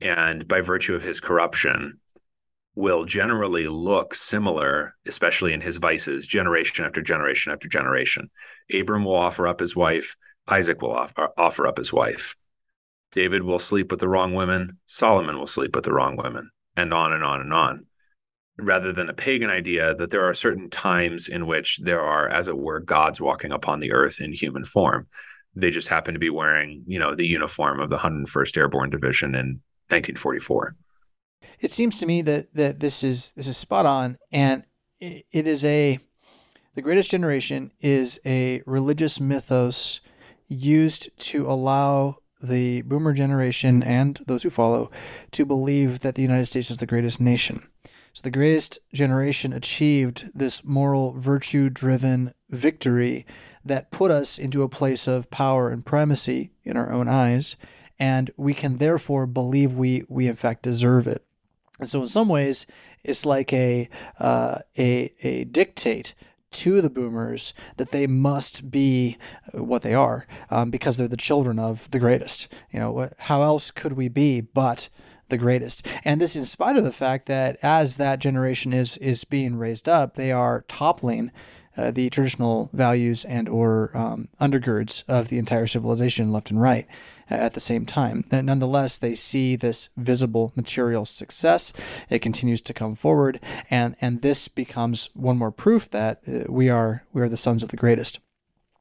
and 0.00 0.46
by 0.46 0.60
virtue 0.60 0.94
of 0.94 1.02
his 1.02 1.20
corruption 1.20 1.98
will 2.78 3.04
generally 3.04 3.66
look 3.66 4.14
similar, 4.14 4.94
especially 5.04 5.52
in 5.52 5.60
his 5.60 5.78
vices, 5.78 6.28
generation 6.28 6.84
after 6.84 7.02
generation 7.02 7.52
after 7.52 7.68
generation. 7.68 8.30
Abram 8.72 9.04
will 9.04 9.16
offer 9.16 9.48
up 9.48 9.58
his 9.58 9.74
wife, 9.74 10.14
Isaac 10.46 10.80
will 10.80 10.92
offer, 10.92 11.24
uh, 11.24 11.28
offer 11.36 11.66
up 11.66 11.76
his 11.76 11.92
wife. 11.92 12.36
David 13.10 13.42
will 13.42 13.58
sleep 13.58 13.90
with 13.90 13.98
the 13.98 14.08
wrong 14.08 14.32
women, 14.32 14.78
Solomon 14.86 15.36
will 15.36 15.48
sleep 15.48 15.74
with 15.74 15.86
the 15.86 15.92
wrong 15.92 16.16
women, 16.16 16.52
and 16.76 16.94
on 16.94 17.12
and 17.12 17.24
on 17.24 17.40
and 17.40 17.52
on. 17.52 17.86
Rather 18.56 18.92
than 18.92 19.08
a 19.08 19.14
pagan 19.14 19.50
idea 19.50 19.96
that 19.96 20.10
there 20.10 20.28
are 20.28 20.34
certain 20.34 20.70
times 20.70 21.26
in 21.26 21.48
which 21.48 21.80
there 21.82 22.00
are, 22.00 22.28
as 22.28 22.46
it 22.46 22.56
were, 22.56 22.78
gods 22.78 23.20
walking 23.20 23.50
upon 23.50 23.80
the 23.80 23.90
earth 23.90 24.20
in 24.20 24.32
human 24.32 24.64
form. 24.64 25.08
They 25.56 25.70
just 25.70 25.88
happen 25.88 26.14
to 26.14 26.20
be 26.20 26.30
wearing, 26.30 26.84
you 26.86 27.00
know, 27.00 27.16
the 27.16 27.26
uniform 27.26 27.80
of 27.80 27.88
the 27.88 27.98
101st 27.98 28.56
Airborne 28.56 28.90
Division 28.90 29.34
in 29.34 29.62
1944 29.88 30.76
it 31.60 31.72
seems 31.72 31.98
to 31.98 32.06
me 32.06 32.22
that 32.22 32.54
that 32.54 32.80
this 32.80 33.02
is 33.02 33.32
this 33.32 33.48
is 33.48 33.56
spot 33.56 33.86
on, 33.86 34.18
and 34.32 34.64
it, 35.00 35.26
it 35.32 35.46
is 35.46 35.64
a 35.64 35.98
the 36.74 36.82
greatest 36.82 37.10
generation 37.10 37.72
is 37.80 38.20
a 38.24 38.62
religious 38.66 39.20
mythos 39.20 40.00
used 40.46 41.10
to 41.18 41.50
allow 41.50 42.16
the 42.40 42.82
boomer 42.82 43.12
generation 43.12 43.82
and 43.82 44.20
those 44.26 44.44
who 44.44 44.50
follow 44.50 44.90
to 45.32 45.44
believe 45.44 46.00
that 46.00 46.14
the 46.14 46.22
United 46.22 46.46
States 46.46 46.70
is 46.70 46.78
the 46.78 46.86
greatest 46.86 47.20
nation. 47.20 47.66
So 48.12 48.22
the 48.22 48.30
greatest 48.30 48.78
generation 48.92 49.52
achieved 49.52 50.30
this 50.32 50.64
moral 50.64 51.12
virtue 51.12 51.68
driven 51.68 52.32
victory 52.48 53.26
that 53.64 53.90
put 53.90 54.10
us 54.10 54.38
into 54.38 54.62
a 54.62 54.68
place 54.68 55.08
of 55.08 55.30
power 55.30 55.68
and 55.68 55.84
primacy 55.84 56.52
in 56.64 56.76
our 56.76 56.92
own 56.92 57.08
eyes 57.08 57.56
and 57.98 58.30
we 58.36 58.54
can 58.54 58.78
therefore 58.78 59.26
believe 59.26 59.74
we 59.74 60.04
we 60.08 60.28
in 60.28 60.36
fact 60.36 60.62
deserve 60.62 61.06
it. 61.06 61.24
And 61.78 61.88
so, 61.88 62.02
in 62.02 62.08
some 62.08 62.28
ways, 62.28 62.66
it's 63.04 63.24
like 63.24 63.52
a 63.52 63.88
uh, 64.18 64.58
a 64.76 65.12
a 65.22 65.44
dictate 65.44 66.14
to 66.50 66.80
the 66.80 66.90
boomers 66.90 67.52
that 67.76 67.90
they 67.90 68.06
must 68.06 68.70
be 68.70 69.18
what 69.52 69.82
they 69.82 69.94
are 69.94 70.26
um, 70.50 70.70
because 70.70 70.96
they're 70.96 71.06
the 71.08 71.16
children 71.16 71.58
of 71.58 71.90
the 71.90 71.98
greatest. 71.98 72.48
You 72.72 72.80
know, 72.80 73.10
how 73.18 73.42
else 73.42 73.70
could 73.70 73.92
we 73.92 74.08
be 74.08 74.40
but 74.40 74.88
the 75.28 75.36
greatest? 75.36 75.86
And 76.04 76.20
this, 76.20 76.36
in 76.36 76.44
spite 76.44 76.76
of 76.76 76.84
the 76.84 76.92
fact 76.92 77.26
that 77.26 77.58
as 77.62 77.96
that 77.98 78.18
generation 78.18 78.72
is 78.72 78.96
is 78.98 79.24
being 79.24 79.56
raised 79.56 79.88
up, 79.88 80.14
they 80.14 80.32
are 80.32 80.64
toppling. 80.68 81.30
Uh, 81.76 81.92
the 81.92 82.10
traditional 82.10 82.68
values 82.72 83.24
and 83.24 83.48
or 83.48 83.96
um, 83.96 84.26
undergirds 84.40 85.04
of 85.06 85.28
the 85.28 85.38
entire 85.38 85.68
civilization 85.68 86.32
left 86.32 86.50
and 86.50 86.60
right 86.60 86.88
at 87.30 87.54
the 87.54 87.60
same 87.60 87.86
time. 87.86 88.24
And 88.30 88.46
nonetheless, 88.46 88.98
they 88.98 89.14
see 89.14 89.56
this 89.56 89.88
visible 89.96 90.52
material 90.56 91.04
success. 91.04 91.72
It 92.08 92.20
continues 92.20 92.60
to 92.62 92.74
come 92.74 92.94
forward, 92.94 93.40
and 93.70 93.96
and 94.00 94.22
this 94.22 94.48
becomes 94.48 95.10
one 95.14 95.38
more 95.38 95.52
proof 95.52 95.90
that 95.90 96.22
uh, 96.26 96.44
we 96.48 96.68
are 96.68 97.04
we 97.12 97.22
are 97.22 97.28
the 97.28 97.36
sons 97.36 97.62
of 97.62 97.70
the 97.70 97.76
greatest. 97.76 98.20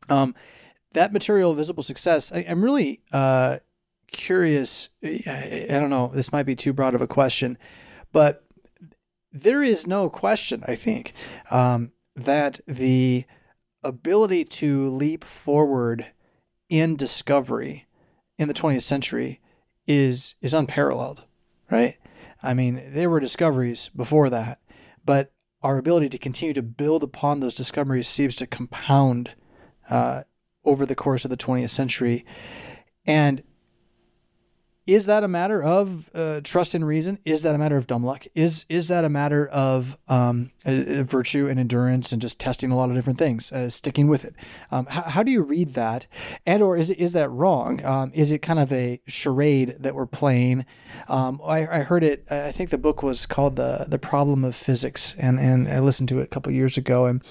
Um, 0.10 0.36
that 0.94 1.14
material 1.14 1.54
visible 1.54 1.84
success, 1.84 2.32
I, 2.32 2.40
am 2.40 2.64
really 2.64 3.02
uh, 3.12 3.58
curious. 4.12 4.90
I, 5.04 5.66
I 5.70 5.74
don't 5.74 5.90
know. 5.90 6.12
This 6.14 6.32
might 6.32 6.46
be 6.46 6.56
too 6.56 6.74
broad 6.74 6.96
of 6.96 7.02
a 7.02 7.08
question, 7.08 7.58
but 8.12 8.44
there 9.32 9.62
is 9.62 9.86
no 9.86 10.10
question. 10.10 10.64
I 10.68 10.76
think 10.76 11.14
um, 11.52 11.92
that 12.16 12.62
the 12.68 13.26
ability 13.84 14.46
to 14.46 14.90
leap 14.90 15.24
forward 15.24 16.08
in 16.70 16.96
discovery 16.96 17.87
in 18.38 18.48
the 18.48 18.54
20th 18.54 18.84
century 18.84 19.42
is 19.86 20.36
is 20.42 20.54
unparalleled, 20.54 21.24
right? 21.72 21.98
I 22.44 22.54
mean, 22.54 22.82
there 22.88 23.10
were 23.10 23.20
discoveries 23.20 23.90
before 23.96 24.30
that, 24.30 24.60
but 25.06 25.32
our 25.64 25.78
ability 25.78 26.10
to 26.10 26.18
continue 26.18 26.54
to 26.54 26.62
build 26.62 27.04
upon 27.04 27.40
those 27.40 27.56
discoveries 27.56 28.08
seems 28.08 28.36
to 28.36 28.48
compound 28.48 29.32
uh, 29.90 30.24
over 30.64 30.86
the 30.86 30.96
course 30.96 31.26
of 31.26 31.32
the 31.32 31.38
20th 31.38 31.72
century. 31.72 32.26
And 33.06 33.42
is 34.88 35.06
that 35.08 35.24
a 35.24 35.28
matter 35.28 35.62
of 35.62 36.10
uh, 36.16 36.40
trust 36.44 36.74
and 36.74 36.88
reason? 36.88 37.20
Is 37.26 37.42
that 37.42 37.54
a 37.54 37.58
matter 37.58 37.76
of 37.76 37.88
dumb 37.88 38.06
luck? 38.06 38.26
Is 38.34 38.66
is 38.70 38.88
that 38.88 39.04
a 39.04 39.10
matter 39.10 39.46
of 39.48 39.98
um, 40.08 40.52
a, 40.66 41.02
a 41.02 41.04
virtue 41.04 41.48
and 41.48 41.60
endurance 41.60 42.14
and 42.14 42.22
just 42.22 42.40
testing 42.40 42.72
a 42.72 42.78
lot 42.78 42.90
of 42.90 42.96
different 42.96 43.20
things, 43.20 43.52
uh, 43.52 43.70
sticking 43.70 44.08
with 44.08 44.24
it? 44.24 44.34
Um, 44.72 44.86
how, 44.86 45.04
how, 45.04 45.24
do 45.24 45.32
you 45.32 45.44
read 45.44 45.74
that? 45.74 46.08
And 46.46 46.64
or 46.64 46.78
is 46.78 46.90
it, 46.90 46.98
is 46.98 47.12
that 47.14 47.30
wrong? 47.30 47.84
Um, 47.86 48.12
is 48.16 48.32
it 48.32 48.40
kind 48.40 48.60
of 48.60 48.72
a 48.72 49.02
charade 49.08 49.76
that 49.80 49.94
we're 49.94 50.06
playing? 50.06 50.66
Um, 51.10 51.42
I, 51.44 51.68
I, 51.68 51.80
heard 51.82 52.04
it. 52.04 52.26
I 52.32 52.52
think 52.52 52.70
the 52.70 52.78
book 52.78 53.04
was 53.04 53.26
called 53.26 53.58
the 53.58 53.86
the 53.90 54.00
Problem 54.00 54.46
of 54.46 54.56
Physics, 54.56 55.16
and 55.20 55.38
and 55.40 55.68
I 55.68 55.80
listened 55.80 56.10
to 56.10 56.22
it 56.22 56.24
a 56.24 56.28
couple 56.28 56.52
years 56.54 56.78
ago, 56.78 57.06
and 57.06 57.22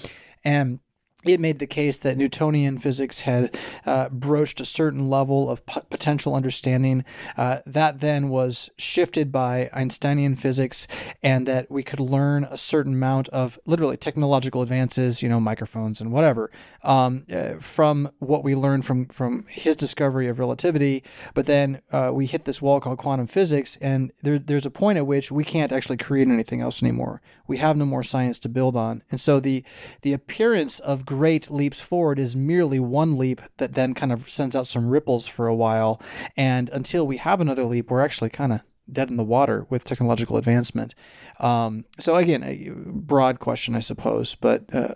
and 0.45 0.81
it 1.25 1.41
made 1.41 1.59
the 1.59 1.67
case 1.67 1.99
that 1.99 2.17
Newtonian 2.17 2.79
physics 2.79 3.21
had 3.21 3.57
uh, 3.87 4.09
broached 4.11 4.61
a 4.61 4.65
certain 4.65 5.09
level 5.09 5.49
of 5.51 5.65
p- 5.65 5.81
potential 5.89 6.35
understanding. 6.35 7.05
Uh, 7.37 7.59
that 7.67 8.01
then 8.01 8.29
was 8.29 8.71
shifted 8.77 9.33
by 9.33 9.71
Einsteinian 9.73 10.37
physics, 10.37 10.87
and 11.23 11.47
that 11.47 11.71
we 11.71 11.83
could 11.83 12.01
learn 12.01 12.45
a 12.45 12.57
certain 12.57 12.93
amount 12.93 13.29
of 13.31 13.59
literally 13.67 13.97
technological 13.97 14.63
advances, 14.63 15.23
you 15.23 15.29
know, 15.29 15.41
microphones 15.41 16.01
and 16.01 16.13
whatever, 16.13 16.51
um, 16.83 17.25
uh, 17.33 17.55
from 17.55 18.11
what 18.19 18.45
we 18.45 18.55
learned 18.55 18.85
from 18.85 19.07
from 19.07 19.45
his 19.49 19.77
discovery 19.77 20.29
of 20.29 20.39
relativity. 20.39 21.03
But 21.35 21.47
then 21.47 21.81
uh, 21.91 22.11
we 22.13 22.27
hit 22.27 22.45
this 22.45 22.61
wall 22.61 22.81
called 22.81 22.99
quantum 22.99 23.27
physics, 23.27 23.79
and 23.81 24.13
there, 24.23 24.39
there's 24.39 24.67
a 24.67 24.71
point 24.71 24.99
at 24.99 25.07
which 25.07 25.33
we 25.33 25.45
can't 25.45 25.73
actually 25.73 25.97
create 25.97 26.29
anything 26.29 26.61
else 26.61 26.83
anymore. 26.83 27.23
We 27.47 27.57
have 27.59 27.77
no 27.77 27.87
more 27.87 28.03
science 28.03 28.39
to 28.41 28.49
build 28.49 28.77
on, 28.77 29.03
and 29.11 29.21
so 29.21 29.41
the 29.41 29.65
the 30.03 30.13
appearance 30.13 30.79
of 30.81 31.07
great 31.17 31.51
leaps 31.51 31.81
forward 31.81 32.19
is 32.19 32.37
merely 32.37 32.79
one 32.79 33.17
leap 33.17 33.41
that 33.57 33.73
then 33.73 33.95
kind 33.95 34.13
of 34.13 34.29
sends 34.29 34.55
out 34.55 34.67
some 34.67 34.91
ripples 34.91 35.27
for 35.27 35.47
a 35.47 35.55
while. 35.55 35.99
And 36.37 36.69
until 36.71 37.07
we 37.07 37.17
have 37.17 37.41
another 37.41 37.65
leap, 37.65 37.91
we're 37.91 38.05
actually 38.05 38.29
kind 38.29 38.53
of 38.53 38.61
dead 38.93 39.09
in 39.09 39.17
the 39.17 39.25
water 39.25 39.67
with 39.71 39.83
technological 39.85 40.37
advancement. 40.37 40.95
Um, 41.41 41.87
so 41.99 42.17
again, 42.17 42.43
a 42.43 42.71
broad 42.75 43.39
question, 43.39 43.75
I 43.75 43.81
suppose, 43.81 44.35
but 44.35 44.65
uh, 44.75 44.95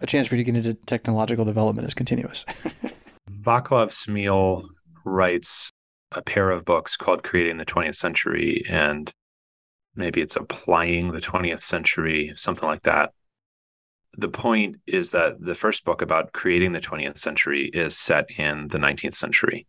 a 0.00 0.06
chance 0.06 0.26
for 0.26 0.36
you 0.36 0.42
to 0.42 0.50
get 0.50 0.56
into 0.56 0.72
technological 0.86 1.44
development 1.44 1.86
is 1.86 1.92
continuous. 1.92 2.46
Vaclav 3.30 3.90
Smil 3.92 4.64
writes 5.04 5.70
a 6.12 6.22
pair 6.22 6.50
of 6.50 6.64
books 6.64 6.96
called 6.96 7.22
Creating 7.22 7.58
the 7.58 7.66
20th 7.66 7.96
Century 7.96 8.64
and 8.70 9.12
maybe 9.94 10.22
it's 10.22 10.36
Applying 10.36 11.12
the 11.12 11.20
20th 11.20 11.60
Century, 11.60 12.32
something 12.36 12.66
like 12.66 12.84
that 12.84 13.12
the 14.16 14.28
point 14.28 14.76
is 14.86 15.10
that 15.10 15.40
the 15.40 15.54
first 15.54 15.84
book 15.84 16.00
about 16.00 16.32
creating 16.32 16.72
the 16.72 16.80
20th 16.80 17.18
century 17.18 17.70
is 17.72 17.98
set 17.98 18.30
in 18.38 18.68
the 18.68 18.78
19th 18.78 19.14
century. 19.14 19.66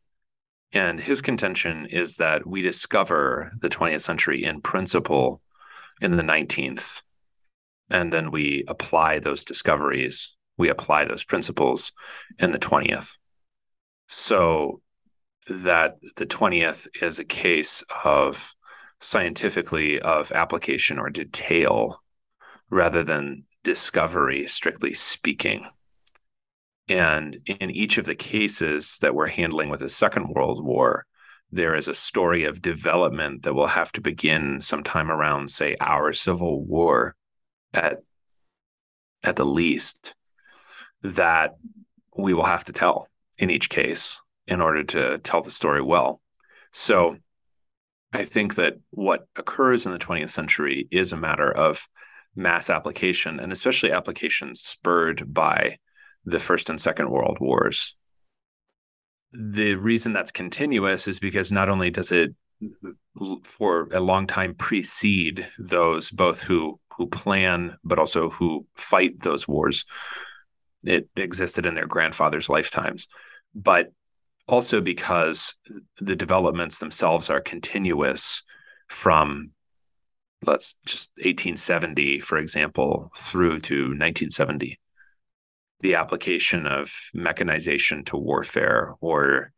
And 0.72 1.00
his 1.00 1.22
contention 1.22 1.86
is 1.90 2.16
that 2.16 2.46
we 2.46 2.62
discover 2.62 3.52
the 3.60 3.70
20th 3.70 4.02
century 4.02 4.44
in 4.44 4.62
principle 4.62 5.42
in 6.02 6.18
the 6.18 6.24
19th. 6.24 7.02
And 7.90 8.12
then 8.12 8.32
we 8.32 8.64
apply 8.68 9.20
those 9.20 9.46
discoveries, 9.46 10.36
we 10.58 10.70
apply 10.70 11.06
those 11.06 11.24
principles 11.24 11.92
in 12.38 12.52
the 12.52 12.60
20th. 12.60 13.18
So 14.08 14.82
that 15.50 15.98
the 16.18 16.26
20th 16.26 16.88
is 17.02 17.20
a 17.20 17.26
case 17.26 17.84
of 18.04 18.54
scientifically 19.00 20.00
of 20.00 20.32
application 20.32 21.00
or 21.00 21.10
detail 21.10 22.02
rather 22.70 23.04
than 23.04 23.46
discovery, 23.68 24.48
strictly 24.48 24.94
speaking. 24.94 25.68
And 26.88 27.42
in 27.46 27.70
each 27.70 27.98
of 27.98 28.06
the 28.06 28.16
cases 28.16 28.98
that 29.02 29.14
we're 29.14 29.28
handling 29.28 29.68
with 29.70 29.82
the 29.82 29.90
Second 29.90 30.30
World 30.30 30.64
War, 30.64 31.06
there 31.52 31.76
is 31.76 31.90
a 31.90 31.94
story 31.94 32.46
of 32.46 32.62
development 32.62 33.44
that 33.44 33.54
will 33.54 33.68
have 33.68 33.92
to 33.92 34.02
begin 34.02 34.62
sometime 34.62 35.12
around, 35.12 35.52
say, 35.52 35.76
our 35.82 36.14
Civil 36.14 36.64
War 36.64 37.18
at, 37.74 37.98
at 39.22 39.36
the 39.36 39.46
least, 39.46 40.16
that 41.02 41.58
we 42.18 42.34
will 42.34 42.46
have 42.46 42.64
to 42.66 42.72
tell 42.72 43.10
in 43.38 43.50
each 43.50 43.70
case 43.70 44.16
in 44.48 44.62
order 44.62 44.86
to 44.86 45.18
tell 45.18 45.42
the 45.42 45.52
story 45.52 45.82
well. 45.82 46.22
So 46.72 47.18
I 48.14 48.24
think 48.24 48.56
that 48.56 48.76
what 48.92 49.28
occurs 49.36 49.86
in 49.86 49.92
the 49.92 50.00
20th 50.00 50.30
century 50.30 50.88
is 50.90 51.12
a 51.12 51.18
matter 51.18 51.52
of 51.52 51.90
mass 52.38 52.70
application, 52.70 53.40
and 53.40 53.52
especially 53.52 53.92
applications 53.92 54.62
spurred 54.62 55.34
by 55.34 55.78
the 56.24 56.40
First 56.40 56.70
and 56.70 56.80
Second 56.80 57.10
World 57.10 57.38
Wars. 57.40 57.96
The 59.34 59.76
reason 59.76 60.14
that's 60.14 60.32
continuous 60.32 61.08
is 61.08 61.20
because 61.20 61.52
not 61.52 61.68
only 61.68 61.90
does 61.90 62.12
it 62.12 62.34
for 63.44 63.88
a 63.92 64.00
long 64.00 64.26
time 64.26 64.56
precede 64.56 65.48
those 65.60 66.10
both 66.10 66.42
who 66.42 66.80
who 66.98 67.06
plan 67.08 67.78
but 67.84 68.00
also 68.00 68.32
who 68.32 68.66
fight 68.76 69.22
those 69.22 69.48
wars 69.48 69.86
it 70.84 71.08
existed 71.16 71.68
in 71.68 71.76
their 71.76 71.86
grandfathers 71.86 72.50
lifetimes 72.50 73.08
but 73.54 73.92
also 74.48 74.82
because 74.82 75.54
the 76.00 76.16
developments 76.16 76.80
themselves 76.80 77.30
are 77.30 77.42
continuous 77.42 78.44
from 78.88 79.52
let's 80.46 80.76
just 80.86 81.12
1870, 81.18 82.20
for 82.20 82.38
example, 82.38 83.12
through 83.16 83.60
to 83.62 83.76
1970. 83.76 84.80
The 85.80 85.96
application 85.96 86.66
of 86.66 86.92
mechanization 87.14 88.04
to 88.06 88.18
warfare 88.18 88.96
or 89.00 89.52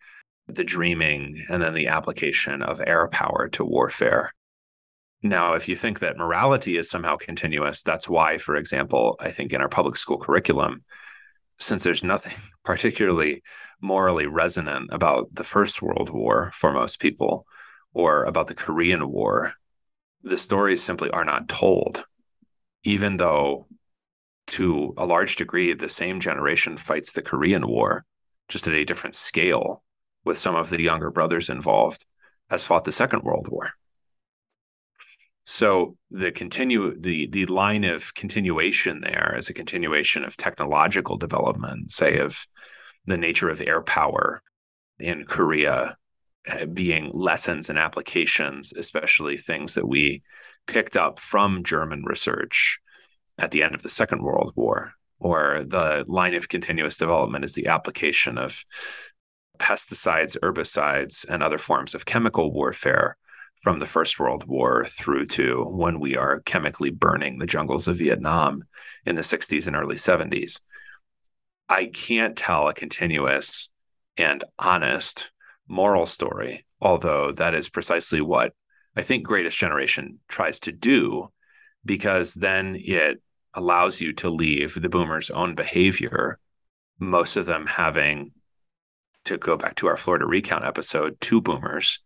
the 0.47 0.63
dreaming 0.63 1.45
and 1.49 1.61
then 1.61 1.73
the 1.73 1.87
application 1.87 2.61
of 2.61 2.81
air 2.85 3.07
power 3.07 3.47
to 3.49 3.63
warfare. 3.63 4.33
Now, 5.21 5.53
if 5.53 5.67
you 5.67 5.75
think 5.75 5.99
that 5.99 6.17
morality 6.17 6.77
is 6.77 6.89
somehow 6.89 7.17
continuous, 7.17 7.83
that's 7.83 8.07
why, 8.07 8.37
for 8.37 8.55
example, 8.55 9.17
I 9.19 9.31
think 9.31 9.53
in 9.53 9.61
our 9.61 9.69
public 9.69 9.97
school 9.97 10.17
curriculum, 10.17 10.83
since 11.59 11.83
there's 11.83 12.03
nothing 12.03 12.33
particularly 12.63 13.43
morally 13.81 14.27
resonant 14.27 14.89
about 14.91 15.27
the 15.33 15.43
First 15.43 15.81
World 15.81 16.09
War 16.09 16.51
for 16.53 16.71
most 16.71 16.99
people 16.99 17.45
or 17.93 18.23
about 18.25 18.47
the 18.47 18.55
Korean 18.55 19.09
War, 19.09 19.53
the 20.23 20.37
stories 20.37 20.83
simply 20.83 21.09
are 21.09 21.25
not 21.25 21.49
told, 21.49 22.03
even 22.83 23.17
though 23.17 23.67
to 24.47 24.93
a 24.97 25.05
large 25.05 25.35
degree 25.35 25.73
the 25.73 25.89
same 25.89 26.19
generation 26.19 26.75
fights 26.77 27.13
the 27.13 27.21
Korean 27.21 27.67
War, 27.67 28.05
just 28.47 28.67
at 28.67 28.73
a 28.73 28.85
different 28.85 29.15
scale, 29.15 29.83
with 30.25 30.37
some 30.37 30.55
of 30.55 30.69
the 30.69 30.81
younger 30.81 31.11
brothers 31.11 31.49
involved, 31.49 32.05
has 32.49 32.65
fought 32.65 32.83
the 32.83 32.91
Second 32.91 33.23
World 33.23 33.47
War. 33.47 33.71
So 35.45 35.97
the 36.11 36.31
continue 36.31 36.99
the 36.99 37.27
the 37.27 37.47
line 37.47 37.83
of 37.83 38.13
continuation 38.13 39.01
there 39.01 39.35
is 39.37 39.49
a 39.49 39.53
continuation 39.53 40.23
of 40.23 40.37
technological 40.37 41.17
development, 41.17 41.91
say 41.91 42.19
of 42.19 42.45
the 43.05 43.17
nature 43.17 43.49
of 43.49 43.59
air 43.59 43.81
power 43.81 44.43
in 44.99 45.25
Korea 45.25 45.97
being 46.73 47.11
lessons 47.13 47.69
and 47.69 47.77
applications, 47.77 48.73
especially 48.73 49.37
things 49.37 49.75
that 49.75 49.87
we 49.87 50.23
picked 50.67 50.95
up 50.97 51.19
from 51.19 51.63
German 51.63 52.03
research 52.05 52.79
at 53.37 53.51
the 53.51 53.63
end 53.63 53.75
of 53.75 53.83
the 53.83 53.89
Second 53.89 54.21
World 54.21 54.53
War. 54.55 54.93
or 55.21 55.65
the 55.67 56.05
line 56.07 56.33
of 56.33 56.47
continuous 56.47 56.95
development 56.95 57.43
is 57.43 57.51
the 57.51 57.67
application 57.67 58.37
of 58.37 58.63
pesticides, 59.59 60.37
herbicides, 60.39 61.25
and 61.27 61.43
other 61.43 61.57
forms 61.57 61.93
of 61.93 62.05
chemical 62.05 62.53
warfare 62.53 63.17
from 63.61 63.79
the 63.79 63.85
First 63.85 64.17
World 64.17 64.45
War 64.47 64.85
through 64.85 65.25
to 65.27 65.65
when 65.65 65.99
we 65.99 66.15
are 66.15 66.39
chemically 66.41 66.89
burning 66.89 67.37
the 67.37 67.45
jungles 67.45 67.87
of 67.87 67.97
Vietnam 67.97 68.63
in 69.05 69.15
the 69.15 69.21
60s 69.21 69.67
and 69.67 69.75
early 69.75 69.97
70s. 69.97 70.61
I 71.67 71.87
can't 71.87 72.37
tell 72.37 72.69
a 72.69 72.73
continuous 72.73 73.69
and 74.15 74.43
honest 74.57 75.31
moral 75.69 76.05
story, 76.05 76.65
although 76.81 77.31
that 77.31 77.53
is 77.53 77.69
precisely 77.69 78.19
what 78.19 78.53
I 78.95 79.03
think 79.03 79.23
Greatest 79.23 79.57
Generation 79.57 80.19
tries 80.27 80.59
to 80.61 80.71
do, 80.71 81.31
because 81.85 82.33
then 82.33 82.75
it 82.77 83.21
allows 83.53 84.01
you 84.01 84.13
to 84.13 84.29
leave 84.29 84.81
the 84.81 84.89
boomers' 84.89 85.29
own 85.29 85.55
behavior, 85.55 86.39
most 86.99 87.37
of 87.37 87.45
them 87.45 87.65
having 87.65 88.31
to 89.25 89.37
go 89.37 89.55
back 89.55 89.75
to 89.75 89.87
our 89.87 89.97
Florida 89.97 90.25
recount 90.25 90.65
episode, 90.65 91.19
two 91.21 91.39
boomers, 91.39 91.99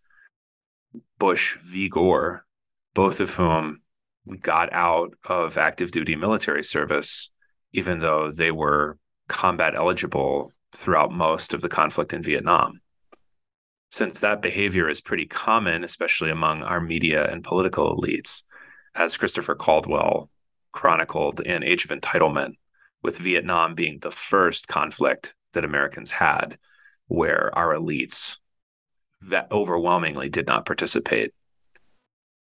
Bush 1.17 1.57
v. 1.65 1.89
Gore, 1.89 2.45
both 2.93 3.19
of 3.19 3.33
whom 3.35 3.81
got 4.41 4.71
out 4.71 5.13
of 5.25 5.57
active 5.57 5.91
duty 5.91 6.15
military 6.15 6.63
service, 6.63 7.29
even 7.71 7.99
though 7.99 8.31
they 8.31 8.51
were 8.51 8.97
combat 9.27 9.75
eligible 9.75 10.51
throughout 10.75 11.11
most 11.11 11.53
of 11.53 11.61
the 11.61 11.69
conflict 11.69 12.13
in 12.13 12.23
Vietnam. 12.23 12.81
Since 13.93 14.21
that 14.21 14.41
behavior 14.41 14.89
is 14.89 15.01
pretty 15.01 15.27
common, 15.27 15.83
especially 15.83 16.31
among 16.31 16.63
our 16.63 16.81
media 16.81 17.31
and 17.31 17.43
political 17.43 17.95
elites, 17.95 18.41
as 18.95 19.17
Christopher 19.17 19.53
Caldwell 19.53 20.31
chronicled 20.71 21.41
in 21.41 21.61
Age 21.61 21.85
of 21.85 21.91
Entitlement, 21.91 22.55
with 23.03 23.19
Vietnam 23.19 23.75
being 23.75 23.99
the 23.99 24.09
first 24.09 24.67
conflict 24.67 25.35
that 25.53 25.63
Americans 25.63 26.09
had 26.09 26.57
where 27.05 27.51
our 27.53 27.75
elites 27.75 28.37
that 29.21 29.51
overwhelmingly 29.51 30.27
did 30.27 30.47
not 30.47 30.65
participate. 30.65 31.31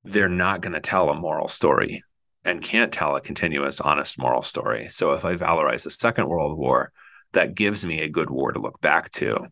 They're 0.02 0.30
not 0.30 0.62
going 0.62 0.72
to 0.72 0.80
tell 0.80 1.10
a 1.10 1.14
moral 1.14 1.48
story 1.48 2.04
and 2.42 2.62
can't 2.62 2.90
tell 2.90 3.16
a 3.16 3.20
continuous, 3.20 3.82
honest 3.82 4.18
moral 4.18 4.44
story. 4.44 4.88
So 4.88 5.12
if 5.12 5.26
I 5.26 5.36
valorize 5.36 5.82
the 5.82 5.90
Second 5.90 6.26
World 6.26 6.56
War, 6.56 6.90
that 7.32 7.54
gives 7.54 7.84
me 7.84 8.00
a 8.00 8.08
good 8.08 8.30
war 8.30 8.50
to 8.52 8.58
look 8.58 8.80
back 8.80 9.12
to. 9.12 9.48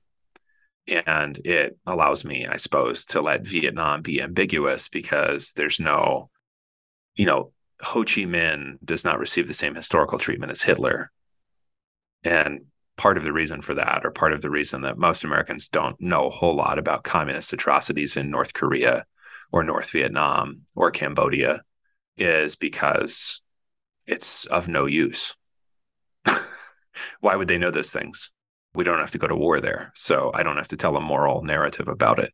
And 0.88 1.38
it 1.44 1.78
allows 1.86 2.24
me, 2.24 2.46
I 2.46 2.56
suppose, 2.56 3.06
to 3.06 3.20
let 3.20 3.46
Vietnam 3.46 4.02
be 4.02 4.20
ambiguous 4.20 4.88
because 4.88 5.52
there's 5.52 5.78
no, 5.78 6.30
you 7.14 7.24
know, 7.24 7.52
Ho 7.82 8.00
Chi 8.00 8.22
Minh 8.22 8.78
does 8.84 9.04
not 9.04 9.18
receive 9.18 9.48
the 9.48 9.54
same 9.54 9.74
historical 9.74 10.18
treatment 10.18 10.52
as 10.52 10.62
Hitler. 10.62 11.10
And 12.24 12.66
part 12.96 13.16
of 13.16 13.22
the 13.22 13.32
reason 13.32 13.62
for 13.62 13.74
that, 13.74 14.04
or 14.04 14.10
part 14.10 14.32
of 14.32 14.42
the 14.42 14.50
reason 14.50 14.82
that 14.82 14.98
most 14.98 15.24
Americans 15.24 15.68
don't 15.68 16.00
know 16.00 16.26
a 16.26 16.30
whole 16.30 16.54
lot 16.54 16.78
about 16.78 17.04
communist 17.04 17.52
atrocities 17.52 18.16
in 18.16 18.30
North 18.30 18.52
Korea 18.52 19.06
or 19.50 19.62
North 19.62 19.90
Vietnam 19.90 20.62
or 20.74 20.90
Cambodia, 20.90 21.62
is 22.16 22.56
because 22.56 23.40
it's 24.06 24.44
of 24.46 24.68
no 24.68 24.86
use. 24.86 25.34
Why 27.20 27.36
would 27.36 27.48
they 27.48 27.58
know 27.58 27.70
those 27.70 27.90
things? 27.90 28.30
We 28.74 28.84
don't 28.84 29.00
have 29.00 29.10
to 29.12 29.18
go 29.18 29.26
to 29.26 29.36
war 29.36 29.60
there. 29.60 29.92
So 29.94 30.30
I 30.34 30.42
don't 30.42 30.56
have 30.56 30.68
to 30.68 30.76
tell 30.76 30.96
a 30.96 31.00
moral 31.00 31.42
narrative 31.42 31.88
about 31.88 32.18
it. 32.18 32.32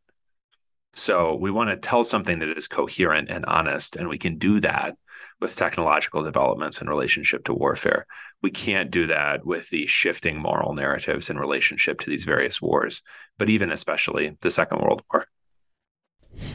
So 0.93 1.35
we 1.35 1.51
want 1.51 1.69
to 1.69 1.77
tell 1.77 2.03
something 2.03 2.39
that 2.39 2.57
is 2.57 2.67
coherent 2.67 3.29
and 3.29 3.45
honest, 3.45 3.95
and 3.95 4.09
we 4.09 4.17
can 4.17 4.37
do 4.37 4.59
that 4.61 4.95
with 5.39 5.55
technological 5.55 6.23
developments 6.23 6.81
in 6.81 6.89
relationship 6.89 7.45
to 7.45 7.53
warfare. 7.53 8.05
We 8.41 8.51
can't 8.51 8.89
do 8.89 9.05
that 9.07 9.45
with 9.45 9.69
the 9.69 9.85
shifting 9.85 10.37
moral 10.37 10.73
narratives 10.73 11.29
in 11.29 11.37
relationship 11.37 11.99
to 12.01 12.09
these 12.09 12.23
various 12.23 12.61
wars, 12.61 13.01
but 13.37 13.49
even 13.49 13.71
especially 13.71 14.37
the 14.41 14.51
Second 14.51 14.81
World 14.81 15.03
War. 15.11 15.27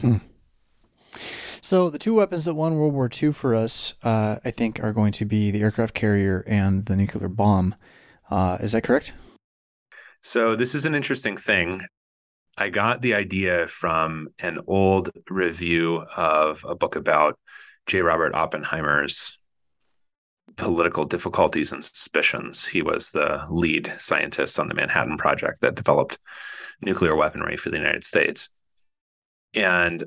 Hmm. 0.01 0.17
So 1.61 1.89
the 1.89 1.97
two 1.97 2.13
weapons 2.13 2.45
that 2.45 2.53
won 2.53 2.75
World 2.75 2.93
War 2.93 3.09
II 3.11 3.31
for 3.31 3.55
us, 3.55 3.95
uh, 4.03 4.37
I 4.45 4.51
think, 4.51 4.83
are 4.83 4.93
going 4.93 5.11
to 5.13 5.25
be 5.25 5.49
the 5.49 5.61
aircraft 5.61 5.95
carrier 5.95 6.43
and 6.45 6.85
the 6.85 6.95
nuclear 6.95 7.27
bomb. 7.27 7.73
Uh, 8.29 8.57
is 8.61 8.73
that 8.73 8.83
correct? 8.83 9.13
So 10.25 10.55
this 10.55 10.73
is 10.73 10.87
an 10.87 10.95
interesting 10.95 11.37
thing. 11.37 11.83
I 12.57 12.69
got 12.69 13.03
the 13.03 13.13
idea 13.13 13.67
from 13.67 14.29
an 14.39 14.57
old 14.65 15.11
review 15.29 15.97
of 16.17 16.65
a 16.67 16.73
book 16.73 16.95
about 16.95 17.37
J. 17.85 18.01
Robert 18.01 18.33
Oppenheimer's 18.33 19.37
political 20.55 21.05
difficulties 21.05 21.71
and 21.71 21.85
suspicions. 21.85 22.65
He 22.65 22.81
was 22.81 23.11
the 23.11 23.45
lead 23.51 23.93
scientist 23.99 24.59
on 24.59 24.67
the 24.67 24.73
Manhattan 24.73 25.19
Project 25.19 25.61
that 25.61 25.75
developed 25.75 26.17
nuclear 26.81 27.15
weaponry 27.15 27.55
for 27.55 27.69
the 27.69 27.77
United 27.77 28.03
States. 28.03 28.49
And 29.53 30.05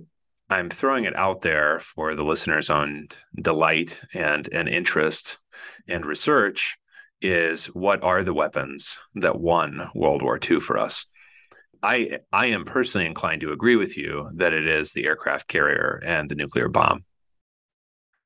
I'm 0.51 0.69
throwing 0.69 1.05
it 1.05 1.14
out 1.14 1.43
there 1.43 1.79
for 1.79 2.16
the 2.16 2.25
listener's 2.25 2.71
own 2.71 3.07
delight 3.41 4.01
and, 4.12 4.49
and 4.53 4.69
interest 4.69 5.39
and 5.87 6.05
research 6.05 6.77
is 7.21 7.66
what 7.66 8.03
are 8.03 8.23
the 8.23 8.35
weapons 8.35 8.97
that 9.14 9.41
won 9.41 9.91
World 9.95 10.23
War 10.23 10.39
II 10.39 10.61
for 10.61 10.79
us? 10.79 11.07
I 11.83 12.19
I 12.33 12.47
am 12.47 12.64
personally 12.64 13.07
inclined 13.07 13.41
to 13.43 13.53
agree 13.53 13.77
with 13.77 13.97
you 13.97 14.31
that 14.35 14.53
it 14.53 14.66
is 14.66 14.93
the 14.93 15.07
aircraft 15.07 15.49
carrier 15.49 16.03
and 16.05 16.29
the 16.29 16.35
nuclear 16.35 16.69
bomb, 16.69 17.05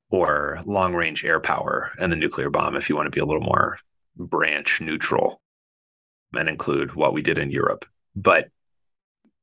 or 0.09 0.59
long 0.65 0.93
range 0.93 1.23
air 1.23 1.39
power 1.39 1.91
and 1.99 2.11
the 2.11 2.17
nuclear 2.17 2.49
bomb, 2.49 2.75
if 2.75 2.89
you 2.89 2.95
want 2.95 3.07
to 3.07 3.15
be 3.15 3.19
a 3.19 3.25
little 3.25 3.41
more 3.41 3.77
branch 4.15 4.81
neutral 4.81 5.41
and 6.33 6.49
include 6.49 6.95
what 6.95 7.13
we 7.13 7.21
did 7.21 7.37
in 7.37 7.51
Europe. 7.51 7.85
But 8.15 8.49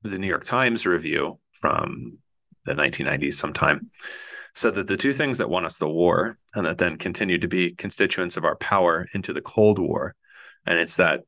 the 0.03 0.19
New 0.19 0.27
York 0.27 0.45
Times 0.45 0.87
review 0.87 1.39
from 1.53 2.19
the 2.65 2.73
1990s 2.73 3.35
sometime 3.35 3.91
said 4.55 4.75
that 4.75 4.87
the 4.87 4.97
two 4.97 5.13
things 5.13 5.39
that 5.39 5.51
won 5.51 5.65
us 5.65 5.79
the 5.79 5.89
war 5.89 6.39
and 6.55 6.67
that 6.67 6.79
then 6.79 6.97
continued 6.97 7.41
to 7.43 7.49
be 7.49 7.75
constituents 7.75 8.37
of 8.37 8.45
our 8.45 8.57
power 8.57 9.09
into 9.15 9.33
the 9.33 9.41
Cold 9.41 9.79
War, 9.79 10.15
and 10.67 10.79
it's 10.79 10.97
that 10.97 11.23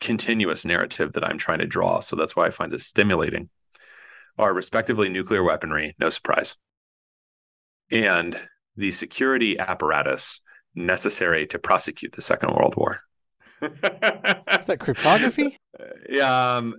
continuous 0.00 0.64
narrative 0.64 1.12
that 1.12 1.24
I'm 1.24 1.38
trying 1.38 1.60
to 1.60 1.66
draw. 1.66 2.00
So 2.00 2.16
that's 2.16 2.36
why 2.36 2.46
I 2.46 2.50
find 2.50 2.72
this 2.72 2.86
stimulating. 2.86 3.48
Are 4.36 4.52
respectively 4.52 5.08
nuclear 5.08 5.44
weaponry, 5.44 5.94
no 6.00 6.08
surprise, 6.08 6.56
and 7.88 8.36
the 8.76 8.90
security 8.90 9.56
apparatus 9.58 10.40
necessary 10.74 11.46
to 11.46 11.58
prosecute 11.58 12.12
the 12.12 12.22
Second 12.22 12.50
World 12.50 12.74
War. 12.76 13.00
Is 13.62 13.70
that 14.66 14.78
cryptography? 14.80 15.56
um, 16.22 16.74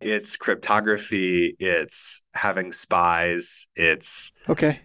it's 0.00 0.36
cryptography. 0.36 1.56
It's 1.58 2.22
having 2.32 2.72
spies. 2.72 3.66
It's 3.74 4.32
okay. 4.48 4.80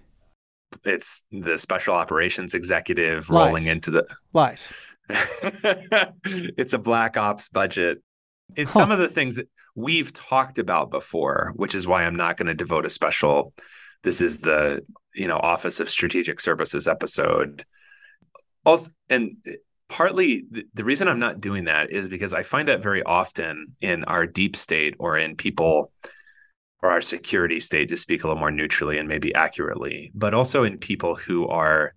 It's 0.84 1.24
the 1.32 1.57
special 1.57 1.95
operations 1.95 2.53
executive 2.53 3.30
Lies. 3.30 3.47
rolling 3.47 3.65
into 3.67 3.91
the 3.91 4.07
lies. 4.34 4.69
it's 5.09 6.74
a 6.74 6.78
black 6.78 7.17
ops 7.17 7.49
budget. 7.49 8.01
It's 8.55 8.74
huh. 8.74 8.80
some 8.80 8.91
of 8.91 8.99
the 8.99 9.09
things 9.09 9.36
that 9.36 9.49
we've 9.76 10.13
talked 10.13 10.59
about 10.59 10.91
before, 10.91 11.53
which 11.55 11.76
is 11.76 11.88
why 11.88 12.03
I'm 12.03 12.15
not 12.15 12.38
going 12.38 12.47
to 12.47 12.53
devote 12.53 12.86
a 12.86 12.89
special. 12.89 13.53
This 14.03 14.22
is 14.22 14.39
the 14.39 14.86
you 15.13 15.28
know 15.28 15.38
Office 15.38 15.80
of 15.80 15.89
Strategic 15.89 16.39
Services 16.39 16.88
episode. 16.88 17.65
Also, 18.65 18.91
and 19.09 19.38
partly 19.89 20.45
the, 20.49 20.65
the 20.74 20.84
reason 20.84 21.07
I'm 21.07 21.19
not 21.19 21.41
doing 21.41 21.65
that 21.65 21.91
is 21.91 22.07
because 22.07 22.34
I 22.34 22.43
find 22.43 22.67
that 22.67 22.84
very 22.84 23.03
often 23.03 23.76
in 23.82 24.03
our 24.05 24.26
deep 24.26 24.55
state 24.55 24.95
or 24.99 25.17
in 25.17 25.36
people 25.36 25.91
or 26.82 26.91
our 26.91 27.01
security 27.01 27.59
state 27.59 27.89
to 27.89 27.97
speak 27.97 28.23
a 28.23 28.27
little 28.27 28.39
more 28.39 28.51
neutrally 28.51 28.97
and 28.97 29.07
maybe 29.07 29.34
accurately, 29.34 30.11
but 30.13 30.34
also 30.34 30.63
in 30.63 30.77
people 30.77 31.15
who 31.15 31.47
are 31.47 31.93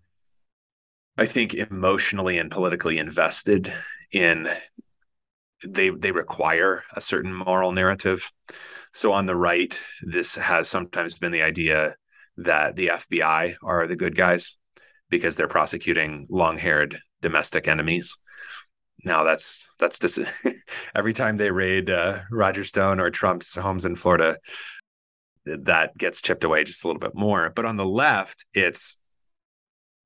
I 1.16 1.26
think 1.26 1.54
emotionally 1.54 2.38
and 2.38 2.50
politically 2.50 2.98
invested 2.98 3.72
in 4.10 4.48
they 5.66 5.90
they 5.90 6.10
require 6.10 6.82
a 6.94 7.00
certain 7.00 7.32
moral 7.32 7.72
narrative. 7.72 8.30
So 8.92 9.12
on 9.12 9.26
the 9.26 9.36
right, 9.36 9.78
this 10.02 10.36
has 10.36 10.68
sometimes 10.68 11.14
been 11.14 11.32
the 11.32 11.42
idea 11.42 11.96
that 12.36 12.76
the 12.76 12.88
FBI 12.88 13.56
are 13.62 13.86
the 13.86 13.96
good 13.96 14.16
guys 14.16 14.56
because 15.08 15.36
they're 15.36 15.48
prosecuting 15.48 16.26
long-haired 16.28 17.00
domestic 17.22 17.68
enemies. 17.68 18.18
Now 19.04 19.22
that's 19.22 19.66
that's 19.78 19.98
dis- 19.98 20.18
every 20.94 21.12
time 21.12 21.36
they 21.36 21.50
raid 21.50 21.90
uh, 21.90 22.20
Roger 22.30 22.64
Stone 22.64 23.00
or 23.00 23.10
Trump's 23.10 23.54
homes 23.54 23.84
in 23.84 23.96
Florida, 23.96 24.38
that 25.44 25.96
gets 25.96 26.22
chipped 26.22 26.44
away 26.44 26.64
just 26.64 26.84
a 26.84 26.86
little 26.86 27.00
bit 27.00 27.14
more. 27.14 27.50
But 27.54 27.64
on 27.64 27.76
the 27.76 27.84
left, 27.84 28.46
it's 28.54 28.98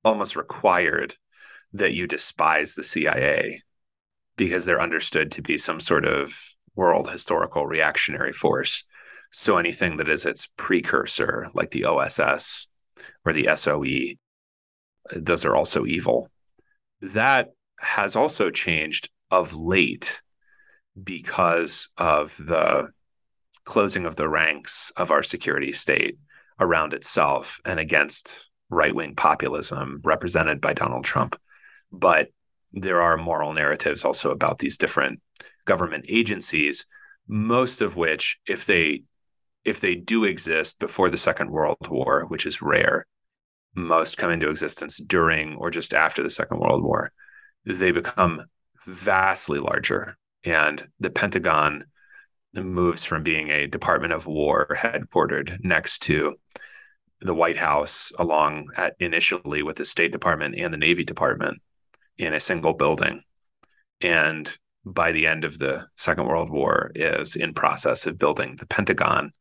almost 0.05 0.37
required 0.37 1.17
that 1.73 1.93
you 1.93 2.07
despise 2.07 2.75
the 2.75 2.85
CIA 2.85 3.63
because 4.37 4.65
they're 4.65 4.81
understood 4.81 5.31
to 5.33 5.43
be 5.43 5.59
some 5.59 5.81
sort 5.81 6.05
of 6.07 6.55
world 6.75 7.11
historical 7.11 7.67
reactionary 7.67 8.33
force. 8.33 8.85
So 9.31 9.59
anything 9.59 9.99
that 9.99 10.09
is 10.09 10.25
its 10.25 10.49
precursor, 10.57 11.49
like 11.53 11.71
the 11.71 11.85
OSS 11.85 12.69
or 13.25 13.33
the 13.33 13.49
SOE, 13.57 14.15
those 15.15 15.45
are 15.45 15.57
also 15.57 15.85
evil. 15.85 16.31
That 17.01 17.49
has 17.81 18.17
also 18.17 18.51
changed 18.51 19.11
of 19.31 19.55
late 19.55 20.23
because 21.01 21.91
of 21.97 22.35
the 22.39 22.89
closing 23.69 24.07
of 24.07 24.17
the 24.17 24.29
ranks 24.29 24.91
of 24.97 25.11
our 25.11 25.23
security 25.23 25.73
state 25.75 26.19
around 26.59 26.95
itself 26.95 27.61
and 27.67 27.79
against 27.79 28.49
right 28.71 28.95
wing 28.95 29.15
populism 29.15 30.01
represented 30.03 30.59
by 30.59 30.73
Donald 30.73 31.05
Trump. 31.05 31.39
But 31.93 32.29
there 32.73 33.03
are 33.03 33.19
moral 33.19 33.53
narratives 33.53 34.07
also 34.07 34.31
about 34.31 34.59
these 34.59 34.79
different 34.79 35.21
government 35.67 36.07
agencies, 36.09 36.87
most 37.29 37.83
of 37.83 37.95
which, 37.95 38.39
if 38.47 38.65
they 38.65 39.03
if 39.65 39.81
they 39.83 39.95
do 39.95 40.25
exist 40.25 40.79
before 40.79 41.11
the 41.11 41.19
Second 41.19 41.51
World 41.51 41.89
War, 41.91 42.25
which 42.27 42.47
is 42.47 42.63
rare, 42.63 43.07
most 43.75 44.17
come 44.17 44.31
into 44.31 44.49
existence 44.49 44.97
during 44.97 45.57
or 45.57 45.71
just 45.71 45.93
after 45.93 46.23
the 46.23 46.31
Second 46.31 46.61
World 46.61 46.83
War, 46.83 47.13
they 47.67 47.91
become 47.91 48.47
vastly 48.87 49.59
larger. 49.59 50.17
And 50.43 50.89
the 50.99 51.11
Pentagon 51.11 51.85
moves 52.65 53.05
from 53.05 53.23
being 53.23 53.51
a 53.51 53.67
Department 53.67 54.13
of 54.13 54.27
War 54.27 54.69
headquartered 54.79 55.59
next 55.65 56.01
to 56.05 56.37
the 57.21 57.35
White 57.35 57.57
House, 57.57 58.13
along 58.19 58.69
at 58.77 58.95
initially 59.01 59.63
with 59.63 59.77
the 59.77 59.85
State 59.85 60.13
Department 60.13 60.55
and 60.57 60.73
the 60.73 60.79
Navy 60.79 61.05
Department 61.05 61.61
in 62.17 62.35
a 62.35 62.41
single 62.41 62.75
building. 62.75 63.23
And 64.01 64.57
by 64.85 65.13
the 65.13 65.27
end 65.27 65.45
of 65.45 65.59
the 65.59 65.87
Second 65.97 66.27
World 66.27 66.51
War, 66.51 66.93
is 66.95 67.35
in 67.37 67.55
process 67.55 68.07
of 68.07 68.19
building 68.19 68.57
the 68.57 68.67
Pentagon, 68.67 69.33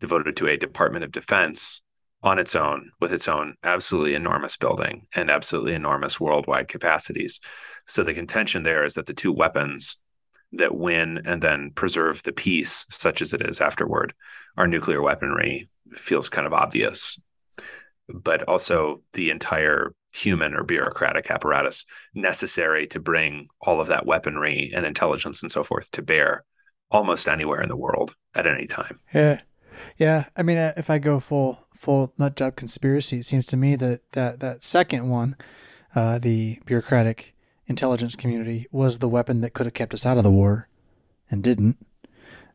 devoted 0.00 0.36
to 0.36 0.48
a 0.48 0.56
Department 0.56 1.04
of 1.04 1.12
Defense 1.12 1.82
on 2.22 2.38
its 2.38 2.54
own, 2.54 2.90
with 3.00 3.12
its 3.12 3.26
own 3.26 3.54
absolutely 3.64 4.14
enormous 4.14 4.56
building 4.56 5.06
and 5.14 5.30
absolutely 5.30 5.74
enormous 5.74 6.20
worldwide 6.20 6.68
capacities. 6.68 7.40
So 7.86 8.04
the 8.04 8.14
contention 8.14 8.62
there 8.62 8.84
is 8.84 8.94
that 8.94 9.06
the 9.06 9.14
two 9.14 9.32
weapons 9.32 9.96
that 10.52 10.74
win 10.74 11.22
and 11.24 11.42
then 11.42 11.70
preserve 11.74 12.22
the 12.22 12.32
peace, 12.32 12.86
such 12.90 13.22
as 13.22 13.32
it 13.32 13.42
is 13.42 13.60
afterward, 13.60 14.14
our 14.56 14.66
nuclear 14.66 15.00
weaponry, 15.00 15.68
feels 15.94 16.28
kind 16.28 16.46
of 16.46 16.52
obvious. 16.52 17.20
But 18.08 18.42
also 18.44 19.02
the 19.12 19.30
entire 19.30 19.94
human 20.12 20.54
or 20.54 20.62
bureaucratic 20.62 21.30
apparatus 21.30 21.84
necessary 22.14 22.86
to 22.88 23.00
bring 23.00 23.48
all 23.60 23.80
of 23.80 23.88
that 23.88 24.04
weaponry 24.04 24.70
and 24.74 24.84
intelligence 24.84 25.42
and 25.42 25.50
so 25.50 25.64
forth 25.64 25.90
to 25.92 26.02
bear 26.02 26.44
almost 26.90 27.28
anywhere 27.28 27.62
in 27.62 27.68
the 27.68 27.76
world 27.76 28.14
at 28.34 28.46
any 28.46 28.66
time. 28.66 29.00
Yeah. 29.14 29.40
Yeah, 29.96 30.26
I 30.36 30.42
mean, 30.42 30.58
uh, 30.58 30.74
if 30.76 30.90
I 30.90 30.98
go 30.98 31.18
full 31.18 31.66
full 31.74 32.12
nut 32.18 32.36
job 32.36 32.56
conspiracy, 32.56 33.18
it 33.18 33.24
seems 33.24 33.46
to 33.46 33.56
me 33.56 33.74
that 33.76 34.00
that 34.12 34.40
that 34.40 34.62
second 34.62 35.08
one, 35.08 35.34
uh, 35.94 36.18
the 36.18 36.58
bureaucratic 36.66 37.31
intelligence 37.72 38.16
community, 38.16 38.68
was 38.70 38.98
the 38.98 39.08
weapon 39.08 39.40
that 39.40 39.54
could 39.54 39.66
have 39.66 39.74
kept 39.74 39.94
us 39.94 40.06
out 40.06 40.18
of 40.18 40.24
the 40.24 40.30
war, 40.30 40.68
and 41.30 41.42
didn't. 41.42 41.76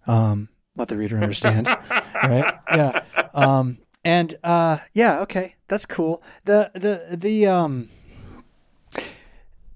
Um, 0.06 0.50
let 0.78 0.88
the 0.88 0.98
reader 0.98 1.18
understand, 1.18 1.68
right? 2.24 2.54
Yeah. 2.72 3.02
Um, 3.34 3.80
and 4.06 4.36
uh, 4.44 4.78
yeah, 4.94 5.20
okay, 5.22 5.56
that's 5.68 5.86
cool. 5.86 6.24
The 6.46 6.72
the 6.74 7.18
the 7.18 7.48
um, 7.48 7.90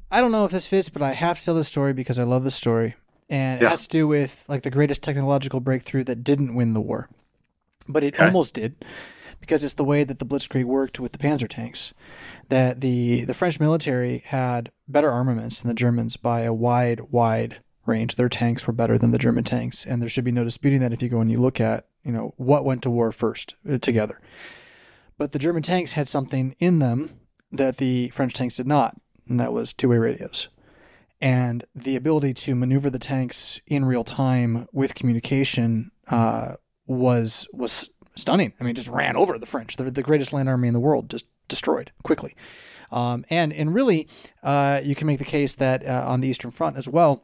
I 0.10 0.22
don't 0.22 0.32
know 0.32 0.46
if 0.46 0.52
this 0.52 0.68
fits, 0.68 0.89
but 0.89 1.02
I 1.02 1.14
have 1.14 1.39
to 1.39 1.46
tell 1.46 1.56
this 1.56 1.68
story 1.68 1.94
because 1.94 2.20
I 2.20 2.24
love 2.24 2.44
the 2.44 2.52
story, 2.52 2.96
and 3.30 3.62
yeah. 3.62 3.68
it 3.68 3.70
has 3.72 3.88
to 3.88 3.89
do 3.89 4.08
with 4.08 4.46
like 4.48 4.62
the 4.62 4.72
greatest 4.72 5.04
technological 5.04 5.60
breakthrough 5.60 6.04
that 6.06 6.24
didn't 6.24 6.56
win 6.56 6.74
the 6.74 6.82
war, 6.82 7.10
but 7.89 8.04
it 8.04 8.16
okay. 8.16 8.26
almost 8.26 8.54
did, 8.54 8.86
because 9.39 9.64
it's 9.64 9.74
the 9.74 9.84
way 9.84 10.04
that 10.04 10.20
the 10.20 10.26
Blitzkrieg 10.26 10.66
worked 10.66 11.00
with 11.00 11.12
the 11.12 11.18
Panzer 11.18 11.50
tanks. 11.50 11.94
That 12.52 12.82
the 12.82 13.26
the 13.26 13.34
French 13.34 13.60
military 13.60 14.24
had 14.26 14.72
better 14.88 15.10
armaments 15.10 15.62
than 15.62 15.70
the 15.70 15.76
Germans 15.76 16.18
by 16.18 16.41
a 16.41 16.54
wide 16.54 17.02
wide 17.10 17.62
range. 17.86 18.16
Their 18.16 18.30
tanks 18.30 18.68
were 18.68 18.74
better 18.74 18.97
than 18.97 19.12
the 19.12 19.18
German 19.18 19.43
tanks, 19.43 19.86
and 19.86 20.02
there 20.02 20.10
should 20.10 20.24
be 20.24 20.32
no 20.32 20.43
disputing 20.43 20.82
that 20.82 20.93
if 20.93 21.02
you 21.02 21.10
go 21.10 21.22
and 21.22 21.32
you 21.32 21.39
look 21.39 21.60
at 21.60 21.88
you 22.04 22.12
know, 22.12 22.34
what 22.38 22.66
went 22.66 22.82
to 22.84 22.89
war 22.89 23.12
first 23.12 23.56
uh, 23.70 23.78
together. 23.78 24.20
But 25.18 25.32
the 25.32 25.39
German 25.39 25.64
tanks 25.64 25.93
had 25.93 26.08
something 26.08 26.56
in 26.60 26.80
them 26.80 27.12
that 27.52 27.78
the 27.78 28.10
French 28.10 28.34
tanks 28.34 28.56
did 28.56 28.68
not, 28.68 28.99
and 29.28 29.39
that 29.39 29.54
was 29.54 29.74
two 29.74 29.89
way 29.89 29.97
radios. 29.97 30.47
And 31.20 31.66
the 31.76 31.95
ability 31.95 32.34
to 32.34 32.56
maneuver 32.56 32.89
the 32.89 32.97
tanks 32.97 33.62
in 33.68 33.86
real 33.86 34.04
time 34.04 34.68
with 34.72 34.95
communication 34.95 35.91
uh, 36.08 36.54
was 36.88 37.47
was 37.54 37.91
stunning. 38.16 38.54
I 38.60 38.64
mean, 38.64 38.74
just 38.74 38.89
ran 38.89 39.16
over 39.16 39.38
the 39.38 39.45
French. 39.45 39.78
They're 39.78 39.91
the 39.91 40.02
greatest 40.02 40.34
land 40.34 40.49
army 40.49 40.68
in 40.68 40.74
the 40.74 40.80
world, 40.80 41.10
just 41.10 41.26
destroyed 41.52 41.91
quickly. 42.04 42.36
Um, 42.91 43.24
and 43.30 43.54
and 43.54 43.74
really, 43.74 44.08
uh, 44.43 44.82
you 44.84 44.95
can 44.95 45.08
make 45.08 45.20
the 45.20 45.26
case 45.26 45.56
that 45.56 45.86
uh, 45.86 46.04
on 46.08 46.22
the 46.22 46.28
Eastern 46.28 46.52
Front 46.52 46.78
as 46.78 46.89
well, 46.89 47.24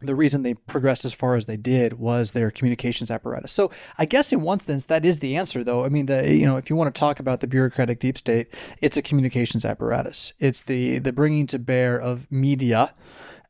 the 0.00 0.14
reason 0.14 0.42
they 0.42 0.54
progressed 0.54 1.04
as 1.04 1.12
far 1.12 1.36
as 1.36 1.46
they 1.46 1.56
did 1.56 1.94
was 1.94 2.32
their 2.32 2.50
communications 2.50 3.10
apparatus. 3.10 3.52
So 3.52 3.70
I 3.98 4.04
guess 4.04 4.32
in 4.32 4.42
one 4.42 4.58
sense 4.58 4.86
that 4.86 5.04
is 5.04 5.18
the 5.18 5.36
answer, 5.36 5.62
though. 5.62 5.84
I 5.84 5.88
mean, 5.88 6.06
the 6.06 6.34
you 6.34 6.46
know 6.46 6.56
if 6.56 6.70
you 6.70 6.76
want 6.76 6.94
to 6.94 6.98
talk 6.98 7.20
about 7.20 7.40
the 7.40 7.46
bureaucratic 7.46 8.00
deep 8.00 8.18
state, 8.18 8.48
it's 8.80 8.96
a 8.96 9.02
communications 9.02 9.64
apparatus. 9.64 10.32
It's 10.38 10.62
the 10.62 10.98
the 10.98 11.12
bringing 11.12 11.46
to 11.48 11.58
bear 11.58 12.00
of 12.00 12.30
media 12.30 12.94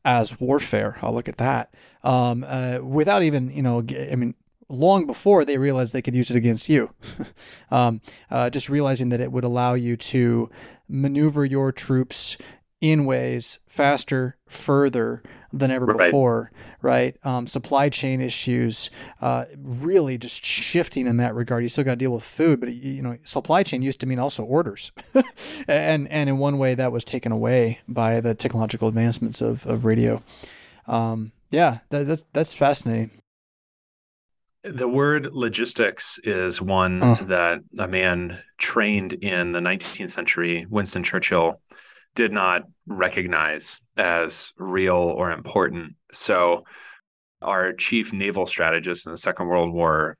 as 0.05 0.39
warfare. 0.39 0.97
I'll 1.01 1.13
look 1.13 1.29
at 1.29 1.37
that 1.37 1.73
um, 2.03 2.45
uh, 2.47 2.79
without 2.81 3.23
even 3.23 3.49
you 3.49 3.61
know 3.61 3.79
I 4.11 4.15
mean 4.15 4.35
long 4.69 5.05
before 5.05 5.45
they 5.45 5.57
realized 5.57 5.93
they 5.93 6.01
could 6.01 6.15
use 6.15 6.29
it 6.29 6.37
against 6.37 6.69
you. 6.69 6.91
um, 7.71 8.01
uh, 8.29 8.49
just 8.49 8.69
realizing 8.69 9.09
that 9.09 9.19
it 9.19 9.31
would 9.31 9.43
allow 9.43 9.73
you 9.73 9.97
to 9.97 10.49
maneuver 10.87 11.45
your 11.45 11.71
troops 11.71 12.37
in 12.83 13.05
ways 13.05 13.59
faster, 13.65 14.35
further 14.45 15.23
than 15.53 15.71
ever 15.71 15.85
right. 15.85 16.07
before, 16.07 16.51
right? 16.81 17.15
Um, 17.23 17.47
supply 17.47 17.87
chain 17.87 18.19
issues, 18.19 18.89
uh, 19.21 19.45
really 19.57 20.17
just 20.17 20.43
shifting 20.43 21.07
in 21.07 21.15
that 21.17 21.33
regard. 21.33 21.63
You 21.63 21.69
still 21.69 21.85
got 21.85 21.91
to 21.91 21.95
deal 21.95 22.11
with 22.11 22.23
food, 22.23 22.59
but 22.59 22.73
you 22.73 23.01
know, 23.01 23.17
supply 23.23 23.63
chain 23.63 23.81
used 23.81 24.01
to 24.01 24.05
mean 24.05 24.19
also 24.19 24.43
orders, 24.43 24.91
and 25.67 26.09
and 26.09 26.29
in 26.29 26.39
one 26.39 26.57
way 26.57 26.75
that 26.75 26.91
was 26.91 27.05
taken 27.05 27.31
away 27.31 27.79
by 27.87 28.19
the 28.19 28.35
technological 28.35 28.89
advancements 28.89 29.39
of 29.41 29.65
of 29.65 29.85
radio. 29.85 30.21
Um, 30.85 31.31
yeah, 31.51 31.79
that, 31.89 32.05
that's 32.05 32.25
that's 32.33 32.53
fascinating. 32.53 33.11
The 34.63 34.87
word 34.87 35.29
logistics 35.33 36.19
is 36.23 36.61
one 36.61 37.03
uh. 37.03 37.15
that 37.27 37.59
a 37.77 37.87
man 37.87 38.39
trained 38.57 39.13
in 39.13 39.51
the 39.51 39.59
19th 39.59 40.11
century, 40.11 40.65
Winston 40.69 41.03
Churchill, 41.03 41.61
did 42.15 42.31
not 42.31 42.63
recognize 42.87 43.81
as 43.97 44.53
real 44.57 44.95
or 44.95 45.31
important. 45.31 45.95
So, 46.13 46.63
our 47.41 47.73
chief 47.73 48.13
naval 48.13 48.45
strategist 48.45 49.05
in 49.05 49.11
the 49.11 49.17
Second 49.17 49.47
World 49.47 49.73
War, 49.73 50.15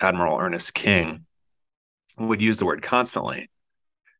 Admiral 0.00 0.38
Ernest 0.38 0.72
King, 0.72 1.26
would 2.18 2.40
use 2.40 2.58
the 2.58 2.64
word 2.64 2.80
constantly 2.80 3.50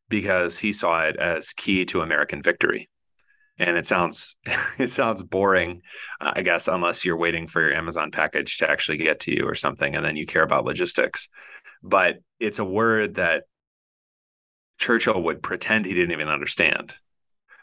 because 0.07 0.59
he 0.59 0.71
saw 0.71 1.01
it 1.01 1.15
as 1.17 1.51
key 1.53 1.85
to 1.85 2.01
American 2.01 2.43
victory. 2.43 2.89
And 3.57 3.77
it 3.77 3.87
sounds 3.87 4.35
it 4.77 4.91
sounds 4.91 5.23
boring, 5.23 5.81
uh, 6.19 6.33
I 6.35 6.41
guess, 6.41 6.67
unless 6.67 7.05
you're 7.05 7.17
waiting 7.17 7.47
for 7.47 7.61
your 7.61 7.73
Amazon 7.73 8.11
package 8.11 8.57
to 8.57 8.69
actually 8.69 8.97
get 8.97 9.21
to 9.21 9.33
you 9.33 9.47
or 9.47 9.55
something, 9.55 9.95
and 9.95 10.05
then 10.05 10.15
you 10.15 10.25
care 10.25 10.43
about 10.43 10.65
logistics. 10.65 11.29
But 11.81 12.15
it's 12.39 12.59
a 12.59 12.65
word 12.65 13.15
that 13.15 13.43
Churchill 14.77 15.21
would 15.23 15.41
pretend 15.41 15.85
he 15.85 15.93
didn't 15.93 16.11
even 16.11 16.27
understand 16.27 16.95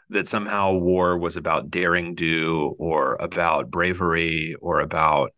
that 0.09 0.27
somehow 0.27 0.73
war 0.73 1.17
was 1.17 1.37
about 1.37 1.69
daring 1.69 2.15
do 2.15 2.75
or 2.77 3.15
about 3.15 3.69
bravery 3.69 4.55
or 4.61 4.79
about 4.79 5.31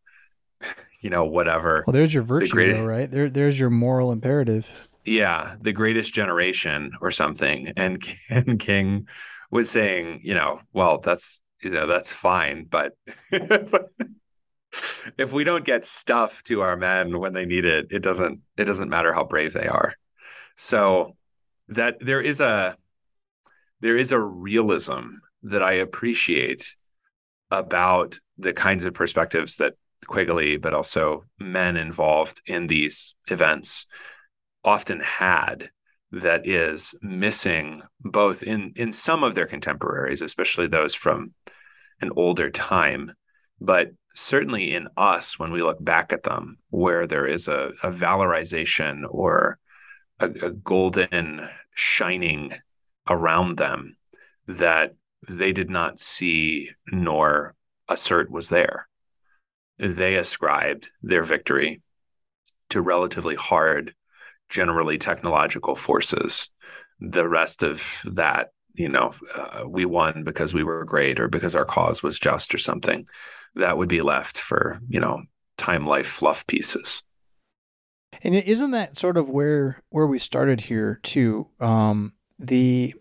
you 1.01 1.10
know 1.10 1.26
whatever. 1.26 1.84
Well, 1.86 1.93
there's 1.93 2.14
your 2.14 2.24
virtue, 2.24 2.47
the 2.47 2.51
greatest, 2.51 2.82
though, 2.82 2.88
right? 2.88 3.12
There, 3.12 3.30
there's 3.30 3.60
your 3.60 3.70
moral 3.70 4.12
imperative. 4.12 4.89
Yeah, 5.03 5.56
the 5.62 5.72
greatest 5.72 6.14
generation 6.14 6.91
or 7.01 7.12
something, 7.12 7.74
and, 7.78 8.03
and 8.30 8.60
King 8.60 9.08
was 9.51 9.69
saying, 9.69 10.21
you 10.23 10.33
know, 10.33 10.59
well, 10.73 10.99
that's 10.99 11.41
you 11.61 11.69
know 11.69 11.87
that's 11.87 12.11
fine, 12.11 12.65
but 12.69 12.93
if 15.17 15.31
we 15.31 15.43
don't 15.43 15.65
get 15.65 15.85
stuff 15.85 16.43
to 16.43 16.61
our 16.61 16.75
men 16.75 17.19
when 17.19 17.33
they 17.33 17.45
need 17.45 17.65
it, 17.65 17.87
it 17.91 17.99
doesn't 17.99 18.41
it 18.57 18.65
doesn't 18.65 18.89
matter 18.89 19.13
how 19.13 19.23
brave 19.23 19.53
they 19.53 19.67
are. 19.67 19.93
So 20.57 21.15
that 21.69 21.97
there 21.99 22.21
is 22.21 22.41
a 22.41 22.77
there 23.81 23.97
is 23.97 24.11
a 24.11 24.19
realism 24.19 25.17
that 25.43 25.61
I 25.61 25.73
appreciate 25.73 26.75
about 27.51 28.19
the 28.37 28.53
kinds 28.53 28.85
of 28.85 28.93
perspectives 28.93 29.57
that 29.57 29.73
Quigley, 30.07 30.57
but 30.57 30.73
also 30.73 31.23
men 31.39 31.77
involved 31.77 32.41
in 32.45 32.67
these 32.67 33.15
events 33.27 33.85
often 34.63 34.99
had 34.99 35.69
that 36.16 36.47
is 36.47 36.95
missing 37.01 37.82
both 37.99 38.41
in 38.41 38.72
in 38.76 38.91
some 38.91 39.24
of 39.24 39.36
their 39.36 39.45
contemporaries, 39.45 40.22
especially 40.22 40.68
those 40.68 40.95
from 40.95 41.34
an 42.01 42.09
older 42.16 42.49
time, 42.49 43.13
but 43.59 43.91
certainly 44.13 44.74
in 44.74 44.88
us 44.95 45.38
when 45.38 45.51
we 45.51 45.61
look 45.61 45.84
back 45.84 46.13
at 46.13 46.24
them, 46.24 46.57
where 46.70 47.05
there 47.05 47.28
is 47.28 47.47
a, 47.47 47.72
a 47.84 47.91
valorization 47.91 49.03
or 49.09 49.59
a, 50.20 50.28
a 50.28 50.51
golden 50.51 51.49
shining 51.74 52.53
around 53.09 53.57
them 53.57 53.97
that 54.47 54.95
they 55.28 55.51
did 55.51 55.70
not 55.70 55.99
see 55.99 56.70
nor 56.91 57.55
assert 57.89 58.32
was 58.32 58.49
there. 58.49 58.88
They 59.78 60.16
ascribed 60.16 60.91
their 61.01 61.24
victory 61.24 61.82
to 62.70 62.82
relatively 62.82 63.36
hard, 63.36 63.93
generally 64.49 64.97
technological 64.97 65.75
forces. 65.75 66.49
The 66.99 67.27
rest 67.27 67.63
of 67.63 68.01
that, 68.05 68.51
you 68.73 68.89
know, 68.89 69.13
uh, 69.35 69.63
we 69.67 69.85
won 69.85 70.23
because 70.23 70.53
we 70.53 70.63
were 70.63 70.85
great 70.85 71.19
or 71.19 71.27
because 71.27 71.55
our 71.55 71.65
cause 71.65 72.03
was 72.03 72.19
just 72.19 72.53
or 72.53 72.57
something, 72.57 73.07
that 73.55 73.77
would 73.77 73.89
be 73.89 74.01
left 74.01 74.37
for, 74.37 74.79
you 74.87 74.99
know, 74.99 75.23
time 75.57 75.85
life 75.87 76.07
fluff 76.07 76.45
pieces. 76.47 77.03
And 78.23 78.35
isn't 78.35 78.71
that 78.71 78.97
sort 78.97 79.17
of 79.17 79.29
where 79.29 79.83
where 79.89 80.07
we 80.07 80.19
started 80.19 80.61
here 80.61 80.99
too? 81.03 81.47
Um, 81.59 82.13
the 82.39 82.93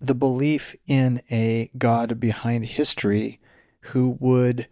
the 0.00 0.14
belief 0.14 0.76
in 0.86 1.22
a 1.30 1.70
God 1.76 2.20
behind 2.20 2.66
history 2.66 3.40
who 3.80 4.16
would 4.20 4.68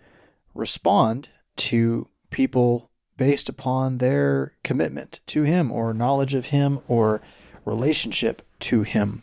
respond 0.55 1.29
to 1.57 2.09
people 2.31 2.91
based 3.17 3.49
upon 3.49 3.99
their 3.99 4.53
commitment 4.63 5.21
to 5.27 5.43
Him 5.43 5.71
or 5.71 5.95
knowledge 5.95 6.35
of 6.35 6.47
Him 6.47 6.81
or 6.89 7.21
relationship 7.65 8.43
to 8.61 8.83
Him. 8.83 9.23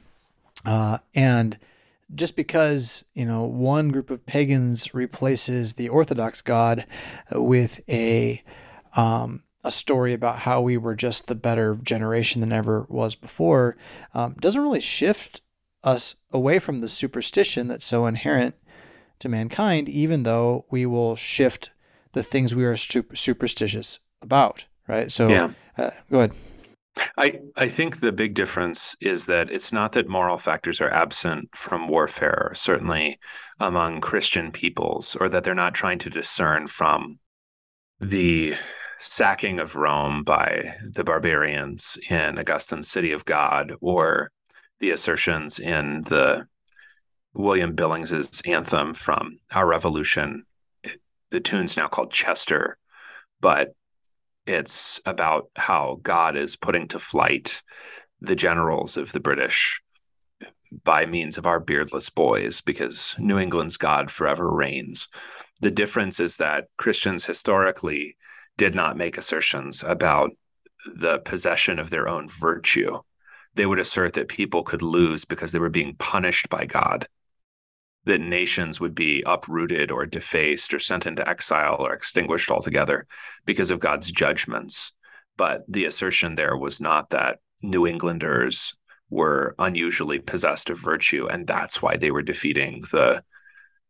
Uh, 0.65 0.99
and 1.13 1.57
just 2.13 2.35
because 2.35 3.03
you 3.13 3.25
know 3.25 3.45
one 3.45 3.89
group 3.89 4.09
of 4.09 4.25
pagans 4.25 4.93
replaces 4.93 5.73
the 5.73 5.89
Orthodox 5.89 6.41
God 6.41 6.85
with 7.31 7.81
a 7.89 8.43
um, 8.95 9.43
a 9.63 9.71
story 9.71 10.13
about 10.13 10.39
how 10.39 10.61
we 10.61 10.77
were 10.77 10.95
just 10.95 11.27
the 11.27 11.35
better 11.35 11.75
generation 11.81 12.41
than 12.41 12.51
ever 12.51 12.85
was 12.89 13.15
before 13.15 13.77
um, 14.13 14.35
doesn't 14.39 14.61
really 14.61 14.81
shift 14.81 15.41
us 15.83 16.15
away 16.31 16.59
from 16.59 16.81
the 16.81 16.89
superstition 16.89 17.67
that's 17.67 17.85
so 17.85 18.05
inherent 18.05 18.55
to 19.19 19.29
mankind, 19.29 19.87
even 19.87 20.23
though 20.23 20.65
we 20.69 20.85
will 20.85 21.15
shift 21.15 21.71
the 22.13 22.23
things 22.23 22.55
we 22.55 22.65
are 22.65 22.77
super 22.77 23.15
superstitious 23.15 23.99
about, 24.21 24.65
right? 24.87 25.11
So, 25.11 25.29
yeah. 25.29 25.51
uh, 25.77 25.91
go 26.09 26.17
ahead. 26.19 26.33
I, 27.17 27.39
I 27.55 27.69
think 27.69 27.99
the 27.99 28.11
big 28.11 28.33
difference 28.33 28.95
is 28.99 29.25
that 29.27 29.49
it's 29.49 29.71
not 29.71 29.93
that 29.93 30.09
moral 30.09 30.37
factors 30.37 30.81
are 30.81 30.91
absent 30.91 31.55
from 31.55 31.87
warfare, 31.87 32.51
certainly 32.53 33.17
among 33.59 34.01
Christian 34.01 34.51
peoples, 34.51 35.15
or 35.19 35.29
that 35.29 35.43
they're 35.43 35.55
not 35.55 35.73
trying 35.73 35.99
to 35.99 36.09
discern 36.09 36.67
from 36.67 37.19
the 37.99 38.55
sacking 38.97 39.57
of 39.57 39.75
Rome 39.75 40.23
by 40.23 40.75
the 40.83 41.03
barbarians 41.03 41.97
in 42.09 42.37
Augustine's 42.37 42.89
City 42.89 43.11
of 43.11 43.25
God, 43.25 43.73
or 43.79 44.31
the 44.79 44.91
assertions 44.91 45.59
in 45.59 46.03
the 46.03 46.45
William 47.33 47.73
Billings's 47.73 48.41
anthem 48.45 48.93
from 48.93 49.39
Our 49.51 49.65
Revolution. 49.65 50.45
The 51.31 51.39
tune's 51.39 51.77
now 51.77 51.87
called 51.87 52.11
Chester, 52.11 52.77
but 53.39 53.73
it's 54.45 54.99
about 55.05 55.49
how 55.55 55.99
God 56.03 56.35
is 56.35 56.55
putting 56.55 56.87
to 56.89 56.99
flight 56.99 57.61
the 58.19 58.35
generals 58.35 58.97
of 58.97 59.11
the 59.11 59.19
British 59.19 59.81
by 60.83 61.05
means 61.05 61.37
of 61.37 61.45
our 61.45 61.59
beardless 61.59 62.09
boys, 62.09 62.61
because 62.61 63.15
New 63.19 63.37
England's 63.37 63.77
God 63.77 64.09
forever 64.09 64.49
reigns. 64.49 65.09
The 65.59 65.71
difference 65.71 66.19
is 66.19 66.37
that 66.37 66.67
Christians 66.77 67.25
historically 67.25 68.17
did 68.57 68.73
not 68.73 68.97
make 68.97 69.17
assertions 69.17 69.83
about 69.85 70.31
the 70.85 71.19
possession 71.19 71.77
of 71.77 71.89
their 71.89 72.07
own 72.07 72.29
virtue 72.29 72.99
they 73.55 73.65
would 73.65 73.79
assert 73.79 74.13
that 74.13 74.27
people 74.27 74.63
could 74.63 74.81
lose 74.81 75.25
because 75.25 75.51
they 75.51 75.59
were 75.59 75.69
being 75.69 75.95
punished 75.95 76.49
by 76.49 76.65
God, 76.65 77.07
that 78.05 78.19
nations 78.19 78.79
would 78.79 78.95
be 78.95 79.23
uprooted 79.25 79.91
or 79.91 80.05
defaced 80.05 80.73
or 80.73 80.79
sent 80.79 81.05
into 81.05 81.27
exile 81.27 81.77
or 81.79 81.93
extinguished 81.93 82.49
altogether 82.49 83.05
because 83.45 83.71
of 83.71 83.79
God's 83.79 84.11
judgments. 84.11 84.93
But 85.37 85.63
the 85.67 85.85
assertion 85.85 86.35
there 86.35 86.57
was 86.57 86.81
not 86.81 87.11
that 87.11 87.39
New 87.61 87.85
Englanders 87.85 88.75
were 89.09 89.55
unusually 89.59 90.19
possessed 90.19 90.69
of 90.69 90.79
virtue, 90.79 91.27
and 91.27 91.45
that's 91.45 91.81
why 91.81 91.97
they 91.97 92.11
were 92.11 92.21
defeating 92.21 92.83
the 92.91 93.23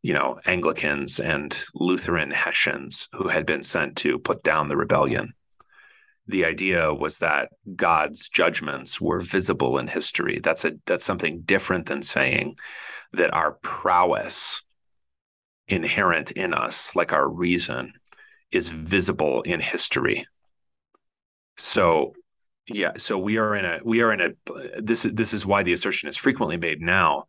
you 0.03 0.13
know, 0.13 0.39
Anglicans 0.47 1.19
and 1.19 1.55
Lutheran 1.75 2.31
Hessians 2.31 3.07
who 3.13 3.27
had 3.27 3.45
been 3.45 3.61
sent 3.61 3.97
to 3.97 4.17
put 4.17 4.41
down 4.41 4.67
the 4.67 4.75
rebellion 4.75 5.35
the 6.27 6.45
idea 6.45 6.93
was 6.93 7.19
that 7.19 7.49
God's 7.75 8.29
judgments 8.29 8.99
were 8.99 9.19
visible 9.19 9.77
in 9.77 9.87
history. 9.87 10.39
That's 10.41 10.65
a 10.65 10.73
that's 10.85 11.05
something 11.05 11.41
different 11.41 11.87
than 11.87 12.03
saying 12.03 12.55
that 13.13 13.33
our 13.33 13.51
prowess 13.51 14.61
inherent 15.67 16.31
in 16.31 16.53
us, 16.53 16.95
like 16.95 17.13
our 17.13 17.27
reason, 17.27 17.93
is 18.51 18.69
visible 18.69 19.41
in 19.43 19.59
history. 19.59 20.25
So 21.57 22.13
yeah, 22.67 22.91
so 22.97 23.17
we 23.17 23.37
are 23.37 23.55
in 23.55 23.65
a 23.65 23.79
we 23.83 24.01
are 24.01 24.13
in 24.13 24.21
a 24.21 24.81
this 24.81 25.05
is 25.05 25.13
this 25.13 25.33
is 25.33 25.45
why 25.45 25.63
the 25.63 25.73
assertion 25.73 26.09
is 26.09 26.17
frequently 26.17 26.57
made 26.57 26.81
now 26.81 27.25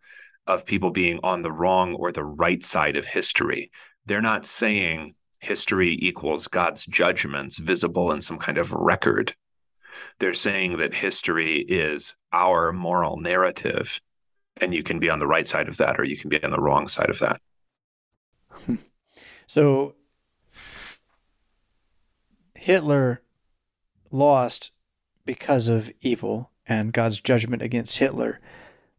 of 0.47 0.67
people 0.67 0.91
being 0.91 1.21
on 1.23 1.43
the 1.43 1.53
wrong 1.53 1.95
or 1.95 2.13
the 2.13 2.25
right 2.25 2.63
side 2.63 2.97
of 2.97 3.07
history. 3.07 3.71
They're 4.07 4.21
not 4.21 4.47
saying 4.47 5.15
history 5.39 5.99
equals 6.01 6.49
God's 6.49 6.87
judgments 6.87 7.59
visible 7.59 8.13
in 8.13 8.21
some 8.21 8.39
kind 8.39 8.59
of 8.59 8.73
record. 8.73 9.35
They're 10.19 10.35
saying 10.35 10.79
that 10.79 10.95
history 10.95 11.61
is 11.61 12.15
our 12.33 12.73
moral 12.73 13.19
narrative, 13.19 14.01
and 14.59 14.75
you 14.75 14.83
can 14.83 14.99
be 14.99 15.11
on 15.11 15.19
the 15.19 15.27
right 15.27 15.47
side 15.47 15.69
of 15.69 15.77
that 15.79 15.99
or 15.99 16.05
you 16.05 16.17
can 16.17 16.29
be 16.29 16.43
on 16.43 16.51
the 16.51 16.61
wrong 16.61 16.89
side 16.89 17.11
of 17.11 17.19
that. 17.21 17.41
So 19.47 19.97
Hitler 22.55 23.21
lost 24.11 24.71
because 25.27 25.69
of 25.69 25.93
evil 26.01 26.53
and 26.67 26.95
God's 26.95 27.21
judgment 27.21 27.61
against 27.61 27.99
Hitler, 27.99 28.41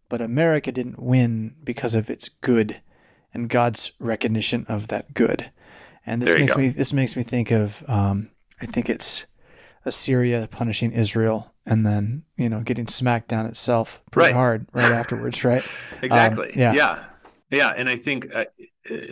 but 0.10 0.22
America 0.22 0.72
didn't 0.72 1.02
win 1.02 1.56
because 1.64 1.96
of 1.96 2.08
its 2.10 2.30
good 2.30 2.82
and 3.34 3.50
God's 3.50 3.94
recognition 3.98 4.66
of 4.70 4.90
that 4.90 5.16
good. 5.16 5.52
And 6.06 6.22
this 6.22 6.36
makes 6.36 6.54
go. 6.54 6.60
me 6.60 6.68
this 6.68 6.94
makes 6.94 7.16
me 7.16 7.24
think 7.24 7.50
of 7.50 7.84
um, 7.88 8.30
I 8.62 8.68
think 8.68 8.90
it's 8.90 9.26
Assyria 9.86 10.48
punishing 10.52 10.92
Israel 10.92 11.53
and 11.66 11.86
then 11.86 12.24
you 12.38 12.50
know 12.50 12.62
getting 12.62 12.88
smacked 12.88 13.30
down 13.30 13.46
itself 13.46 14.02
pretty 14.12 14.28
right. 14.28 14.36
hard 14.36 14.68
right 14.74 14.92
afterwards, 14.92 15.44
right? 15.44 15.64
exactly. 16.02 16.48
Um, 16.54 16.60
yeah. 16.60 16.74
Yeah. 16.74 17.04
Yeah. 17.50 17.74
And 17.76 17.88
I 17.90 17.96
think 17.96 18.34
uh, 18.34 18.46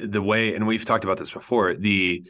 the 0.04 0.22
way, 0.22 0.56
and 0.56 0.68
we've 0.68 0.86
talked 0.86 1.04
about 1.04 1.18
this 1.18 1.32
before, 1.32 1.76
the 1.76 2.24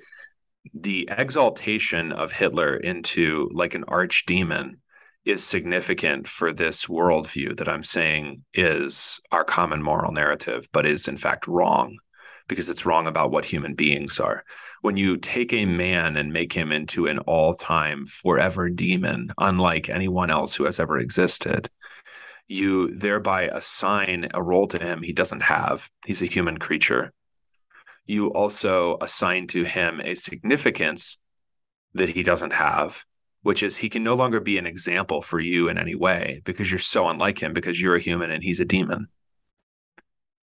the 0.73 1.09
exaltation 1.11 2.11
of 2.11 2.31
Hitler 2.31 2.77
into 2.77 3.49
like 3.53 3.73
an 3.73 3.83
archdemon 3.85 4.77
is 5.25 5.43
significant 5.43 6.27
for 6.27 6.53
this 6.53 6.85
worldview 6.85 7.57
that 7.57 7.67
I'm 7.67 7.83
saying 7.83 8.43
is 8.53 9.19
our 9.31 9.43
common 9.43 9.81
moral 9.81 10.11
narrative, 10.11 10.67
but 10.71 10.85
is 10.85 11.07
in 11.07 11.17
fact 11.17 11.47
wrong 11.47 11.97
because 12.51 12.69
it's 12.69 12.85
wrong 12.85 13.07
about 13.07 13.31
what 13.31 13.45
human 13.45 13.73
beings 13.75 14.19
are. 14.19 14.43
When 14.81 14.97
you 14.97 15.15
take 15.15 15.53
a 15.53 15.63
man 15.63 16.17
and 16.17 16.33
make 16.33 16.51
him 16.51 16.73
into 16.73 17.07
an 17.07 17.19
all 17.19 17.53
time, 17.53 18.05
forever 18.05 18.69
demon, 18.69 19.31
unlike 19.37 19.87
anyone 19.87 20.29
else 20.29 20.53
who 20.53 20.65
has 20.65 20.77
ever 20.77 20.99
existed, 20.99 21.69
you 22.49 22.93
thereby 22.93 23.43
assign 23.43 24.27
a 24.33 24.43
role 24.43 24.67
to 24.67 24.77
him 24.77 25.01
he 25.01 25.13
doesn't 25.13 25.43
have. 25.43 25.89
He's 26.05 26.21
a 26.21 26.25
human 26.25 26.57
creature. 26.57 27.13
You 28.05 28.33
also 28.33 28.97
assign 28.99 29.47
to 29.47 29.63
him 29.63 30.01
a 30.03 30.15
significance 30.15 31.19
that 31.93 32.09
he 32.09 32.21
doesn't 32.21 32.51
have, 32.51 33.05
which 33.43 33.63
is 33.63 33.77
he 33.77 33.87
can 33.87 34.03
no 34.03 34.15
longer 34.15 34.41
be 34.41 34.57
an 34.57 34.67
example 34.67 35.21
for 35.21 35.39
you 35.39 35.69
in 35.69 35.77
any 35.77 35.95
way 35.95 36.41
because 36.43 36.69
you're 36.69 36.79
so 36.79 37.07
unlike 37.07 37.41
him 37.41 37.53
because 37.53 37.79
you're 37.79 37.95
a 37.95 38.01
human 38.01 38.29
and 38.29 38.43
he's 38.43 38.59
a 38.59 38.65
demon. 38.65 39.07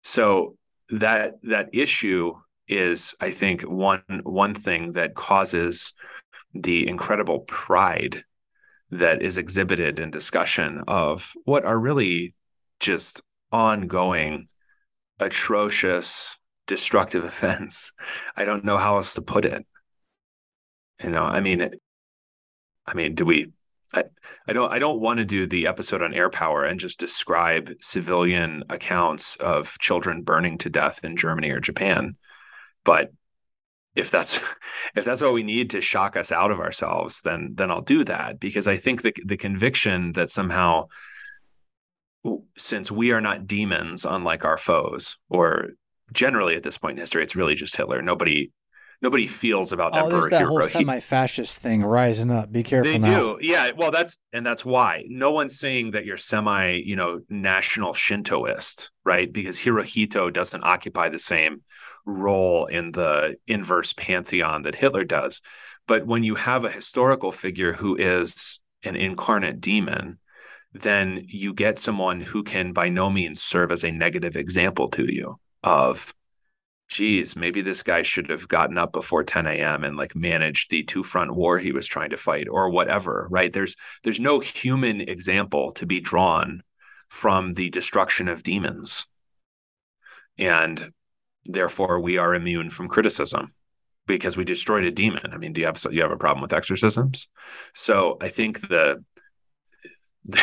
So 0.03 0.57
that 0.89 1.39
that 1.43 1.69
issue 1.73 2.33
is 2.67 3.15
i 3.19 3.31
think 3.31 3.61
one 3.61 4.01
one 4.23 4.53
thing 4.53 4.93
that 4.93 5.13
causes 5.13 5.93
the 6.53 6.87
incredible 6.87 7.39
pride 7.39 8.23
that 8.91 9.21
is 9.21 9.37
exhibited 9.37 9.99
in 9.99 10.09
discussion 10.11 10.83
of 10.87 11.33
what 11.43 11.65
are 11.65 11.77
really 11.77 12.33
just 12.79 13.21
ongoing 13.51 14.47
atrocious 15.19 16.37
destructive 16.67 17.23
events. 17.33 17.93
I 18.35 18.45
don't 18.45 18.63
know 18.63 18.77
how 18.77 18.97
else 18.97 19.13
to 19.15 19.21
put 19.21 19.45
it. 19.45 19.65
You 21.03 21.09
know 21.09 21.23
i 21.23 21.41
mean 21.41 21.71
i 22.87 22.93
mean 22.93 23.15
do 23.15 23.25
we 23.25 23.51
I, 24.47 24.53
don't 24.53 24.71
I 24.71 24.79
don't 24.79 24.99
want 24.99 25.19
to 25.19 25.25
do 25.25 25.47
the 25.47 25.67
episode 25.67 26.01
on 26.01 26.13
air 26.13 26.29
power 26.29 26.63
and 26.63 26.79
just 26.79 26.99
describe 26.99 27.71
civilian 27.81 28.63
accounts 28.69 29.35
of 29.37 29.77
children 29.79 30.21
burning 30.21 30.57
to 30.59 30.69
death 30.69 31.03
in 31.03 31.17
Germany 31.17 31.49
or 31.51 31.59
Japan. 31.59 32.15
But 32.83 33.11
if 33.95 34.11
that's 34.11 34.39
if 34.95 35.05
that's 35.05 35.21
what 35.21 35.33
we 35.33 35.43
need 35.43 35.71
to 35.71 35.81
shock 35.81 36.15
us 36.15 36.31
out 36.31 36.51
of 36.51 36.59
ourselves, 36.59 37.21
then 37.21 37.53
then 37.55 37.71
I'll 37.71 37.81
do 37.81 38.03
that 38.03 38.39
because 38.39 38.67
I 38.67 38.77
think 38.77 39.01
the 39.01 39.13
the 39.25 39.37
conviction 39.37 40.13
that 40.13 40.29
somehow 40.29 40.87
since 42.57 42.91
we 42.91 43.11
are 43.11 43.21
not 43.21 43.47
demons, 43.47 44.05
unlike 44.05 44.45
our 44.45 44.57
foes, 44.57 45.17
or 45.29 45.69
generally 46.11 46.55
at 46.55 46.63
this 46.63 46.77
point 46.77 46.97
in 46.97 47.01
history, 47.01 47.23
it's 47.23 47.35
really 47.35 47.55
just 47.55 47.75
Hitler. 47.75 48.01
Nobody 48.01 48.51
nobody 49.01 49.27
feels 49.27 49.71
about 49.71 49.93
oh, 49.93 50.05
Emperor 50.05 50.11
there's 50.11 50.29
that 50.29 50.39
Hero. 50.39 50.49
whole 50.49 50.61
semi-fascist 50.61 51.59
thing 51.59 51.83
rising 51.83 52.31
up. 52.31 52.51
Be 52.51 52.63
careful 52.63 52.91
they 52.91 52.97
now. 52.97 53.19
do, 53.19 53.39
yeah. 53.41 53.71
Well, 53.75 53.91
that's 53.91 54.17
and 54.33 54.45
that's 54.45 54.65
why 54.65 55.03
no 55.07 55.31
one's 55.31 55.57
saying 55.59 55.91
that 55.91 56.05
you're 56.05 56.17
semi, 56.17 56.73
you 56.73 56.95
know, 56.95 57.21
national 57.29 57.93
Shintoist, 57.93 58.89
right? 59.03 59.31
Because 59.31 59.59
Hirohito 59.59 60.31
doesn't 60.31 60.63
occupy 60.63 61.09
the 61.09 61.19
same 61.19 61.61
role 62.05 62.65
in 62.67 62.91
the 62.91 63.35
inverse 63.47 63.93
pantheon 63.93 64.61
that 64.63 64.75
Hitler 64.75 65.03
does. 65.03 65.41
But 65.87 66.05
when 66.05 66.23
you 66.23 66.35
have 66.35 66.63
a 66.63 66.71
historical 66.71 67.31
figure 67.31 67.73
who 67.73 67.95
is 67.95 68.59
an 68.83 68.95
incarnate 68.95 69.61
demon, 69.61 70.19
then 70.73 71.25
you 71.27 71.53
get 71.53 71.79
someone 71.79 72.19
who 72.21 72.43
can 72.43 72.73
by 72.73 72.89
no 72.89 73.09
means 73.09 73.41
serve 73.41 73.71
as 73.71 73.83
a 73.83 73.91
negative 73.91 74.35
example 74.35 74.89
to 74.89 75.11
you 75.11 75.39
of 75.63 76.13
geez, 76.87 77.35
maybe 77.35 77.61
this 77.61 77.83
guy 77.83 78.01
should 78.01 78.29
have 78.29 78.47
gotten 78.47 78.77
up 78.77 78.91
before 78.91 79.23
10 79.23 79.47
a.m. 79.47 79.83
and 79.83 79.97
like 79.97 80.15
managed 80.15 80.69
the 80.69 80.83
two 80.83 81.03
front 81.03 81.35
war 81.35 81.57
he 81.57 81.71
was 81.71 81.87
trying 81.87 82.11
to 82.11 82.17
fight 82.17 82.47
or 82.49 82.69
whatever, 82.69 83.27
right? 83.29 83.51
There's 83.51 83.75
there's 84.03 84.19
no 84.19 84.39
human 84.39 85.01
example 85.01 85.71
to 85.73 85.85
be 85.85 85.99
drawn 85.99 86.63
from 87.07 87.53
the 87.53 87.69
destruction 87.69 88.27
of 88.27 88.43
demons. 88.43 89.05
And 90.37 90.91
therefore 91.45 91.99
we 91.99 92.17
are 92.17 92.35
immune 92.35 92.69
from 92.69 92.87
criticism 92.87 93.53
because 94.07 94.37
we 94.37 94.43
destroyed 94.43 94.85
a 94.85 94.91
demon. 94.91 95.31
I 95.33 95.37
mean, 95.37 95.53
do 95.53 95.61
you 95.61 95.67
have 95.67 95.83
you 95.91 96.01
have 96.01 96.11
a 96.11 96.17
problem 96.17 96.41
with 96.41 96.53
exorcisms? 96.53 97.29
So 97.73 98.17
I 98.21 98.29
think 98.29 98.67
the 98.67 99.03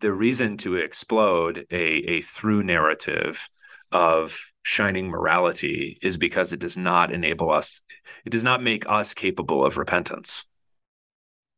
the 0.00 0.12
reason 0.12 0.56
to 0.58 0.76
explode 0.76 1.66
a, 1.70 1.76
a 1.76 2.22
through 2.22 2.62
narrative 2.62 3.48
of 3.92 4.38
shining 4.62 5.08
morality 5.08 5.98
is 6.02 6.16
because 6.16 6.52
it 6.52 6.60
does 6.60 6.76
not 6.76 7.12
enable 7.12 7.50
us, 7.50 7.82
it 8.24 8.30
does 8.30 8.44
not 8.44 8.62
make 8.62 8.88
us 8.88 9.14
capable 9.14 9.64
of 9.64 9.76
repentance. 9.76 10.44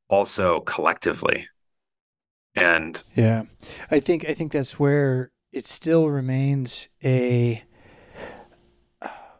Also, 0.08 0.60
collectively. 0.60 1.48
And 2.54 3.02
Yeah, 3.14 3.44
I 3.90 3.98
think 4.00 4.26
I 4.28 4.34
think 4.34 4.52
that's 4.52 4.78
where 4.78 5.30
it 5.52 5.66
still 5.66 6.08
remains 6.10 6.88
a 7.02 7.62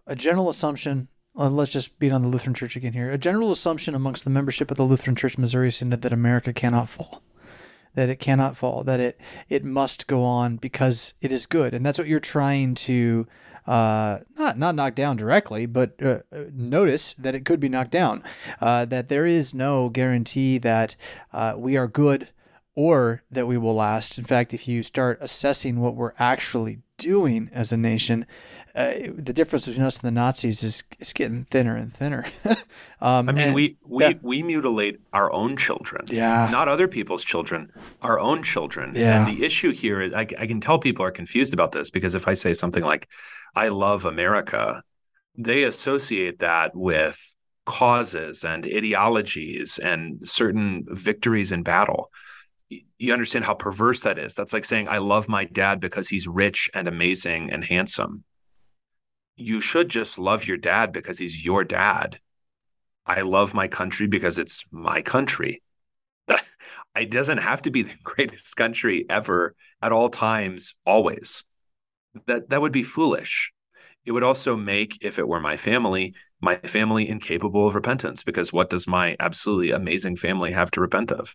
a 0.07 0.17
general 0.17 0.49
assumption. 0.49 1.09
uh, 1.39 1.49
let's 1.49 1.73
just 1.73 1.99
beat 1.99 2.13
on 2.13 2.23
the 2.23 2.29
Lutheran 2.29 2.55
Church 2.55 2.75
again 2.77 2.93
here. 2.93 3.11
A 3.11 3.19
general 3.19 3.53
assumption 3.53 3.95
amongst 3.95 4.25
the 4.25 4.31
membership 4.31 4.71
of 4.71 4.77
the 4.77 4.83
Lutheran 4.85 5.15
Church 5.17 5.39
Missouri 5.39 5.71
Synod 5.71 6.03
that 6.03 6.13
America 6.13 6.53
cannot 6.53 6.89
fall, 6.89 7.23
that 7.95 8.09
it 8.09 8.19
cannot 8.19 8.57
fall, 8.57 8.85
that 8.85 9.01
it 9.01 9.21
it 9.49 9.65
must 9.65 10.07
go 10.07 10.25
on 10.25 10.57
because 10.57 11.15
it 11.21 11.33
is 11.33 11.47
good, 11.47 11.75
and 11.75 11.85
that's 11.85 11.99
what 11.99 12.09
you're 12.09 12.21
trying 12.21 12.75
to 12.75 13.27
uh, 13.67 14.19
not 14.37 14.59
not 14.59 14.75
knock 14.75 14.95
down 14.95 15.17
directly, 15.17 15.67
but 15.67 15.95
uh, 16.03 16.21
uh, 16.33 16.45
notice 16.53 17.15
that 17.19 17.35
it 17.35 17.45
could 17.45 17.61
be 17.61 17.69
knocked 17.69 17.91
down. 17.91 18.23
Uh, 18.61 18.85
that 18.85 19.09
there 19.09 19.27
is 19.27 19.55
no 19.55 19.89
guarantee 19.89 20.59
that 20.59 20.97
uh, 21.33 21.55
we 21.57 21.77
are 21.77 21.87
good 21.87 22.29
or 22.75 23.23
that 23.31 23.47
we 23.47 23.59
will 23.59 23.75
last. 23.75 24.19
In 24.19 24.25
fact, 24.25 24.55
if 24.55 24.67
you 24.67 24.83
start 24.83 25.19
assessing 25.21 25.79
what 25.81 25.95
we're 25.95 26.15
actually 26.19 26.81
doing 26.97 27.51
as 27.53 27.73
a 27.73 27.77
nation, 27.77 28.25
uh, 28.75 28.93
the 29.15 29.33
difference 29.33 29.67
between 29.67 29.85
us 29.85 30.01
and 30.01 30.07
the 30.09 30.13
Nazis 30.21 30.63
is, 30.65 30.85
is 30.99 31.13
getting 31.13 31.45
thinner 31.45 31.77
and 31.77 31.93
thinner. 31.93 32.25
um, 33.01 33.29
I 33.29 33.33
mean, 33.33 33.53
we 33.53 33.77
we 33.87 34.05
that- 34.05 34.23
we 34.23 34.43
mutilate 34.43 35.01
our 35.13 35.31
own 35.33 35.57
children, 35.57 36.05
Yeah. 36.09 36.49
not 36.51 36.69
other 36.69 36.89
people's 36.89 37.25
children, 37.25 37.71
our 38.01 38.19
own 38.19 38.43
children. 38.43 38.93
Yeah. 38.95 39.27
And 39.27 39.37
the 39.37 39.45
issue 39.45 39.73
here 39.73 40.01
is, 40.01 40.13
I, 40.15 40.21
I 40.39 40.47
can 40.47 40.61
tell 40.61 40.79
people 40.79 41.05
are 41.05 41.11
confused 41.11 41.53
about 41.53 41.73
this 41.73 41.91
because 41.91 42.15
if 42.15 42.27
I 42.29 42.35
say 42.35 42.55
something 42.55 42.83
like, 42.85 43.09
"I 43.55 43.69
love 43.69 44.05
America," 44.07 44.83
they 45.37 45.65
associate 45.65 46.39
that 46.39 46.75
with 46.75 47.35
causes 47.67 48.45
and 48.45 48.65
ideologies 48.65 49.79
and 49.79 50.27
certain 50.27 50.85
victories 50.91 51.53
in 51.53 51.63
battle. 51.63 52.11
You 53.03 53.13
understand 53.13 53.47
how 53.47 53.55
perverse 53.55 54.03
that 54.03 54.17
is. 54.17 54.33
That's 54.37 54.53
like 54.53 54.65
saying, 54.65 54.87
"I 54.87 54.99
love 54.99 55.29
my 55.29 55.45
dad 55.45 55.81
because 55.81 56.09
he's 56.09 56.29
rich 56.29 56.71
and 56.73 56.87
amazing 56.87 57.51
and 57.51 57.65
handsome." 57.65 58.23
You 59.35 59.61
should 59.61 59.89
just 59.89 60.21
love 60.21 60.47
your 60.47 60.57
dad 60.57 60.93
because 60.93 61.19
he's 61.19 61.45
your 61.45 61.65
dad. 61.65 62.21
I 63.05 63.23
love 63.23 63.55
my 63.55 63.67
country 63.67 64.07
because 64.07 64.39
it's 64.39 64.65
my 64.71 65.03
country. 65.03 65.63
It 66.95 67.11
doesn't 67.11 67.39
have 67.39 67.63
to 67.63 67.73
be 67.73 67.83
the 67.83 67.97
greatest 68.05 68.55
country 68.55 69.05
ever 69.11 69.57
at 69.81 69.91
all 69.91 70.09
times, 70.09 70.77
always. 70.87 71.43
That 72.27 72.51
that 72.51 72.61
would 72.61 72.71
be 72.71 72.85
foolish. 72.85 73.51
It 74.05 74.13
would 74.13 74.23
also 74.23 74.55
make, 74.55 74.99
if 75.01 75.19
it 75.19 75.27
were 75.27 75.41
my 75.41 75.57
family, 75.57 76.15
my 76.41 76.55
family 76.59 77.09
incapable 77.09 77.67
of 77.67 77.75
repentance, 77.75 78.23
because 78.23 78.53
what 78.53 78.71
does 78.71 78.87
my 78.87 79.17
absolutely 79.19 79.73
amazing 79.73 80.15
family 80.19 80.53
have 80.53 80.71
to 80.73 80.81
repent 80.81 81.11
of? 81.11 81.35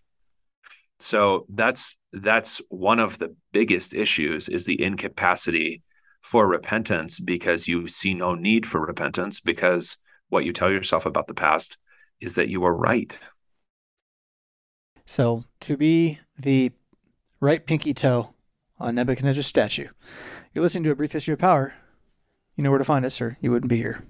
So 1.00 1.46
that's 1.48 1.96
that's 2.12 2.60
one 2.68 2.98
of 2.98 3.18
the 3.18 3.34
biggest 3.52 3.94
issues 3.94 4.48
is 4.48 4.64
the 4.64 4.82
incapacity 4.82 5.82
for 6.20 6.46
repentance 6.46 7.20
because 7.20 7.68
you 7.68 7.86
see 7.86 8.14
no 8.14 8.34
need 8.34 8.66
for 8.66 8.80
repentance 8.80 9.40
because 9.40 9.98
what 10.28 10.44
you 10.44 10.52
tell 10.52 10.70
yourself 10.70 11.06
about 11.06 11.26
the 11.26 11.34
past 11.34 11.78
is 12.20 12.34
that 12.34 12.48
you 12.48 12.60
were 12.60 12.74
right. 12.74 13.18
So, 15.06 15.44
to 15.60 15.76
be 15.76 16.18
the 16.38 16.72
right 17.40 17.64
pinky 17.64 17.94
toe 17.94 18.34
on 18.78 18.94
Nebuchadnezzar's 18.94 19.46
statue, 19.46 19.88
you're 20.52 20.62
listening 20.62 20.84
to 20.84 20.90
a 20.90 20.96
brief 20.96 21.12
history 21.12 21.32
of 21.32 21.38
power. 21.38 21.74
You 22.56 22.64
know 22.64 22.70
where 22.70 22.78
to 22.78 22.84
find 22.84 23.06
us, 23.06 23.20
or 23.20 23.38
you 23.40 23.50
wouldn't 23.50 23.70
be 23.70 23.76
here. 23.76 24.04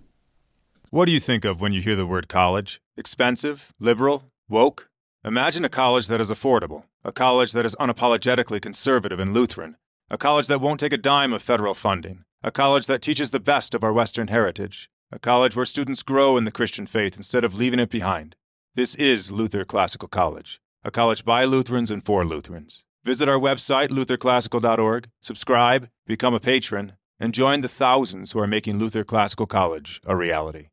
What 0.91 1.05
do 1.05 1.13
you 1.13 1.21
think 1.21 1.45
of 1.45 1.61
when 1.61 1.73
you 1.73 1.83
hear 1.83 1.95
the 1.95 2.07
word 2.07 2.29
college? 2.29 2.81
Expensive? 2.97 3.75
Liberal? 3.79 4.33
Woke? 4.49 4.88
Imagine 5.25 5.65
a 5.65 5.69
college 5.69 6.07
that 6.07 6.21
is 6.21 6.31
affordable, 6.31 6.85
a 7.03 7.11
college 7.11 7.51
that 7.51 7.67
is 7.67 7.75
unapologetically 7.81 8.63
conservative 8.63 9.19
and 9.19 9.35
Lutheran, 9.35 9.77
a 10.09 10.17
college 10.17 10.47
that 10.47 10.61
won't 10.61 10.79
take 10.79 10.93
a 10.93 10.97
dime 10.97 11.33
of 11.33 11.43
federal 11.43 11.75
funding, 11.75 12.23
a 12.45 12.53
college 12.53 12.87
that 12.87 13.03
teaches 13.03 13.33
the 13.33 13.41
best 13.41 13.75
of 13.75 13.83
our 13.83 13.93
Western 13.93 14.29
heritage, 14.29 14.89
a 15.11 15.19
college 15.19 15.57
where 15.57 15.67
students 15.67 16.05
grow 16.05 16.37
in 16.37 16.45
the 16.45 16.53
Christian 16.53 16.87
faith 16.87 17.17
instead 17.17 17.43
of 17.43 17.57
leaving 17.57 17.81
it 17.81 17.91
behind. 17.91 18.37
This 18.77 18.95
is 18.95 19.33
Luther 19.33 19.65
Classical 19.65 20.07
College, 20.07 20.61
a 20.85 20.93
college 20.93 21.25
by 21.25 21.45
Lutherans 21.45 21.91
and 21.91 22.05
for 22.05 22.25
Lutherans. 22.25 22.85
Visit 23.03 23.29
our 23.29 23.41
website, 23.41 23.89
lutherclassical.org, 23.89 25.11
subscribe, 25.21 25.89
become 26.07 26.35
a 26.35 26.39
patron, 26.39 26.93
and 27.19 27.35
join 27.35 27.63
the 27.63 27.69
thousands 27.69 28.31
who 28.31 28.39
are 28.39 28.47
making 28.47 28.79
Luther 28.79 29.03
Classical 29.03 29.47
College 29.47 30.01
a 30.07 30.15
reality. 30.15 30.69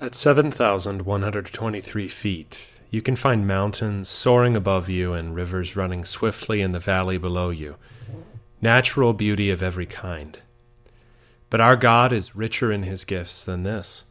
At 0.00 0.14
7,123 0.14 2.08
feet, 2.08 2.79
you 2.90 3.00
can 3.00 3.16
find 3.16 3.46
mountains 3.46 4.08
soaring 4.08 4.56
above 4.56 4.88
you 4.88 5.12
and 5.14 5.34
rivers 5.34 5.76
running 5.76 6.04
swiftly 6.04 6.60
in 6.60 6.72
the 6.72 6.78
valley 6.78 7.18
below 7.18 7.50
you. 7.50 7.76
Natural 8.60 9.12
beauty 9.12 9.48
of 9.50 9.62
every 9.62 9.86
kind. 9.86 10.38
But 11.48 11.60
our 11.60 11.76
God 11.76 12.12
is 12.12 12.36
richer 12.36 12.70
in 12.70 12.82
his 12.82 13.04
gifts 13.04 13.44
than 13.44 13.62
this. 13.62 14.04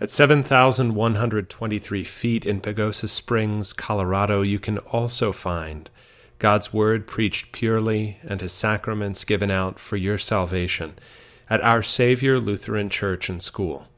At 0.00 0.10
7,123 0.10 2.04
feet 2.04 2.46
in 2.46 2.60
Pagosa 2.60 3.08
Springs, 3.08 3.72
Colorado, 3.72 4.42
you 4.42 4.58
can 4.58 4.78
also 4.78 5.30
find 5.30 5.90
God's 6.38 6.72
Word 6.72 7.06
preached 7.06 7.52
purely 7.52 8.16
and 8.22 8.40
His 8.40 8.52
sacraments 8.52 9.24
given 9.24 9.50
out 9.50 9.78
for 9.78 9.98
your 9.98 10.16
salvation 10.16 10.94
at 11.50 11.60
Our 11.60 11.82
Savior 11.82 12.40
Lutheran 12.40 12.88
Church 12.88 13.28
and 13.28 13.42
School. 13.42 13.88